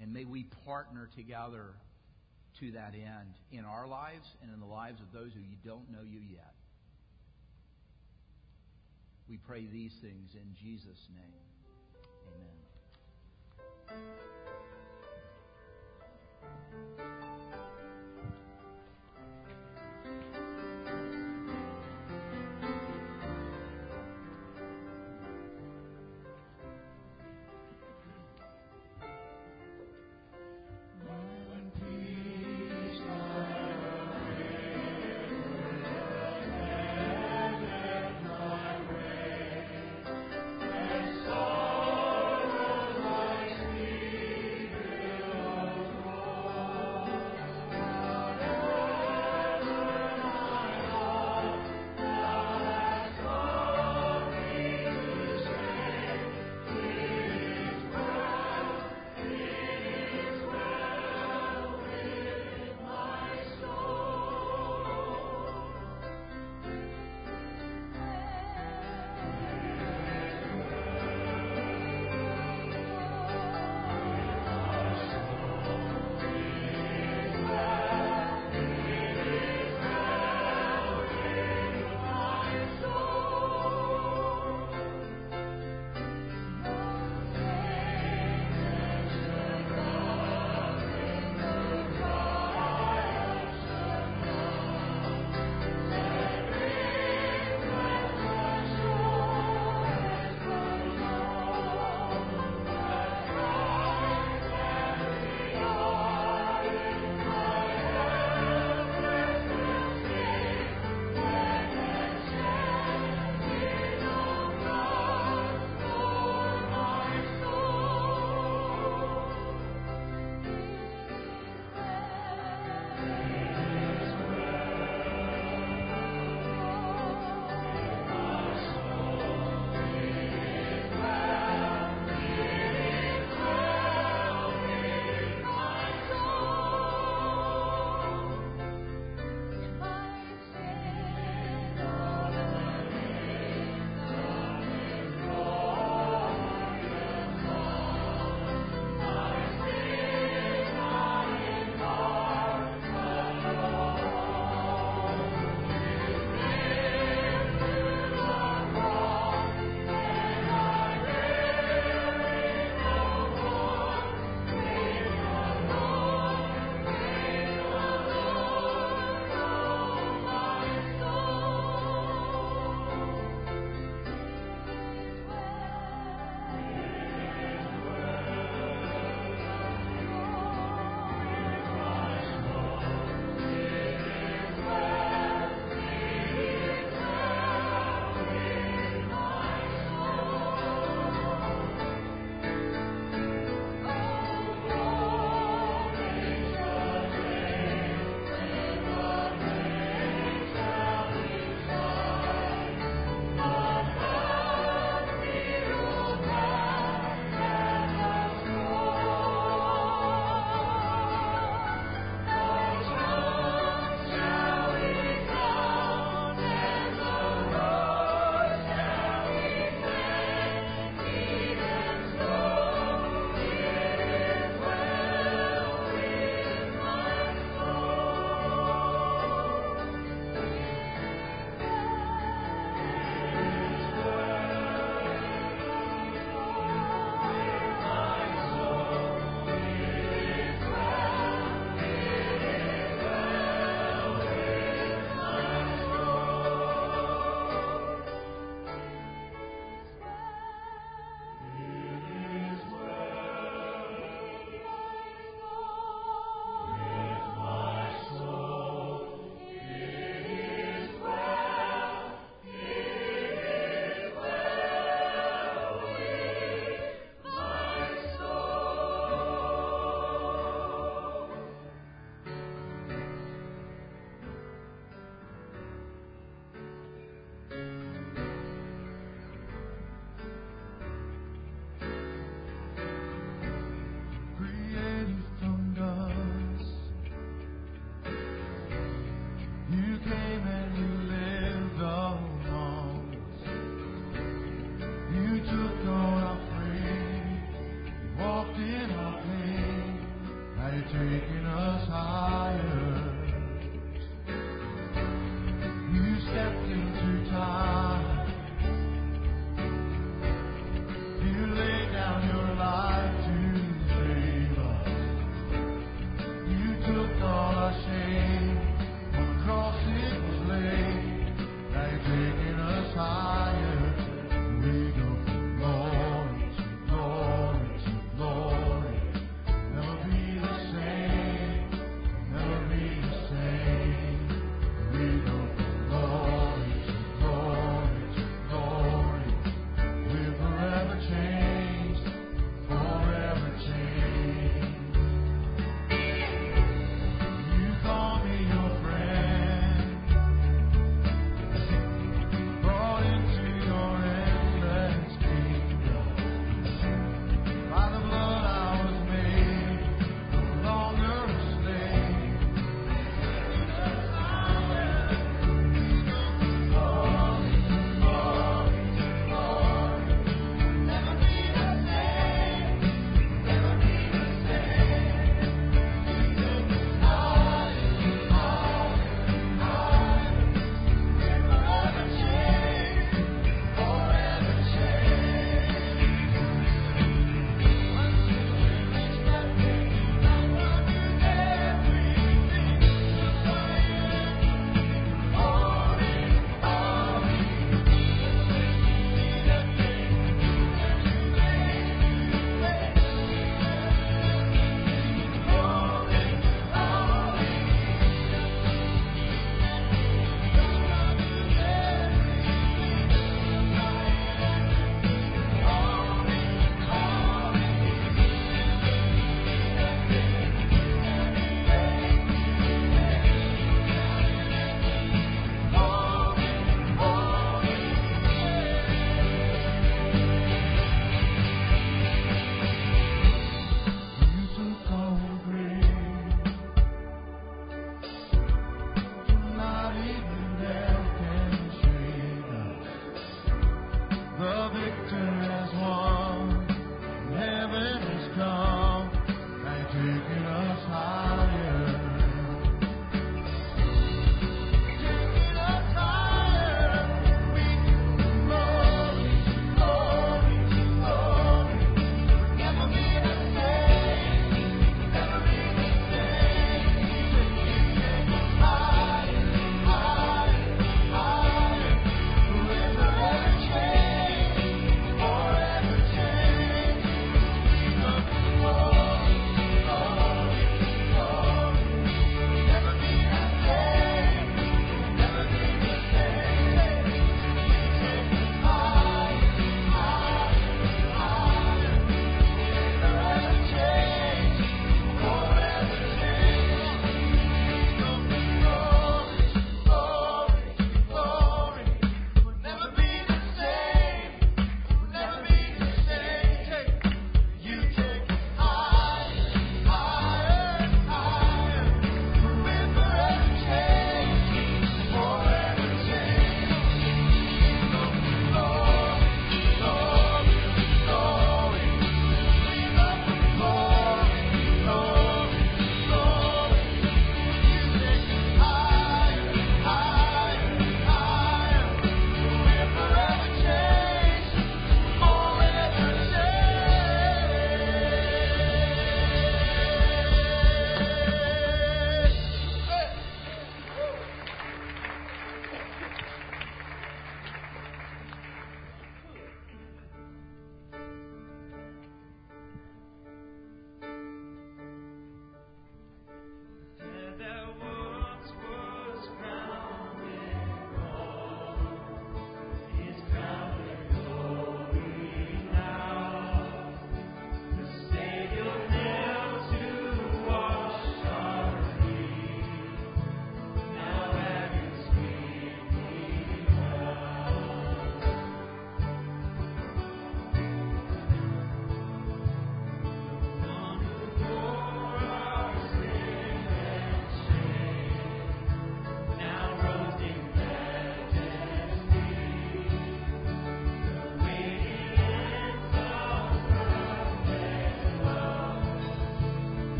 And 0.00 0.12
may 0.12 0.24
we 0.24 0.44
partner 0.66 1.08
together 1.16 1.74
to 2.60 2.70
that 2.72 2.94
end 2.94 3.34
in 3.50 3.64
our 3.64 3.86
lives 3.86 4.28
and 4.42 4.52
in 4.52 4.60
the 4.60 4.66
lives 4.66 5.00
of 5.00 5.12
those 5.12 5.32
who 5.32 5.40
don't 5.64 5.90
know 5.90 6.02
you 6.08 6.20
yet. 6.30 6.54
We 9.28 9.38
pray 9.38 9.66
these 9.72 9.94
things 10.02 10.34
in 10.34 10.54
Jesus' 10.60 11.08
name. 11.14 11.32
Amen. 16.98 17.31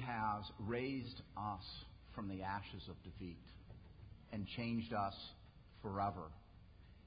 Has 0.00 0.44
raised 0.58 1.22
us 1.36 1.62
from 2.14 2.28
the 2.28 2.42
ashes 2.42 2.82
of 2.88 2.96
defeat 3.02 3.38
and 4.32 4.46
changed 4.56 4.92
us 4.92 5.14
forever 5.82 6.30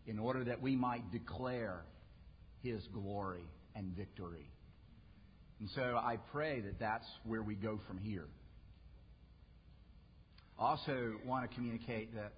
in 0.07 0.19
order 0.19 0.43
that 0.43 0.61
we 0.61 0.75
might 0.75 1.11
declare 1.11 1.81
His 2.61 2.81
glory 2.93 3.45
and 3.75 3.95
victory. 3.95 4.47
And 5.59 5.69
so 5.75 5.81
I 5.81 6.17
pray 6.31 6.61
that 6.61 6.79
that's 6.79 7.07
where 7.25 7.41
we 7.41 7.55
go 7.55 7.79
from 7.87 7.97
here. 7.97 8.27
Also 10.59 11.13
want 11.25 11.49
to 11.49 11.55
communicate 11.55 12.13
that 12.15 12.33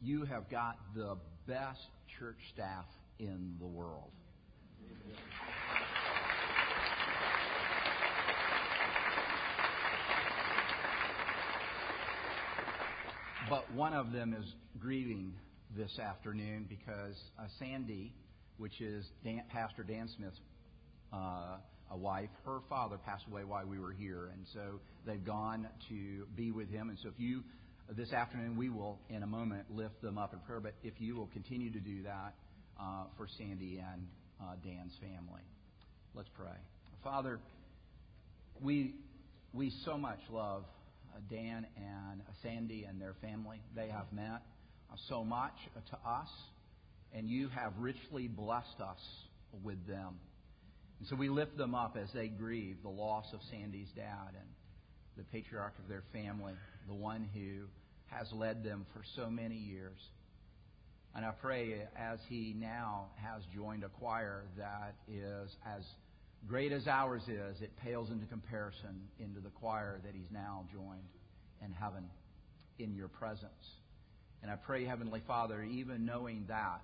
you 0.00 0.24
have 0.24 0.50
got 0.50 0.76
the 0.94 1.16
best 1.46 1.80
church 2.18 2.38
staff 2.54 2.84
in 3.18 3.56
the 3.58 3.66
world. 3.66 4.10
But 13.48 13.72
one 13.72 13.94
of 13.94 14.12
them 14.12 14.36
is 14.38 14.44
grieving 14.78 15.32
this 15.74 15.98
afternoon 15.98 16.66
because 16.68 17.16
uh, 17.38 17.46
Sandy, 17.58 18.12
which 18.58 18.78
is 18.82 19.06
Dan, 19.24 19.42
Pastor 19.48 19.82
Dan 19.82 20.06
Smith's 20.18 20.38
uh, 21.14 21.56
a 21.90 21.96
wife, 21.96 22.28
her 22.44 22.58
father 22.68 22.98
passed 22.98 23.24
away 23.26 23.44
while 23.44 23.64
we 23.64 23.78
were 23.78 23.92
here, 23.92 24.28
and 24.34 24.46
so 24.52 24.80
they've 25.06 25.24
gone 25.24 25.66
to 25.88 26.26
be 26.36 26.50
with 26.50 26.68
him. 26.68 26.90
And 26.90 26.98
so, 27.02 27.08
if 27.08 27.14
you 27.16 27.42
this 27.96 28.12
afternoon, 28.12 28.54
we 28.54 28.68
will 28.68 28.98
in 29.08 29.22
a 29.22 29.26
moment 29.26 29.64
lift 29.70 30.02
them 30.02 30.18
up 30.18 30.34
in 30.34 30.40
prayer. 30.40 30.60
But 30.60 30.74
if 30.82 30.94
you 30.98 31.16
will 31.16 31.28
continue 31.28 31.72
to 31.72 31.80
do 31.80 32.02
that 32.02 32.34
uh, 32.78 33.04
for 33.16 33.26
Sandy 33.38 33.78
and 33.78 34.06
uh, 34.42 34.56
Dan's 34.62 34.92
family, 35.00 35.42
let's 36.14 36.28
pray. 36.36 36.58
Father, 37.02 37.40
we 38.60 38.94
we 39.54 39.72
so 39.86 39.96
much 39.96 40.20
love 40.30 40.64
Uh, 41.18 41.34
Dan 41.34 41.66
and 41.76 42.20
uh, 42.20 42.32
Sandy 42.42 42.84
and 42.84 43.00
their 43.00 43.14
family. 43.20 43.60
They 43.74 43.88
have 43.88 44.12
meant 44.12 44.42
uh, 44.90 44.96
so 45.08 45.24
much 45.24 45.54
uh, 45.76 45.80
to 45.90 46.08
us, 46.08 46.28
and 47.12 47.28
you 47.28 47.48
have 47.48 47.72
richly 47.78 48.28
blessed 48.28 48.80
us 48.80 49.00
with 49.64 49.84
them. 49.86 50.18
And 50.98 51.08
so 51.08 51.16
we 51.16 51.28
lift 51.28 51.56
them 51.56 51.74
up 51.74 51.96
as 52.00 52.08
they 52.12 52.28
grieve 52.28 52.76
the 52.82 52.88
loss 52.88 53.26
of 53.32 53.40
Sandy's 53.50 53.88
dad 53.96 54.34
and 54.34 54.48
the 55.16 55.24
patriarch 55.32 55.74
of 55.78 55.88
their 55.88 56.04
family, 56.12 56.54
the 56.86 56.94
one 56.94 57.28
who 57.34 57.66
has 58.06 58.30
led 58.32 58.62
them 58.62 58.86
for 58.92 59.02
so 59.16 59.28
many 59.28 59.56
years. 59.56 59.98
And 61.14 61.24
I 61.24 61.30
pray 61.30 61.82
as 61.96 62.18
he 62.28 62.54
now 62.56 63.06
has 63.16 63.42
joined 63.54 63.82
a 63.82 63.88
choir 63.88 64.44
that 64.56 64.94
is 65.08 65.50
as 65.66 65.82
great 66.46 66.72
as 66.72 66.86
ours 66.86 67.22
is, 67.28 67.60
it 67.60 67.76
pales 67.82 68.10
into 68.10 68.26
comparison 68.26 69.08
into 69.18 69.40
the 69.40 69.50
choir 69.50 70.00
that 70.04 70.14
he's 70.14 70.30
now 70.30 70.64
joined 70.72 71.08
in 71.64 71.72
heaven 71.72 72.04
in 72.78 72.94
your 72.94 73.08
presence. 73.08 73.50
And 74.42 74.50
I 74.50 74.56
pray, 74.56 74.84
Heavenly 74.84 75.22
Father, 75.26 75.62
even 75.62 76.04
knowing 76.06 76.44
that 76.48 76.80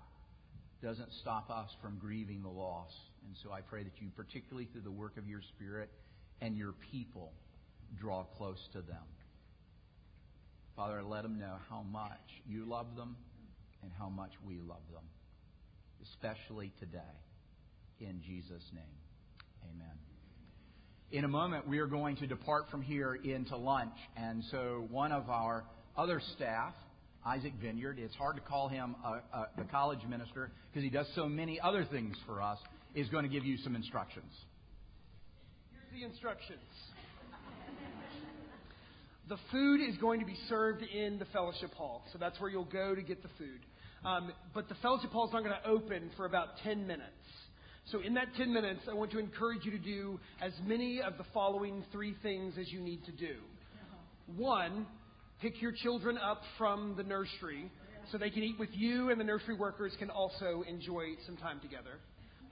doesn't 0.83 1.13
stop 1.21 1.51
us 1.51 1.71
from 1.81 1.99
grieving 1.99 2.43
the 2.43 2.49
loss. 2.49 2.93
And 3.27 3.37
so 3.43 3.53
I 3.53 3.61
pray 3.61 3.85
that 3.85 3.93
you, 4.01 4.09
particularly 4.17 4.69
through 4.73 4.83
the 4.83 4.91
work 4.91 5.17
of 5.17 5.27
your 5.27 5.41
Spirit 5.57 5.89
and 6.41 6.57
your 6.57 6.75
people, 6.91 7.33
draw 7.99 8.25
close 8.37 8.59
to 8.73 8.83
them. 8.83 9.05
Father, 10.77 11.03
let 11.03 11.23
them 11.23 11.39
know 11.39 11.55
how 11.71 11.83
much 11.83 12.43
you 12.47 12.65
love 12.65 12.97
them 12.97 13.17
and 13.83 13.93
how 13.99 14.09
much 14.09 14.33
we 14.45 14.59
love 14.59 14.83
them, 14.93 15.05
especially 16.03 16.73
today. 16.81 16.99
In 18.01 18.21
Jesus' 18.27 18.65
name, 18.75 18.99
amen. 19.73 19.97
In 21.13 21.25
a 21.25 21.29
moment, 21.29 21.69
we 21.69 21.79
are 21.79 21.87
going 21.87 22.17
to 22.17 22.27
depart 22.27 22.71
from 22.71 22.83
here 22.83 23.15
into 23.15 23.57
lunch. 23.57 23.95
And 24.17 24.43
so, 24.51 24.87
one 24.91 25.13
of 25.13 25.31
our 25.31 25.65
other 25.97 26.21
staff, 26.37 26.75
Isaac 27.25 27.53
Vineyard, 27.61 27.99
it's 27.99 28.15
hard 28.17 28.37
to 28.37 28.43
call 28.43 28.69
him 28.69 28.97
a, 29.05 29.37
a, 29.37 29.49
a 29.63 29.65
college 29.71 30.01
minister 30.09 30.51
because 30.71 30.83
he 30.83 30.91
does 30.91 31.07
so 31.15 31.29
many 31.29 31.61
other 31.61 31.85
things 31.85 32.17
for 32.27 32.43
us, 32.43 32.59
is 32.95 33.09
going 33.09 33.25
to 33.25 33.31
give 33.31 33.45
you 33.45 33.57
some 33.59 33.75
instructions. 33.77 34.33
Here's 35.73 36.01
the 36.01 36.07
instructions. 36.07 36.61
The 39.27 39.39
food 39.51 39.81
is 39.81 39.97
going 39.97 40.21
to 40.21 40.27
be 40.27 40.37
served 40.51 40.83
in 40.83 41.19
the 41.19 41.25
fellowship 41.27 41.73
hall, 41.75 42.05
so 42.13 42.19
that's 42.19 42.39
where 42.41 42.51
you'll 42.51 42.65
go 42.65 42.95
to 42.95 43.01
get 43.01 43.23
the 43.23 43.31
food. 43.39 43.61
Um, 44.05 44.33
but 44.53 44.69
the 44.69 44.75
fellowship 44.77 45.13
hall 45.13 45.27
is 45.27 45.33
not 45.33 45.43
going 45.43 45.57
to 45.63 45.69
open 45.69 46.11
for 46.15 46.27
about 46.27 46.59
10 46.63 46.87
minutes. 46.87 47.09
So, 47.91 48.01
in 48.01 48.15
that 48.15 48.29
10 48.37 48.53
minutes, 48.53 48.81
I 48.91 48.95
want 48.95 49.11
to 49.13 49.19
encourage 49.19 49.65
you 49.65 49.71
to 49.71 49.79
do 49.79 50.19
as 50.41 50.53
many 50.67 51.03
of 51.03 51.19
the 51.19 51.25
following 51.35 51.85
three 51.93 52.15
things 52.23 52.55
as 52.59 52.73
you 52.73 52.81
need 52.81 53.05
to 53.05 53.13
do. 53.13 53.37
One, 54.37 54.87
pick 55.43 55.61
your 55.61 55.73
children 55.73 56.17
up 56.17 56.41
from 56.57 56.95
the 56.97 57.03
nursery 57.03 57.71
so 58.11 58.17
they 58.17 58.31
can 58.31 58.43
eat 58.43 58.59
with 58.59 58.71
you, 58.73 59.11
and 59.11 59.21
the 59.21 59.25
nursery 59.25 59.55
workers 59.55 59.93
can 59.99 60.09
also 60.09 60.65
enjoy 60.67 61.09
some 61.27 61.37
time 61.37 61.61
together. 61.61 61.99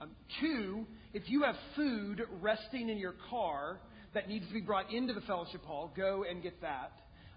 Um, 0.01 0.11
two, 0.39 0.85
if 1.13 1.23
you 1.27 1.43
have 1.43 1.55
food 1.75 2.21
resting 2.39 2.89
in 2.89 2.97
your 2.97 3.15
car, 3.29 3.79
that 4.13 4.27
needs 4.27 4.47
to 4.47 4.53
be 4.53 4.61
brought 4.61 4.93
into 4.93 5.13
the 5.13 5.21
fellowship 5.21 5.63
hall, 5.63 5.91
go 5.95 6.25
and 6.29 6.43
get 6.43 6.61
that. 6.61 6.91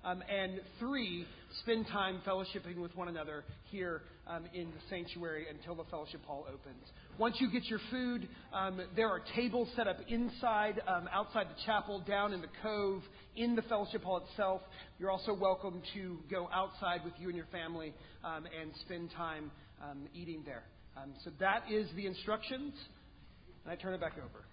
Um, 0.05 0.23
and 0.31 0.61
three, 0.79 1.27
spend 1.63 1.87
time 1.89 2.21
fellowshipping 2.27 2.77
with 2.77 2.95
one 2.95 3.09
another 3.09 3.45
here 3.71 4.03
um, 4.27 4.45
in 4.55 4.67
the 4.67 4.81
sanctuary 4.89 5.47
until 5.51 5.75
the 5.75 5.85
fellowship 5.91 6.25
hall 6.25 6.47
opens. 6.49 6.85
Once 7.19 7.37
you 7.41 7.51
get 7.51 7.65
your 7.65 7.81
food, 7.91 8.29
um, 8.53 8.81
there 8.95 9.09
are 9.09 9.21
tables 9.35 9.69
set 9.75 9.87
up 9.87 9.97
inside, 10.09 10.83
um, 10.87 11.09
outside 11.13 11.47
the 11.49 11.63
chapel, 11.65 12.03
down 12.07 12.35
in 12.35 12.41
the 12.43 12.49
cove, 12.63 13.03
in 13.37 13.57
the 13.57 13.63
fellowship 13.63 14.03
hall 14.03 14.23
itself. 14.29 14.61
You're 14.99 15.11
also 15.11 15.33
welcome 15.33 15.81
to 15.95 16.19
go 16.31 16.49
outside 16.53 17.01
with 17.05 17.15
you 17.19 17.29
and 17.29 17.37
your 17.37 17.47
family 17.47 17.95
um, 18.23 18.45
and 18.61 18.71
spend 18.85 19.11
time 19.13 19.51
um, 19.83 20.09
eating 20.15 20.43
there. 20.45 20.65
so 21.25 21.31
that 21.41 21.65
is 21.71 21.89
the 21.97 22.07
instructions, 22.07 22.75
and 23.65 23.73
I 23.73 23.77
turn 23.77 23.95
it 23.95 24.01
back 24.01 24.15
over. 24.19 24.45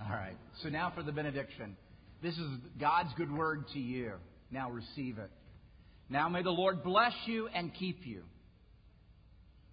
All 0.00 0.16
right. 0.16 0.36
So 0.62 0.68
now 0.68 0.92
for 0.94 1.02
the 1.02 1.12
benediction. 1.12 1.76
This 2.22 2.34
is 2.34 2.48
God's 2.80 3.12
good 3.16 3.32
word 3.32 3.64
to 3.74 3.78
you. 3.78 4.12
Now 4.50 4.70
receive 4.70 5.18
it. 5.18 5.30
Now 6.08 6.28
may 6.28 6.42
the 6.42 6.50
Lord 6.50 6.82
bless 6.82 7.12
you 7.26 7.48
and 7.48 7.74
keep 7.74 8.06
you. 8.06 8.22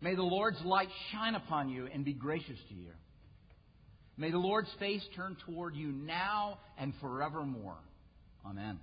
May 0.04 0.16
the 0.16 0.22
Lord's 0.22 0.62
light 0.66 0.90
shine 1.14 1.34
upon 1.34 1.70
you 1.70 1.88
and 1.88 2.04
be 2.04 2.12
gracious 2.12 2.60
to 2.68 2.76
you. 2.76 2.92
May 4.18 4.32
the 4.32 4.38
Lord's 4.38 4.70
face 4.78 5.02
turn 5.16 5.38
toward 5.46 5.78
you 5.78 5.94
now 5.94 6.60
and 6.78 6.94
forevermore. 7.00 7.78
Amen. 8.46 8.80